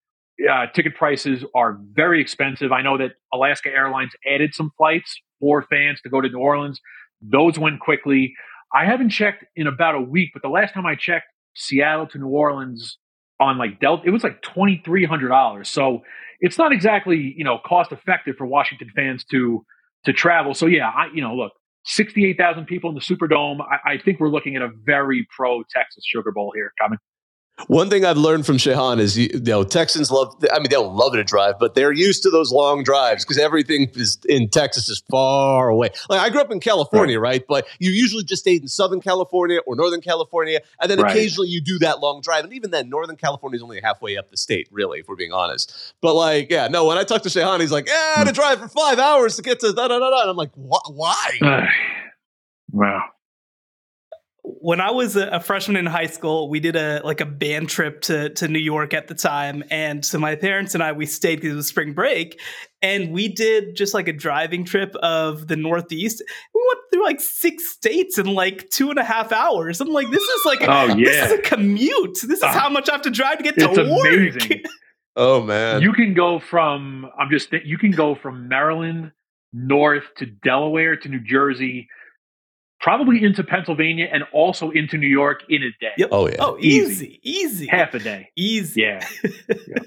Uh, 0.51 0.67
ticket 0.75 0.97
prices 0.97 1.45
are 1.55 1.79
very 1.93 2.21
expensive. 2.21 2.73
I 2.73 2.83
know 2.83 2.99
that 2.99 3.13
Alaska 3.33 3.69
Airlines 3.69 4.13
added 4.27 4.55
some 4.55 4.71
flights 4.77 5.21
for 5.39 5.63
fans 5.63 6.01
to 6.03 6.09
go 6.09 6.21
to 6.21 6.29
New 6.29 6.39
Orleans. 6.39 6.81
Those 7.21 7.59
went 7.59 7.81
quickly. 7.81 8.35
I 8.75 8.85
haven't 8.87 9.11
checked 9.11 9.45
in 9.55 9.67
about 9.67 9.95
a 9.95 10.01
week, 10.01 10.31
but 10.33 10.43
the 10.43 10.49
last 10.49 10.75
time 10.75 10.87
I 10.87 10.97
checked, 10.97 11.27
Seattle 11.55 12.09
to 12.09 12.19
New 12.19 12.29
Orleans 12.29 12.99
on 13.41 13.59
like 13.59 13.81
Delta, 13.81 14.05
it 14.07 14.11
was 14.11 14.23
like 14.23 14.43
twenty 14.43 14.81
three 14.85 15.05
hundred 15.05 15.29
dollars. 15.29 15.69
So 15.69 16.03
it's 16.41 16.59
not 16.59 16.73
exactly 16.73 17.35
you 17.37 17.45
know 17.45 17.59
cost 17.65 17.93
effective 17.93 18.37
for 18.37 18.47
Washington 18.47 18.91
fans 18.95 19.25
to 19.31 19.65
to 20.05 20.13
travel. 20.13 20.55
So 20.55 20.67
yeah, 20.67 20.89
I 20.89 21.09
you 21.15 21.23
know 21.23 21.35
look, 21.35 21.53
sixty 21.85 22.27
eight 22.27 22.37
thousand 22.39 22.67
people 22.67 22.91
in 22.91 22.95
the 22.95 23.01
Superdome. 23.01 23.61
I, 23.61 23.93
I 23.95 23.99
think 23.99 24.21
we're 24.21 24.29
looking 24.29 24.57
at 24.57 24.63
a 24.63 24.71
very 24.85 25.27
pro 25.37 25.63
Texas 25.71 26.05
Sugar 26.07 26.33
Bowl 26.33 26.53
here 26.55 26.73
coming. 26.81 26.99
One 27.69 27.89
thing 27.89 28.05
I've 28.05 28.17
learned 28.17 28.47
from 28.47 28.57
Shehan 28.57 28.99
is, 28.99 29.17
you 29.17 29.29
know, 29.41 29.63
Texans 29.63 30.11
love, 30.11 30.35
I 30.53 30.59
mean, 30.59 30.65
they 30.65 30.71
don't 30.71 30.97
love 30.97 31.15
it 31.15 31.19
to 31.19 31.25
drive, 31.25 31.55
but 31.61 31.77
they're 31.77 31.93
used 31.93 32.25
to 32.25 32.31
those 32.31 32.51
long 32.51 32.83
drives 32.83 33.25
because 33.25 33.39
everything 33.39 33.89
is 33.95 34.19
in 34.29 34.49
Texas 34.49 34.89
is 34.89 35.05
far 35.09 35.69
away. 35.69 35.91
Like 36.11 36.21
I 36.21 36.31
grew 36.31 36.41
up 36.41 36.51
in 36.51 36.59
California, 36.59 37.19
right? 37.21 37.35
right? 37.35 37.45
But 37.49 37.69
you 37.79 37.93
usually 37.93 38.25
just 38.25 38.43
stayed 38.43 38.63
in 38.63 38.69
Southern 38.69 39.01
California 39.01 39.61
or 39.67 39.77
Northern 39.77 40.01
California. 40.01 40.61
And 40.81 40.91
then 40.91 40.99
right. 40.99 41.13
occasionally 41.13 41.49
you 41.49 41.61
do 41.61 41.79
that 41.79 42.01
long 42.01 42.21
drive. 42.23 42.43
And 42.43 42.53
even 42.53 42.73
then, 42.73 42.89
Northern 42.89 43.17
California 43.17 43.57
is 43.57 43.63
only 43.63 43.81
halfway 43.81 44.17
up 44.17 44.31
the 44.31 44.37
state, 44.37 44.69
really, 44.73 44.99
if 44.99 45.09
we're 45.09 45.15
being 45.15 45.33
honest. 45.33 45.95
But 46.01 46.15
like, 46.15 46.51
yeah, 46.51 46.67
no, 46.67 46.87
when 46.87 46.99
I 46.99 47.05
talk 47.05 47.23
to 47.23 47.29
Shehan, 47.29 47.61
he's 47.61 47.73
like, 47.73 47.87
yeah, 47.87 48.25
to 48.25 48.31
hmm. 48.31 48.35
drive 48.35 48.59
for 48.59 48.69
five 48.69 48.99
hours 48.99 49.37
to 49.37 49.43
get 49.43 49.61
to 49.61 49.73
da 49.73 49.87
da 49.87 50.01
da 50.01 50.11
da. 50.11 50.21
And 50.23 50.31
I'm 50.31 50.37
like, 50.37 50.53
why? 50.55 51.69
wow. 52.73 53.05
When 54.45 54.79
I 54.79 54.91
was 54.91 55.17
a, 55.17 55.41
freshman 55.41 55.77
in 55.77 55.87
high 55.87 56.07
school, 56.07 56.51
we 56.51 56.61
did 56.61 56.77
a 56.77 57.01
like 57.03 57.23
a 57.23 57.27
band 57.27 57.71
trip 57.71 58.03
to 58.03 58.29
to 58.31 58.47
New 58.47 58.59
York 58.59 58.93
at 58.93 59.09
the 59.09 59.15
time, 59.15 59.65
and 59.71 60.05
so 60.05 60.19
my 60.19 60.37
parents 60.37 60.75
and 60.75 60.83
I 60.83 60.93
we 60.93 61.07
stayed 61.07 61.37
because 61.37 61.53
it 61.53 61.57
was 61.57 61.67
spring 61.67 61.95
break, 61.95 62.39
and 62.83 63.11
we 63.11 63.29
did 63.29 63.75
just 63.75 63.95
like 63.95 64.07
a 64.07 64.13
driving 64.13 64.67
trip 64.67 64.95
of 64.97 65.49
the 65.49 65.57
Northeast. 65.57 66.23
We 66.55 66.63
went 66.69 66.81
through 66.93 67.05
like 67.05 67.21
six 67.23 67.73
states 67.73 68.19
in 68.19 68.27
like 68.27 68.69
two 68.69 68.91
and 68.91 68.99
a 68.99 69.05
half 69.05 69.33
hours. 69.33 69.81
I'm 69.81 69.89
like, 69.89 70.11
this 70.11 70.23
is 70.23 70.45
like, 70.45 70.61
oh, 70.63 70.95
yeah. 70.95 70.95
this 70.95 71.33
is 71.33 71.39
a 71.39 71.43
commute. 71.43 72.19
This 72.23 72.39
is 72.39 72.43
uh, 72.43 72.49
how 72.49 72.69
much 72.69 72.91
I 72.91 72.93
have 72.93 73.03
to 73.03 73.11
drive 73.11 73.39
to 73.39 73.45
get 73.45 73.59
to 73.59 73.67
work. 73.67 74.61
oh 75.17 75.43
man, 75.43 75.81
you 75.81 75.95
can 75.95 76.13
go 76.13 76.39
from 76.39 77.11
I'm 77.19 77.31
just 77.31 77.51
you 77.65 77.79
can 77.79 77.93
go 77.93 78.15
from 78.15 78.47
Maryland 78.49 79.13
north 79.55 80.05
to 80.17 80.27
Delaware 80.27 80.97
to 80.97 81.09
New 81.09 81.21
Jersey 81.21 81.89
probably 82.85 83.25
into 83.25 83.43
Pennsylvania 83.43 84.07
and 84.13 84.25
also 84.31 84.71
into 84.71 84.99
New 84.99 85.09
York 85.09 85.43
in 85.49 85.63
a 85.63 85.71
day. 85.81 85.93
Yep. 85.97 86.09
Oh 86.13 86.29
yeah. 86.29 86.37
Oh, 86.39 86.59
easy, 86.61 87.19
easy. 87.23 87.67
Half 87.67 87.95
a 87.95 87.99
day. 87.99 88.29
Easy. 88.37 88.83
Yeah. 88.83 89.09
yeah. 89.25 89.79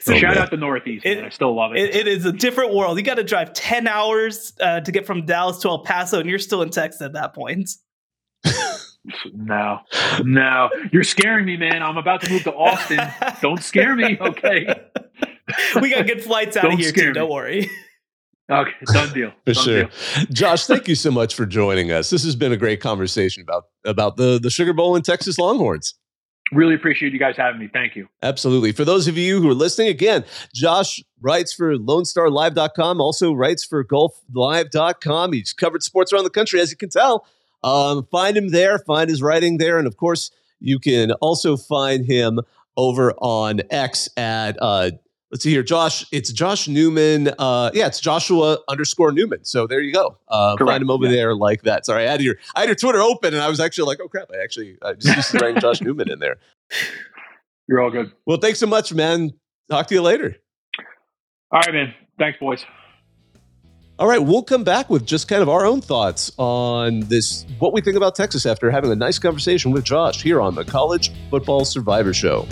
so 0.00 0.14
oh, 0.14 0.18
shout 0.18 0.34
man. 0.34 0.38
out 0.38 0.50
the 0.52 0.56
Northeast. 0.56 1.04
It, 1.04 1.24
I 1.24 1.30
still 1.30 1.56
love 1.56 1.72
it. 1.72 1.80
it. 1.80 1.96
It 1.96 2.06
is 2.06 2.24
a 2.24 2.30
different 2.30 2.72
world. 2.72 2.98
You 2.98 3.02
got 3.02 3.16
to 3.16 3.24
drive 3.24 3.52
ten 3.52 3.88
hours 3.88 4.52
uh, 4.60 4.78
to 4.80 4.92
get 4.92 5.06
from 5.06 5.26
Dallas 5.26 5.58
to 5.58 5.68
El 5.68 5.80
Paso, 5.80 6.20
and 6.20 6.30
you're 6.30 6.38
still 6.38 6.62
in 6.62 6.70
Texas 6.70 7.02
at 7.02 7.14
that 7.14 7.34
point. 7.34 7.68
no, 9.34 9.80
no, 10.22 10.70
you're 10.92 11.02
scaring 11.02 11.46
me, 11.46 11.56
man. 11.56 11.82
I'm 11.82 11.96
about 11.96 12.20
to 12.20 12.30
move 12.30 12.44
to 12.44 12.54
Austin. 12.54 13.00
Don't 13.42 13.60
scare 13.60 13.96
me, 13.96 14.18
okay? 14.20 14.72
we 15.80 15.90
got 15.90 16.06
good 16.06 16.22
flights 16.22 16.56
out 16.56 16.72
of 16.72 16.78
here 16.78 16.92
too. 16.92 17.08
Me. 17.08 17.12
Don't 17.12 17.30
worry. 17.30 17.68
Okay, 18.50 18.70
done 18.92 19.12
deal. 19.12 19.32
For 19.44 19.52
done 19.54 19.64
sure. 19.64 19.82
Deal. 19.84 20.26
Josh, 20.30 20.66
thank 20.66 20.86
you 20.88 20.94
so 20.94 21.10
much 21.10 21.34
for 21.34 21.46
joining 21.46 21.90
us. 21.90 22.10
This 22.10 22.24
has 22.24 22.36
been 22.36 22.52
a 22.52 22.56
great 22.56 22.80
conversation 22.80 23.42
about 23.42 23.64
about 23.84 24.16
the 24.16 24.38
the 24.40 24.50
Sugar 24.50 24.72
Bowl 24.72 24.94
and 24.94 25.04
Texas 25.04 25.38
Longhorns. 25.38 25.94
Really 26.52 26.76
appreciate 26.76 27.12
you 27.12 27.18
guys 27.18 27.34
having 27.36 27.58
me. 27.58 27.68
Thank 27.72 27.96
you. 27.96 28.06
Absolutely. 28.22 28.70
For 28.70 28.84
those 28.84 29.08
of 29.08 29.18
you 29.18 29.40
who 29.40 29.50
are 29.50 29.54
listening, 29.54 29.88
again, 29.88 30.24
Josh 30.54 31.02
writes 31.20 31.52
for 31.52 31.76
LoneStarLive.com, 31.76 33.00
also 33.00 33.32
writes 33.32 33.64
for 33.64 33.84
GulfLive.com. 33.84 35.32
He's 35.32 35.52
covered 35.52 35.82
sports 35.82 36.12
around 36.12 36.22
the 36.22 36.30
country, 36.30 36.60
as 36.60 36.70
you 36.70 36.76
can 36.76 36.88
tell. 36.88 37.26
Um, 37.64 38.06
find 38.12 38.36
him 38.36 38.50
there, 38.50 38.78
find 38.78 39.10
his 39.10 39.22
writing 39.22 39.58
there. 39.58 39.76
And 39.76 39.88
of 39.88 39.96
course, 39.96 40.30
you 40.60 40.78
can 40.78 41.10
also 41.14 41.56
find 41.56 42.06
him 42.06 42.38
over 42.76 43.12
on 43.14 43.62
X 43.70 44.08
at 44.16 44.56
uh, 44.62 44.92
let's 45.36 45.44
see 45.44 45.50
here, 45.50 45.62
Josh. 45.62 46.06
It's 46.12 46.32
Josh 46.32 46.66
Newman. 46.66 47.28
Uh, 47.38 47.70
yeah, 47.74 47.88
it's 47.88 48.00
Joshua 48.00 48.56
underscore 48.68 49.12
Newman. 49.12 49.44
So 49.44 49.66
there 49.66 49.80
you 49.80 49.92
go. 49.92 50.16
Uh, 50.28 50.56
find 50.56 50.80
him 50.80 50.90
over 50.90 51.04
yeah. 51.04 51.10
there 51.10 51.34
like 51.34 51.60
that. 51.64 51.84
Sorry, 51.84 52.08
I 52.08 52.10
had 52.10 52.22
your 52.22 52.36
I 52.54 52.60
had 52.60 52.70
your 52.70 52.74
Twitter 52.74 53.02
open, 53.02 53.34
and 53.34 53.42
I 53.42 53.50
was 53.50 53.60
actually 53.60 53.86
like, 53.86 53.98
oh 54.02 54.08
crap, 54.08 54.30
I 54.32 54.42
actually 54.42 54.78
I 54.80 54.94
just 54.94 55.14
used 55.14 55.30
to 55.32 55.38
write 55.38 55.60
Josh 55.60 55.80
Newman 55.82 56.10
in 56.10 56.20
there. 56.20 56.38
You're 57.68 57.82
all 57.82 57.90
good. 57.90 58.12
Well, 58.24 58.38
thanks 58.38 58.58
so 58.58 58.66
much, 58.66 58.94
man. 58.94 59.34
Talk 59.70 59.88
to 59.88 59.94
you 59.94 60.00
later. 60.00 60.36
All 61.52 61.60
right, 61.60 61.74
man. 61.74 61.94
Thanks, 62.18 62.38
boys. 62.38 62.64
All 63.98 64.08
right, 64.08 64.22
we'll 64.22 64.42
come 64.42 64.64
back 64.64 64.88
with 64.88 65.04
just 65.04 65.28
kind 65.28 65.42
of 65.42 65.50
our 65.50 65.66
own 65.66 65.82
thoughts 65.82 66.32
on 66.38 67.00
this, 67.00 67.44
what 67.58 67.74
we 67.74 67.82
think 67.82 67.96
about 67.96 68.14
Texas 68.14 68.46
after 68.46 68.70
having 68.70 68.90
a 68.90 68.96
nice 68.96 69.18
conversation 69.18 69.70
with 69.70 69.84
Josh 69.84 70.22
here 70.22 70.40
on 70.40 70.54
the 70.54 70.64
College 70.64 71.12
Football 71.30 71.64
Survivor 71.66 72.14
Show 72.14 72.46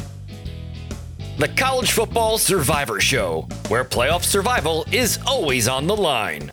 the 1.36 1.48
College 1.48 1.90
Football 1.90 2.38
Survivor 2.38 3.00
Show, 3.00 3.48
where 3.68 3.84
playoff 3.84 4.22
survival 4.22 4.86
is 4.92 5.18
always 5.26 5.66
on 5.66 5.86
the 5.86 5.96
line. 5.96 6.52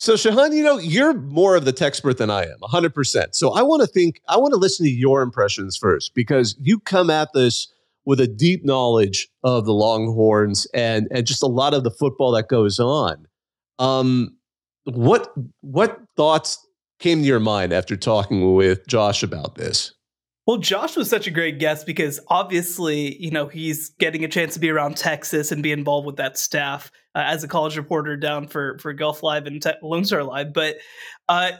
So, 0.00 0.14
Shehan, 0.14 0.54
you 0.54 0.62
know, 0.62 0.78
you're 0.78 1.14
more 1.14 1.56
of 1.56 1.64
the 1.64 1.72
tech 1.72 1.88
expert 1.88 2.18
than 2.18 2.30
I 2.30 2.44
am, 2.44 2.58
100%. 2.62 3.34
So, 3.34 3.52
I 3.52 3.62
want 3.62 3.82
to 3.82 3.86
think, 3.88 4.20
I 4.28 4.36
want 4.36 4.52
to 4.52 4.58
listen 4.58 4.86
to 4.86 4.90
your 4.90 5.22
impressions 5.22 5.76
first 5.76 6.14
because 6.14 6.56
you 6.60 6.78
come 6.78 7.10
at 7.10 7.32
this 7.34 7.72
with 8.04 8.20
a 8.20 8.26
deep 8.28 8.64
knowledge 8.64 9.28
of 9.42 9.66
the 9.66 9.74
Longhorns 9.74 10.66
and, 10.72 11.08
and 11.10 11.26
just 11.26 11.42
a 11.42 11.46
lot 11.46 11.74
of 11.74 11.82
the 11.84 11.90
football 11.90 12.30
that 12.32 12.48
goes 12.48 12.78
on. 12.78 13.26
Um, 13.78 14.36
what 14.84 15.32
what 15.60 16.00
thoughts 16.16 16.66
came 16.98 17.20
to 17.20 17.26
your 17.26 17.40
mind 17.40 17.72
after 17.72 17.96
talking 17.96 18.54
with 18.54 18.86
Josh 18.86 19.22
about 19.22 19.56
this? 19.56 19.92
Well, 20.48 20.56
Josh 20.56 20.96
was 20.96 21.10
such 21.10 21.26
a 21.26 21.30
great 21.30 21.58
guest 21.58 21.84
because 21.84 22.18
obviously, 22.28 23.22
you 23.22 23.30
know, 23.30 23.48
he's 23.48 23.90
getting 23.98 24.24
a 24.24 24.28
chance 24.28 24.54
to 24.54 24.60
be 24.60 24.70
around 24.70 24.96
Texas 24.96 25.52
and 25.52 25.62
be 25.62 25.72
involved 25.72 26.06
with 26.06 26.16
that 26.16 26.38
staff 26.38 26.90
uh, 27.14 27.24
as 27.26 27.44
a 27.44 27.48
college 27.48 27.76
reporter 27.76 28.16
down 28.16 28.48
for 28.48 28.78
for 28.78 28.94
Gulf 28.94 29.22
Live 29.22 29.46
and 29.46 29.60
Te- 29.60 29.72
Lone 29.82 30.06
Star 30.06 30.24
Live. 30.24 30.54
But 30.54 30.76
uh, 31.28 31.52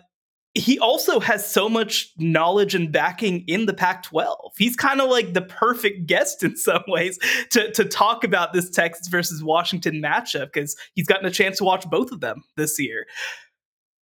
he 0.54 0.78
also 0.78 1.20
has 1.20 1.46
so 1.46 1.68
much 1.68 2.14
knowledge 2.16 2.74
and 2.74 2.90
backing 2.90 3.44
in 3.46 3.66
the 3.66 3.74
Pac-12. 3.74 4.34
He's 4.56 4.74
kind 4.74 5.02
of 5.02 5.10
like 5.10 5.34
the 5.34 5.42
perfect 5.42 6.06
guest 6.06 6.42
in 6.42 6.56
some 6.56 6.82
ways 6.88 7.18
to 7.50 7.70
to 7.72 7.84
talk 7.84 8.24
about 8.24 8.54
this 8.54 8.70
Texas 8.70 9.08
versus 9.08 9.44
Washington 9.44 10.00
matchup 10.02 10.46
because 10.50 10.74
he's 10.94 11.06
gotten 11.06 11.26
a 11.26 11.30
chance 11.30 11.58
to 11.58 11.64
watch 11.64 11.84
both 11.90 12.10
of 12.10 12.20
them 12.20 12.42
this 12.56 12.78
year. 12.78 13.04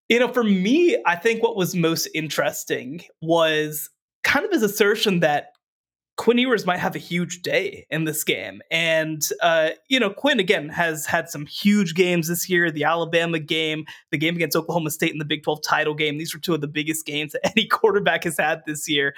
You 0.08 0.20
know, 0.20 0.28
for 0.28 0.44
me, 0.44 0.96
I 1.04 1.16
think 1.16 1.42
what 1.42 1.56
was 1.56 1.74
most 1.74 2.06
interesting 2.14 3.02
was 3.20 3.90
kind 4.26 4.44
of 4.44 4.50
his 4.50 4.62
assertion 4.62 5.20
that 5.20 5.52
Quinn 6.16 6.38
Ewers 6.38 6.66
might 6.66 6.78
have 6.78 6.96
a 6.96 6.98
huge 6.98 7.42
day 7.42 7.86
in 7.90 8.04
this 8.04 8.24
game. 8.24 8.60
And, 8.70 9.22
uh, 9.40 9.70
you 9.88 10.00
know, 10.00 10.10
Quinn, 10.10 10.40
again, 10.40 10.68
has 10.70 11.06
had 11.06 11.28
some 11.28 11.46
huge 11.46 11.94
games 11.94 12.26
this 12.28 12.48
year 12.48 12.70
the 12.70 12.84
Alabama 12.84 13.38
game, 13.38 13.84
the 14.10 14.18
game 14.18 14.34
against 14.34 14.56
Oklahoma 14.56 14.90
State 14.90 15.12
in 15.12 15.18
the 15.18 15.24
Big 15.24 15.42
12 15.42 15.62
title 15.62 15.94
game. 15.94 16.18
These 16.18 16.34
were 16.34 16.40
two 16.40 16.54
of 16.54 16.60
the 16.60 16.68
biggest 16.68 17.06
games 17.06 17.32
that 17.32 17.46
any 17.56 17.66
quarterback 17.66 18.24
has 18.24 18.38
had 18.38 18.62
this 18.66 18.88
year. 18.88 19.14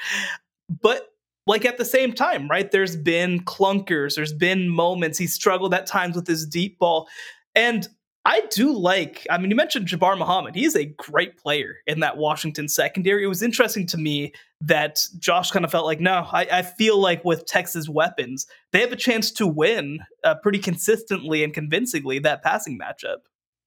But, 0.68 1.09
like, 1.47 1.64
at 1.64 1.79
the 1.79 1.85
same 1.85 2.12
time, 2.12 2.49
right, 2.49 2.71
there's 2.71 2.97
been 2.97 3.44
clunkers, 3.44 4.16
there's 4.16 4.35
been 4.35 4.68
moments. 4.68 5.16
He 5.18 5.27
struggled 5.27 5.73
at 5.73 5.87
times 5.87 6.16
with 6.16 6.27
his 6.27 6.44
deep 6.47 6.79
ball. 6.79 7.09
And 7.55 7.88
I 8.29 8.43
do 8.51 8.77
like, 8.77 9.27
I 9.31 9.38
mean, 9.38 9.49
you 9.49 9.57
mentioned 9.57 9.88
Jabbar 9.88 10.19
Muhammad. 10.19 10.55
He 10.55 10.67
is 10.67 10.77
a 10.77 10.85
great 10.85 11.38
player 11.38 11.77
in 11.87 12.01
that 12.01 12.19
Washington 12.19 12.69
secondary. 12.69 13.25
It 13.25 13.27
was 13.27 13.43
interesting 13.43 13.87
to 13.87 13.97
me 13.97 14.35
that 14.61 15.01
Josh 15.19 15.51
kind 15.51 15.64
of 15.64 15.71
felt 15.71 15.87
like, 15.87 15.99
no, 15.99 16.29
I, 16.31 16.47
I 16.53 16.61
feel 16.62 17.01
like 17.01 17.25
with 17.25 17.47
Texas 17.47 17.88
weapons, 17.88 18.47
they 18.71 18.83
have 18.83 18.93
a 18.93 18.97
chance 18.97 19.31
to 19.33 19.47
win 19.47 20.01
uh, 20.25 20.35
pretty 20.43 20.59
consistently 20.59 21.43
and 21.43 21.55
convincingly 21.55 22.19
that 22.19 22.43
passing 22.43 22.79
matchup. 22.79 23.21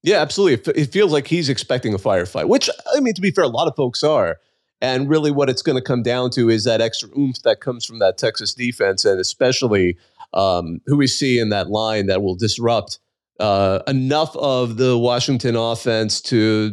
Yeah, 0.04 0.22
absolutely. 0.22 0.74
It 0.80 0.92
feels 0.92 1.12
like 1.12 1.26
he's 1.26 1.50
expecting 1.50 1.96
a 1.96 1.98
firefight, 1.98 2.48
which, 2.48 2.70
I 2.96 3.00
mean, 3.00 3.16
to 3.16 3.22
be 3.22 3.32
fair, 3.32 3.46
a 3.46 3.48
lot 3.48 3.68
of 3.68 3.76
folks 3.76 4.04
are. 4.04 4.38
And 4.80 5.10
really, 5.10 5.32
what 5.32 5.50
it's 5.50 5.64
going 5.64 5.78
to 5.78 5.84
come 5.84 6.04
down 6.04 6.30
to 6.32 6.52
is 6.52 6.66
that 6.66 6.82
extra 6.82 7.10
oomph 7.18 7.42
that 7.44 7.62
comes 7.62 7.84
from 7.84 7.98
that 7.98 8.20
Texas 8.20 8.54
defense, 8.54 9.06
and 9.06 9.20
especially 9.20 9.98
um, 10.36 10.82
who 10.86 10.98
we 10.98 11.08
see 11.08 11.40
in 11.40 11.50
that 11.50 11.72
line 11.72 12.06
that 12.06 12.22
will 12.22 12.36
disrupt 12.36 13.00
uh, 13.42 13.82
enough 13.88 14.36
of 14.38 14.78
the 14.78 14.98
Washington 14.98 15.56
offense 15.56 16.22
to 16.22 16.72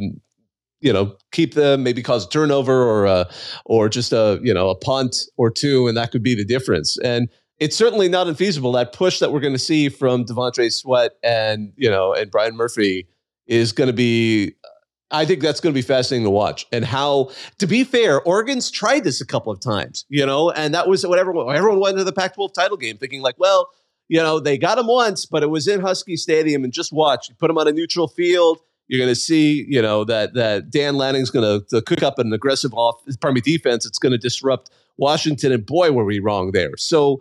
you 0.81 0.93
know 0.93 1.17
keep 1.33 1.55
them 1.55 1.83
maybe 1.83 2.03
cause 2.03 2.27
a 2.27 2.29
turnover 2.29 2.83
or 2.83 3.07
a, 3.07 3.29
or 3.65 3.89
just 3.89 4.13
a 4.13 4.39
you 4.43 4.55
know 4.55 4.69
a 4.69 4.77
punt 4.77 5.17
or 5.37 5.51
two 5.51 5.89
and 5.89 5.97
that 5.97 6.13
could 6.13 6.23
be 6.23 6.35
the 6.35 6.45
difference 6.45 6.97
and 6.99 7.29
it's 7.59 7.75
certainly 7.75 8.09
not 8.09 8.29
infeasible 8.29 8.73
that 8.73 8.93
push 8.93 9.19
that 9.19 9.33
we're 9.33 9.41
going 9.41 9.53
to 9.53 9.59
see 9.59 9.89
from 9.89 10.25
T'Vondre 10.25 10.73
Sweat 10.73 11.13
and 11.25 11.73
you 11.77 11.91
know 11.91 12.13
and 12.13 12.31
Byron 12.31 12.57
Murphy 12.57 13.09
is 13.47 13.73
going 13.73 13.89
to 13.89 13.95
be 13.95 14.55
I 15.11 15.25
think 15.25 15.41
that's 15.41 15.61
going 15.61 15.73
to 15.73 15.79
be 15.79 15.81
fascinating 15.81 16.25
to 16.25 16.31
watch. 16.31 16.67
And 16.71 16.85
how, 16.85 17.31
to 17.61 17.67
be 17.67 17.83
fair, 17.83 18.21
Oregon's 18.21 18.71
tried 18.71 19.05
this 19.05 19.23
a 19.23 19.27
couple 19.27 19.51
of 19.51 19.59
times, 19.59 20.05
you 20.11 20.27
know, 20.27 20.51
and 20.51 20.75
that 20.75 20.87
was 20.87 21.07
whatever 21.07 21.31
everyone 21.51 21.81
went 21.81 21.93
into 21.93 22.05
the 22.05 22.13
Pac-12 22.13 22.53
title 22.53 22.77
game 22.77 22.99
thinking 22.99 23.23
like, 23.23 23.37
well, 23.39 23.71
you 24.09 24.19
know, 24.19 24.41
they 24.41 24.59
got 24.59 24.79
him 24.79 24.87
once, 24.87 25.27
but 25.27 25.43
it 25.43 25.51
was 25.51 25.69
in 25.69 25.81
Husky 25.81 26.17
Stadium. 26.17 26.65
And 26.65 26.73
just 26.73 26.93
watch, 26.93 27.29
you 27.29 27.35
put 27.35 27.51
him 27.51 27.59
on 27.59 27.69
a 27.69 27.73
neutral 27.73 28.09
field. 28.09 28.59
You're 28.89 28.99
going 28.99 29.15
to 29.15 29.21
see, 29.21 29.67
you 29.69 29.83
know, 29.83 30.05
that 30.05 30.33
that 30.35 30.71
Dan 30.71 30.97
Lanning's 30.97 31.31
going 31.31 31.63
to 31.71 31.83
cook 31.83 32.03
up 32.03 32.19
an 32.19 32.33
aggressive 32.33 32.73
off, 32.73 32.97
pardon 33.21 33.35
me, 33.35 33.41
defense. 33.43 33.85
It's 33.85 33.99
going 33.99 34.13
to 34.13 34.19
disrupt 34.19 34.71
Washington. 34.97 35.53
And 35.53 35.65
boy, 35.65 35.93
were 35.93 36.05
we 36.05 36.21
wrong 36.21 36.53
there. 36.53 36.77
So, 36.79 37.21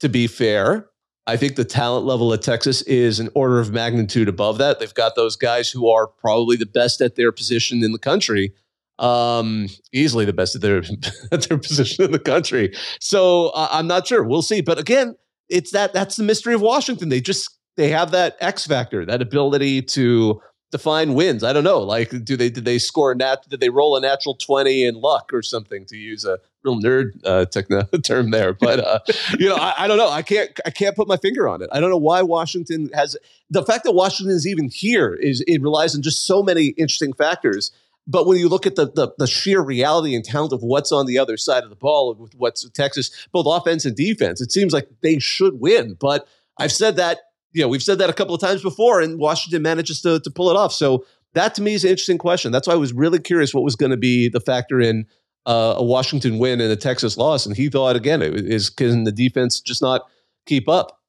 to 0.00 0.08
be 0.08 0.26
fair, 0.26 0.88
I 1.26 1.36
think 1.36 1.56
the 1.56 1.64
talent 1.64 2.06
level 2.06 2.32
at 2.32 2.42
Texas 2.42 2.82
is 2.82 3.20
an 3.20 3.28
order 3.34 3.60
of 3.60 3.70
magnitude 3.70 4.28
above 4.28 4.58
that. 4.58 4.80
They've 4.80 4.92
got 4.92 5.14
those 5.14 5.36
guys 5.36 5.70
who 5.70 5.88
are 5.88 6.06
probably 6.06 6.56
the 6.56 6.66
best 6.66 7.00
at 7.00 7.14
their 7.14 7.30
position 7.30 7.84
in 7.84 7.92
the 7.92 7.98
country, 7.98 8.54
um, 8.98 9.68
easily 9.92 10.24
the 10.24 10.32
best 10.32 10.56
at 10.56 10.62
their 10.62 10.82
at 11.32 11.42
their 11.42 11.58
position 11.58 12.06
in 12.06 12.10
the 12.10 12.18
country. 12.18 12.74
So 13.00 13.48
uh, 13.48 13.68
I'm 13.70 13.86
not 13.86 14.06
sure. 14.06 14.24
We'll 14.24 14.42
see. 14.42 14.62
But 14.62 14.78
again, 14.78 15.14
it's 15.52 15.70
that 15.72 15.92
that's 15.92 16.16
the 16.16 16.24
mystery 16.24 16.54
of 16.54 16.60
Washington. 16.60 17.10
They 17.10 17.20
just 17.20 17.56
they 17.76 17.88
have 17.90 18.10
that 18.10 18.36
X 18.40 18.66
factor, 18.66 19.04
that 19.06 19.22
ability 19.22 19.82
to 19.82 20.40
define 20.70 21.14
wins. 21.14 21.44
I 21.44 21.52
don't 21.52 21.64
know. 21.64 21.80
Like, 21.80 22.24
do 22.24 22.36
they 22.36 22.50
did 22.50 22.64
they 22.64 22.78
score 22.78 23.12
a 23.12 23.14
nat? 23.14 23.48
Did 23.48 23.60
they 23.60 23.68
roll 23.68 23.96
a 23.96 24.00
natural 24.00 24.34
twenty 24.34 24.84
in 24.84 24.96
luck 24.96 25.30
or 25.32 25.42
something? 25.42 25.84
To 25.86 25.96
use 25.96 26.24
a 26.24 26.38
real 26.64 26.80
nerd 26.80 27.10
uh, 27.24 27.44
techno- 27.44 27.82
term 28.04 28.30
there, 28.30 28.54
but 28.54 28.80
uh, 28.80 29.00
you 29.38 29.48
know, 29.48 29.56
I, 29.56 29.74
I, 29.78 29.88
don't 29.88 29.98
know. 29.98 30.08
I 30.08 30.22
can't 30.22 30.58
I 30.64 30.70
can't 30.70 30.96
put 30.96 31.06
my 31.06 31.18
finger 31.18 31.46
on 31.46 31.62
it. 31.62 31.68
I 31.70 31.80
don't 31.80 31.90
know 31.90 31.98
why 31.98 32.22
Washington 32.22 32.88
has 32.94 33.16
the 33.50 33.62
fact 33.62 33.84
that 33.84 33.92
Washington 33.92 34.34
is 34.34 34.46
even 34.46 34.68
here 34.68 35.14
is 35.14 35.44
it 35.46 35.62
relies 35.62 35.94
on 35.94 36.02
just 36.02 36.26
so 36.26 36.42
many 36.42 36.68
interesting 36.68 37.12
factors. 37.12 37.70
But 38.06 38.26
when 38.26 38.38
you 38.38 38.48
look 38.48 38.66
at 38.66 38.74
the, 38.74 38.86
the, 38.86 39.12
the 39.18 39.26
sheer 39.26 39.60
reality 39.60 40.14
and 40.14 40.24
talent 40.24 40.52
of 40.52 40.62
what's 40.62 40.90
on 40.90 41.06
the 41.06 41.18
other 41.18 41.36
side 41.36 41.62
of 41.62 41.70
the 41.70 41.76
ball 41.76 42.14
with 42.14 42.34
what's 42.34 42.68
Texas, 42.70 43.10
both 43.30 43.46
offense 43.48 43.84
and 43.84 43.94
defense, 43.94 44.40
it 44.40 44.50
seems 44.50 44.72
like 44.72 44.88
they 45.02 45.18
should 45.18 45.60
win. 45.60 45.96
But 46.00 46.26
I've 46.58 46.72
said 46.72 46.96
that 46.96 47.20
you 47.52 47.62
know, 47.62 47.68
we've 47.68 47.82
said 47.82 47.98
that 47.98 48.10
a 48.10 48.12
couple 48.12 48.34
of 48.34 48.40
times 48.40 48.62
before, 48.62 49.00
and 49.00 49.18
Washington 49.18 49.62
manages 49.62 50.00
to, 50.02 50.20
to 50.20 50.30
pull 50.30 50.50
it 50.50 50.56
off. 50.56 50.72
So 50.72 51.04
that 51.34 51.54
to 51.56 51.62
me 51.62 51.74
is 51.74 51.84
an 51.84 51.90
interesting 51.90 52.18
question. 52.18 52.52
That's 52.52 52.66
why 52.66 52.74
I 52.74 52.78
was 52.78 52.92
really 52.92 53.18
curious 53.18 53.54
what 53.54 53.64
was 53.64 53.76
going 53.76 53.90
to 53.90 53.96
be 53.96 54.28
the 54.28 54.40
factor 54.40 54.80
in 54.80 55.06
uh, 55.46 55.74
a 55.76 55.84
Washington 55.84 56.38
win 56.38 56.60
and 56.60 56.70
a 56.70 56.76
Texas 56.76 57.16
loss. 57.16 57.46
And 57.46 57.56
he 57.56 57.68
thought, 57.68 57.96
again, 57.96 58.22
is 58.22 58.70
can 58.70 59.04
the 59.04 59.12
defense 59.12 59.60
just 59.60 59.82
not 59.82 60.02
keep 60.46 60.68
up? 60.68 61.00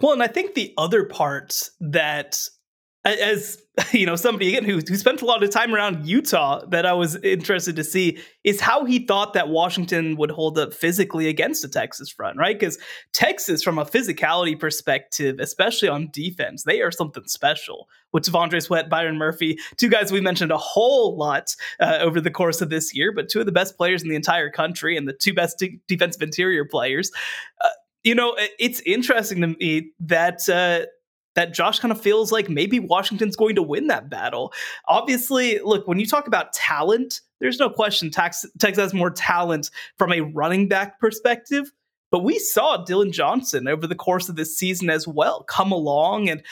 Well, 0.00 0.12
and 0.12 0.22
I 0.22 0.28
think 0.28 0.54
the 0.54 0.72
other 0.78 1.04
part 1.04 1.70
that 1.80 2.48
as 3.04 3.60
you 3.92 4.06
know 4.06 4.16
somebody 4.16 4.48
again 4.48 4.64
who, 4.64 4.76
who 4.76 4.96
spent 4.96 5.20
a 5.20 5.24
lot 5.24 5.42
of 5.42 5.50
time 5.50 5.74
around 5.74 6.06
utah 6.06 6.64
that 6.66 6.86
i 6.86 6.92
was 6.92 7.16
interested 7.16 7.76
to 7.76 7.84
see 7.84 8.18
is 8.44 8.60
how 8.60 8.84
he 8.84 9.04
thought 9.04 9.32
that 9.34 9.48
washington 9.48 10.16
would 10.16 10.30
hold 10.30 10.58
up 10.58 10.72
physically 10.72 11.28
against 11.28 11.62
the 11.62 11.68
texas 11.68 12.08
front 12.08 12.38
right 12.38 12.58
because 12.58 12.78
texas 13.12 13.62
from 13.62 13.78
a 13.78 13.84
physicality 13.84 14.58
perspective 14.58 15.36
especially 15.40 15.88
on 15.88 16.08
defense 16.12 16.64
they 16.64 16.80
are 16.80 16.90
something 16.90 17.24
special 17.26 17.88
with 18.12 18.22
T'Vondre 18.22 18.62
Sweat, 18.62 18.88
Byron 18.88 19.18
Murphy, 19.18 19.58
two 19.76 19.88
guys 19.88 20.12
we 20.12 20.20
mentioned 20.20 20.52
a 20.52 20.56
whole 20.56 21.18
lot 21.18 21.56
uh, 21.80 21.98
over 22.00 22.20
the 22.20 22.30
course 22.30 22.60
of 22.60 22.70
this 22.70 22.94
year, 22.94 23.10
but 23.10 23.28
two 23.28 23.40
of 23.40 23.46
the 23.46 23.50
best 23.50 23.76
players 23.76 24.04
in 24.04 24.08
the 24.08 24.14
entire 24.14 24.48
country 24.50 24.96
and 24.96 25.08
the 25.08 25.12
two 25.12 25.34
best 25.34 25.58
de- 25.58 25.80
defensive 25.88 26.22
interior 26.22 26.64
players. 26.64 27.10
Uh, 27.60 27.68
you 28.04 28.14
know, 28.14 28.36
it's 28.60 28.78
interesting 28.86 29.40
to 29.40 29.48
me 29.48 29.90
that 29.98 30.48
uh, 30.48 30.86
that 31.34 31.54
Josh 31.54 31.80
kind 31.80 31.92
of 31.92 32.00
feels 32.00 32.32
like 32.32 32.48
maybe 32.48 32.80
Washington's 32.80 33.36
going 33.36 33.54
to 33.56 33.62
win 33.62 33.88
that 33.88 34.08
battle. 34.08 34.52
Obviously, 34.88 35.58
look, 35.60 35.86
when 35.86 35.98
you 35.98 36.06
talk 36.06 36.26
about 36.26 36.52
talent, 36.52 37.20
there's 37.40 37.58
no 37.58 37.70
question 37.70 38.10
Texas 38.10 38.50
has 38.60 38.94
more 38.94 39.10
talent 39.10 39.70
from 39.98 40.12
a 40.12 40.20
running 40.20 40.68
back 40.68 41.00
perspective. 41.00 41.70
But 42.10 42.22
we 42.22 42.38
saw 42.38 42.76
Dillon 42.76 43.10
Johnson 43.10 43.66
over 43.66 43.88
the 43.88 43.96
course 43.96 44.28
of 44.28 44.36
this 44.36 44.56
season 44.56 44.88
as 44.88 45.08
well 45.08 45.42
come 45.42 45.72
along 45.72 46.28
and 46.28 46.44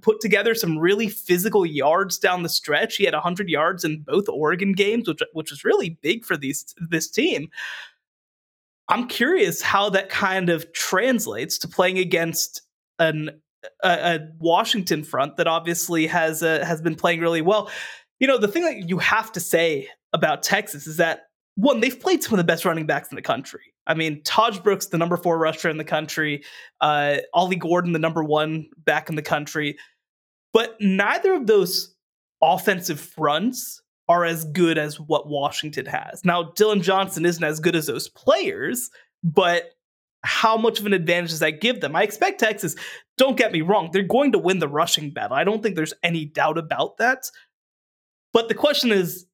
put 0.00 0.20
together 0.20 0.52
some 0.52 0.76
really 0.76 1.08
physical 1.08 1.64
yards 1.64 2.18
down 2.18 2.42
the 2.42 2.48
stretch. 2.48 2.96
He 2.96 3.04
had 3.04 3.14
100 3.14 3.48
yards 3.48 3.84
in 3.84 4.00
both 4.00 4.28
Oregon 4.28 4.72
games, 4.72 5.06
which, 5.06 5.20
which 5.32 5.52
was 5.52 5.64
really 5.64 5.90
big 6.02 6.24
for 6.24 6.36
these 6.36 6.74
this 6.76 7.08
team. 7.08 7.50
I'm 8.88 9.06
curious 9.06 9.62
how 9.62 9.90
that 9.90 10.08
kind 10.08 10.50
of 10.50 10.72
translates 10.72 11.56
to 11.58 11.68
playing 11.68 11.98
against 11.98 12.62
an 12.98 13.40
a, 13.82 13.88
a 13.88 14.18
Washington 14.38 15.04
front 15.04 15.36
that 15.36 15.46
obviously 15.46 16.06
has 16.06 16.42
uh, 16.42 16.64
has 16.64 16.80
been 16.80 16.94
playing 16.94 17.20
really 17.20 17.42
well. 17.42 17.70
You 18.18 18.26
know, 18.26 18.38
the 18.38 18.48
thing 18.48 18.64
that 18.64 18.88
you 18.88 18.98
have 18.98 19.32
to 19.32 19.40
say 19.40 19.88
about 20.12 20.42
Texas 20.42 20.86
is 20.86 20.96
that 20.98 21.22
one, 21.56 21.80
they've 21.80 21.98
played 21.98 22.22
some 22.22 22.34
of 22.34 22.38
the 22.38 22.44
best 22.44 22.64
running 22.64 22.86
backs 22.86 23.10
in 23.10 23.16
the 23.16 23.22
country. 23.22 23.62
I 23.86 23.94
mean, 23.94 24.22
Tahj 24.22 24.62
Brooks, 24.62 24.86
the 24.86 24.98
number 24.98 25.16
four 25.16 25.38
rusher 25.38 25.68
in 25.68 25.76
the 25.76 25.84
country, 25.84 26.44
uh, 26.80 27.18
Ollie 27.34 27.56
Gordon, 27.56 27.92
the 27.92 27.98
number 27.98 28.22
one 28.22 28.68
back 28.78 29.08
in 29.08 29.16
the 29.16 29.22
country, 29.22 29.76
but 30.52 30.76
neither 30.80 31.34
of 31.34 31.46
those 31.46 31.94
offensive 32.42 33.00
fronts 33.00 33.82
are 34.08 34.24
as 34.24 34.44
good 34.44 34.78
as 34.78 34.98
what 34.98 35.28
Washington 35.28 35.86
has. 35.86 36.24
Now, 36.24 36.52
Dillon 36.56 36.82
Johnson 36.82 37.24
isn't 37.24 37.44
as 37.44 37.60
good 37.60 37.76
as 37.76 37.86
those 37.86 38.08
players, 38.08 38.90
but 39.22 39.72
how 40.22 40.56
much 40.56 40.80
of 40.80 40.86
an 40.86 40.92
advantage 40.92 41.30
does 41.30 41.40
that 41.40 41.60
give 41.60 41.80
them? 41.80 41.96
I 41.96 42.02
expect 42.02 42.40
Texas, 42.40 42.76
don't 43.16 43.36
get 43.36 43.52
me 43.52 43.62
wrong, 43.62 43.90
they're 43.92 44.02
going 44.02 44.32
to 44.32 44.38
win 44.38 44.58
the 44.58 44.68
rushing 44.68 45.12
battle. 45.12 45.36
I 45.36 45.44
don't 45.44 45.62
think 45.62 45.76
there's 45.76 45.94
any 46.02 46.24
doubt 46.24 46.58
about 46.58 46.98
that. 46.98 47.24
But 48.32 48.48
the 48.48 48.54
question 48.54 48.92
is, 48.92 49.26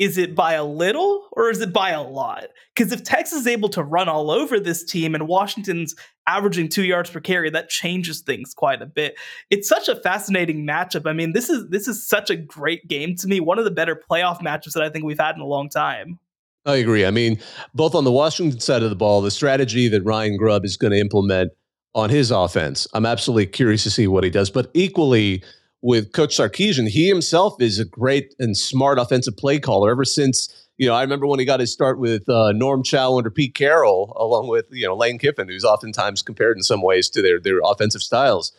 is 0.00 0.16
it 0.16 0.34
by 0.34 0.54
a 0.54 0.64
little 0.64 1.28
or 1.32 1.50
is 1.50 1.60
it 1.60 1.74
by 1.74 1.90
a 1.90 2.02
lot? 2.02 2.46
Because 2.74 2.90
if 2.90 3.04
Texas 3.04 3.40
is 3.40 3.46
able 3.46 3.68
to 3.68 3.82
run 3.82 4.08
all 4.08 4.30
over 4.30 4.58
this 4.58 4.82
team 4.82 5.14
and 5.14 5.28
Washington's 5.28 5.94
averaging 6.26 6.70
two 6.70 6.84
yards 6.84 7.10
per 7.10 7.20
carry, 7.20 7.50
that 7.50 7.68
changes 7.68 8.22
things 8.22 8.54
quite 8.54 8.80
a 8.80 8.86
bit. 8.86 9.18
It's 9.50 9.68
such 9.68 9.88
a 9.88 10.00
fascinating 10.00 10.66
matchup. 10.66 11.06
I 11.06 11.12
mean, 11.12 11.34
this 11.34 11.50
is 11.50 11.68
this 11.68 11.86
is 11.86 12.08
such 12.08 12.30
a 12.30 12.36
great 12.36 12.88
game 12.88 13.14
to 13.16 13.28
me. 13.28 13.40
One 13.40 13.58
of 13.58 13.66
the 13.66 13.70
better 13.70 14.02
playoff 14.10 14.40
matchups 14.40 14.72
that 14.72 14.82
I 14.82 14.88
think 14.88 15.04
we've 15.04 15.20
had 15.20 15.34
in 15.34 15.42
a 15.42 15.46
long 15.46 15.68
time. 15.68 16.18
I 16.66 16.76
agree. 16.76 17.06
I 17.06 17.10
mean, 17.10 17.40
both 17.74 17.94
on 17.94 18.04
the 18.04 18.12
Washington 18.12 18.60
side 18.60 18.82
of 18.82 18.90
the 18.90 18.96
ball, 18.96 19.22
the 19.22 19.30
strategy 19.30 19.88
that 19.88 20.02
Ryan 20.02 20.36
Grubb 20.36 20.64
is 20.64 20.76
going 20.76 20.92
to 20.92 20.98
implement 20.98 21.52
on 21.94 22.10
his 22.10 22.30
offense, 22.30 22.86
I'm 22.92 23.06
absolutely 23.06 23.46
curious 23.46 23.82
to 23.84 23.90
see 23.90 24.06
what 24.06 24.24
he 24.24 24.30
does. 24.30 24.50
But 24.50 24.70
equally 24.74 25.42
with 25.82 26.12
Coach 26.12 26.36
Sarkisian, 26.36 26.88
he 26.88 27.08
himself 27.08 27.60
is 27.60 27.78
a 27.78 27.84
great 27.84 28.34
and 28.38 28.56
smart 28.56 28.98
offensive 28.98 29.36
play 29.36 29.58
caller. 29.58 29.90
Ever 29.90 30.04
since 30.04 30.48
you 30.80 30.86
know, 30.86 30.94
I 30.94 31.02
remember 31.02 31.26
when 31.26 31.38
he 31.38 31.44
got 31.44 31.60
his 31.60 31.70
start 31.70 31.98
with 31.98 32.26
uh, 32.26 32.52
Norm 32.52 32.82
Chow 32.82 33.18
under 33.18 33.30
Pete 33.30 33.54
Carroll, 33.54 34.16
along 34.16 34.48
with 34.48 34.64
you 34.70 34.86
know 34.86 34.96
Lane 34.96 35.18
Kiffin, 35.18 35.46
who's 35.46 35.64
oftentimes 35.64 36.22
compared 36.22 36.56
in 36.56 36.62
some 36.62 36.80
ways 36.80 37.10
to 37.10 37.20
their 37.20 37.38
their 37.38 37.60
offensive 37.62 38.02
styles. 38.02 38.50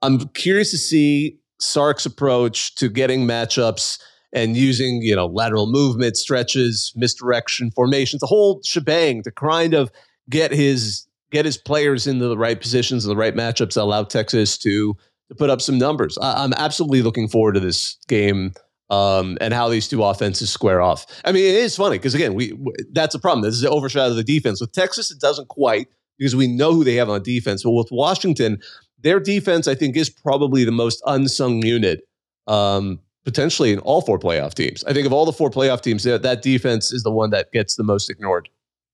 I'm 0.00 0.28
curious 0.28 0.70
to 0.70 0.78
see 0.78 1.38
Sark's 1.60 2.06
approach 2.06 2.74
to 2.76 2.88
getting 2.88 3.26
matchups 3.26 3.98
and 4.36 4.56
using 4.56 5.00
you 5.02 5.16
know 5.16 5.26
lateral 5.26 5.66
movement, 5.66 6.16
stretches, 6.16 6.92
misdirection, 6.94 7.72
formations, 7.72 8.20
the 8.20 8.26
whole 8.26 8.60
shebang 8.62 9.22
to 9.24 9.32
kind 9.32 9.74
of 9.74 9.90
get 10.30 10.52
his 10.52 11.06
get 11.32 11.44
his 11.44 11.56
players 11.56 12.06
into 12.06 12.28
the 12.28 12.38
right 12.38 12.60
positions 12.60 13.04
and 13.04 13.10
the 13.10 13.16
right 13.16 13.34
matchups 13.34 13.74
that 13.74 13.82
allow 13.82 14.04
Texas 14.04 14.56
to 14.58 14.94
to 15.28 15.34
put 15.34 15.50
up 15.50 15.60
some 15.60 15.78
numbers. 15.78 16.16
I, 16.18 16.44
am 16.44 16.52
absolutely 16.52 17.02
looking 17.02 17.26
forward 17.26 17.54
to 17.54 17.60
this 17.60 17.96
game 18.06 18.52
um, 18.90 19.36
and 19.40 19.52
how 19.52 19.68
these 19.68 19.88
two 19.88 20.04
offenses 20.04 20.50
square 20.50 20.80
off. 20.80 21.06
I 21.24 21.32
mean, 21.32 21.44
it 21.44 21.56
is 21.56 21.74
funny 21.74 21.98
because 21.98 22.14
again, 22.14 22.34
we 22.34 22.56
that's 22.92 23.14
a 23.14 23.18
problem. 23.18 23.42
This 23.42 23.54
is 23.54 23.62
the 23.62 23.70
overshadow 23.70 24.10
of 24.10 24.16
the 24.16 24.22
defense. 24.22 24.60
With 24.60 24.72
Texas, 24.72 25.10
it 25.10 25.18
doesn't 25.18 25.48
quite 25.48 25.88
because 26.18 26.36
we 26.36 26.46
know 26.46 26.74
who 26.74 26.84
they 26.84 26.94
have 26.94 27.08
on 27.08 27.22
defense. 27.22 27.62
But 27.62 27.72
with 27.72 27.88
Washington, 27.90 28.58
their 29.00 29.18
defense, 29.18 29.66
I 29.66 29.74
think, 29.74 29.96
is 29.96 30.10
probably 30.10 30.64
the 30.64 30.72
most 30.72 31.02
unsung 31.06 31.64
unit 31.64 32.00
um, 32.46 33.00
potentially 33.26 33.72
in 33.72 33.80
all 33.80 34.00
four 34.00 34.20
playoff 34.20 34.54
teams. 34.54 34.84
I 34.84 34.92
think 34.92 35.04
of 35.04 35.12
all 35.12 35.26
the 35.26 35.32
four 35.32 35.50
playoff 35.50 35.80
teams, 35.80 36.04
that 36.04 36.42
defense 36.42 36.92
is 36.92 37.02
the 37.02 37.10
one 37.10 37.30
that 37.30 37.50
gets 37.50 37.74
the 37.74 37.82
most 37.82 38.08
ignored. 38.08 38.48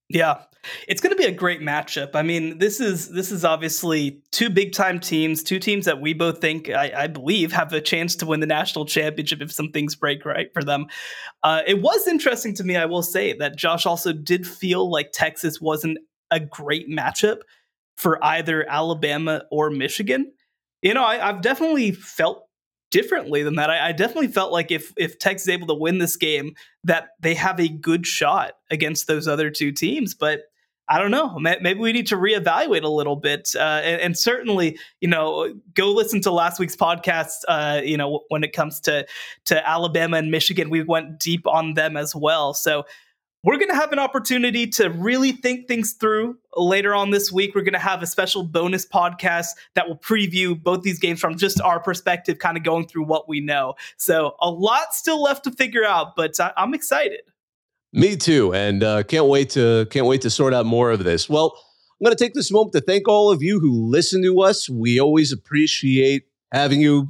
Yeah. 0.08 0.40
It's 0.88 1.02
going 1.02 1.14
to 1.14 1.20
be 1.20 1.28
a 1.28 1.32
great 1.32 1.60
matchup. 1.60 2.14
I 2.14 2.22
mean, 2.22 2.58
this 2.58 2.80
is 2.80 3.10
this 3.10 3.30
is 3.30 3.44
obviously 3.44 4.22
two 4.30 4.48
big 4.48 4.72
time 4.72 5.00
teams, 5.00 5.42
two 5.42 5.58
teams 5.58 5.84
that 5.84 6.00
we 6.00 6.14
both 6.14 6.40
think, 6.40 6.70
I, 6.70 6.92
I, 6.96 7.06
believe, 7.08 7.52
have 7.52 7.72
a 7.72 7.80
chance 7.80 8.16
to 8.16 8.26
win 8.26 8.40
the 8.40 8.46
national 8.46 8.86
championship 8.86 9.42
if 9.42 9.52
some 9.52 9.70
things 9.70 9.96
break 9.96 10.24
right 10.24 10.48
for 10.54 10.62
them. 10.62 10.86
Uh, 11.42 11.62
it 11.66 11.82
was 11.82 12.06
interesting 12.06 12.54
to 12.54 12.64
me, 12.64 12.76
I 12.76 12.86
will 12.86 13.02
say, 13.02 13.34
that 13.34 13.56
Josh 13.56 13.84
also 13.84 14.12
did 14.12 14.46
feel 14.46 14.90
like 14.90 15.10
Texas 15.12 15.60
wasn't 15.60 15.98
a 16.30 16.40
great 16.40 16.88
matchup 16.88 17.40
for 17.96 18.24
either 18.24 18.64
Alabama 18.70 19.42
or 19.50 19.68
Michigan. 19.68 20.32
You 20.80 20.94
know, 20.94 21.04
I, 21.04 21.28
I've 21.28 21.42
definitely 21.42 21.90
felt 21.90 22.46
differently 22.92 23.42
than 23.42 23.56
that. 23.56 23.70
I, 23.70 23.88
I, 23.88 23.92
definitely 23.92 24.28
felt 24.28 24.52
like 24.52 24.70
if 24.70 24.92
if 24.96 25.16
is 25.26 25.48
able 25.48 25.66
to 25.66 25.74
win 25.74 25.98
this 25.98 26.16
game, 26.16 26.54
that 26.84 27.08
they 27.18 27.34
have 27.34 27.58
a 27.58 27.68
good 27.68 28.06
shot 28.06 28.52
against 28.70 29.08
those 29.08 29.26
other 29.26 29.50
two 29.50 29.72
teams. 29.72 30.14
But 30.14 30.42
I 30.88 30.98
don't 30.98 31.10
know. 31.10 31.38
Maybe 31.38 31.74
we 31.74 31.92
need 31.92 32.08
to 32.08 32.16
reevaluate 32.16 32.82
a 32.82 32.88
little 32.88 33.16
bit, 33.16 33.50
uh, 33.56 33.80
and, 33.82 34.00
and, 34.00 34.18
certainly, 34.18 34.78
you 35.00 35.08
know, 35.08 35.54
go 35.74 35.90
listen 35.90 36.20
to 36.22 36.30
last 36.30 36.58
week's 36.58 36.76
podcast. 36.76 37.44
Uh, 37.48 37.80
you 37.82 37.96
know, 37.96 38.20
when 38.28 38.44
it 38.44 38.52
comes 38.52 38.78
to 38.80 39.06
to 39.46 39.68
Alabama 39.68 40.18
and 40.18 40.30
Michigan, 40.30 40.70
we 40.70 40.82
went 40.82 41.18
deep 41.18 41.46
on 41.46 41.74
them 41.74 41.96
as 41.96 42.14
well. 42.14 42.52
So 42.52 42.84
we're 43.44 43.56
going 43.56 43.70
to 43.70 43.74
have 43.74 43.92
an 43.92 43.98
opportunity 43.98 44.66
to 44.68 44.88
really 44.90 45.32
think 45.32 45.66
things 45.66 45.94
through 45.94 46.38
later 46.56 46.94
on 46.94 47.10
this 47.10 47.32
week. 47.32 47.54
We're 47.54 47.62
going 47.62 47.72
to 47.72 47.78
have 47.78 48.02
a 48.02 48.06
special 48.06 48.44
bonus 48.44 48.86
podcast 48.86 49.48
that 49.74 49.88
will 49.88 49.96
preview 49.96 50.60
both 50.60 50.82
these 50.82 50.98
games 50.98 51.20
from 51.20 51.36
just 51.36 51.60
our 51.60 51.80
perspective, 51.80 52.38
kind 52.38 52.56
of 52.56 52.62
going 52.62 52.86
through 52.86 53.04
what 53.04 53.28
we 53.28 53.40
know. 53.40 53.74
So, 53.96 54.36
a 54.40 54.50
lot 54.50 54.94
still 54.94 55.20
left 55.20 55.44
to 55.44 55.50
figure 55.50 55.84
out, 55.84 56.14
but 56.16 56.38
I- 56.38 56.52
am 56.56 56.72
excited. 56.72 57.22
Me 57.92 58.16
too, 58.16 58.54
and 58.54 58.82
uh, 58.82 59.02
can't 59.02 59.26
wait 59.26 59.50
to 59.50 59.86
can't 59.90 60.06
wait 60.06 60.22
to 60.22 60.30
sort 60.30 60.54
out 60.54 60.64
more 60.64 60.90
of 60.90 61.04
this. 61.04 61.28
Well, 61.28 61.52
I'm 62.00 62.06
going 62.06 62.16
to 62.16 62.24
take 62.24 62.32
this 62.32 62.50
moment 62.50 62.72
to 62.72 62.80
thank 62.80 63.06
all 63.06 63.30
of 63.30 63.42
you 63.42 63.60
who 63.60 63.86
listen 63.86 64.22
to 64.22 64.40
us. 64.40 64.68
We 64.68 64.98
always 64.98 65.30
appreciate 65.30 66.24
having 66.52 66.80
you 66.80 67.08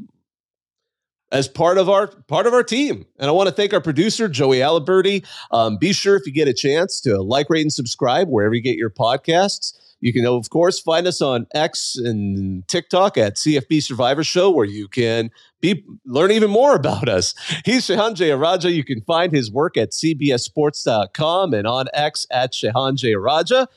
as 1.33 1.49
part 1.49 1.78
of 1.78 1.89
our 1.89 2.07
part 2.07 2.47
of 2.47 2.53
our 2.53 2.62
team. 2.62 3.07
And 3.18 3.28
I 3.28 3.33
want 3.33 3.49
to 3.49 3.55
thank 3.55 3.72
our 3.72 3.80
producer 3.80 4.28
Joey 4.28 4.59
Aliberti. 4.59 5.26
Um, 5.51 5.78
be 5.78 5.93
sure 5.93 6.14
if 6.14 6.26
you 6.26 6.33
get 6.33 6.47
a 6.47 6.55
chance 6.55 7.01
to 7.01 7.20
like, 7.20 7.51
rate, 7.51 7.62
and 7.62 7.72
subscribe 7.72 8.28
wherever 8.28 8.55
you 8.55 8.62
get 8.62 8.76
your 8.76 8.91
podcasts. 8.91 9.78
You 10.01 10.12
can, 10.12 10.26
of 10.26 10.51
course, 10.51 10.80
find 10.80 11.07
us 11.07 11.22
on 11.22 11.47
X 11.55 11.97
and 11.97 12.66
TikTok 12.66 13.16
at 13.16 13.37
CFB 13.37 13.85
Survivor 13.85 14.24
Show, 14.24 14.51
where 14.51 14.66
you 14.66 14.89
can 14.89 15.30
be 15.61 15.85
learn 16.05 16.33
even 16.33 16.51
more 16.51 16.74
about 16.74 17.09
us. 17.09 17.35
He's 17.64 17.87
Shehan 17.87 18.14
Jeyarajah. 18.14 18.74
You 18.74 18.85
can 18.85 19.01
find 19.03 19.33
his 19.33 19.51
work 19.51 19.76
at 19.76 19.93
CBSSports.com 19.93 21.55
and 21.55 21.66
on 21.68 21.87
X 21.95 22.26
at 22.33 22.53
Shehan 22.53 22.97
Jeyarajah. 22.97 23.68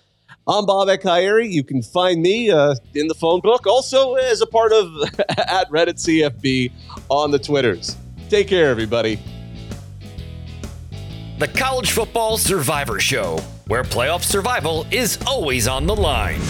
I'm 0.47 0.67
Bobak 0.67 1.01
Ha'Eri. 1.01 1.47
You 1.47 1.63
can 1.63 1.81
find 1.81 2.21
me 2.21 2.51
uh, 2.51 2.75
in 2.93 3.07
the 3.07 3.15
phone 3.15 3.39
book, 3.39 3.65
also 3.65 4.13
as 4.13 4.41
a 4.41 4.45
part 4.45 4.71
of 4.71 4.85
at 5.37 5.67
Reddit 5.71 5.95
CFB 5.95 6.71
on 7.09 7.31
the 7.31 7.39
Twitters. 7.39 7.97
Take 8.29 8.47
care, 8.47 8.69
everybody. 8.69 9.19
The 11.39 11.47
College 11.47 11.89
Football 11.89 12.37
Survivor 12.37 12.99
Show, 12.99 13.39
where 13.65 13.81
playoff 13.81 14.23
survival 14.23 14.85
is 14.91 15.17
always 15.25 15.67
on 15.67 15.87
the 15.87 15.95
line. 15.95 16.41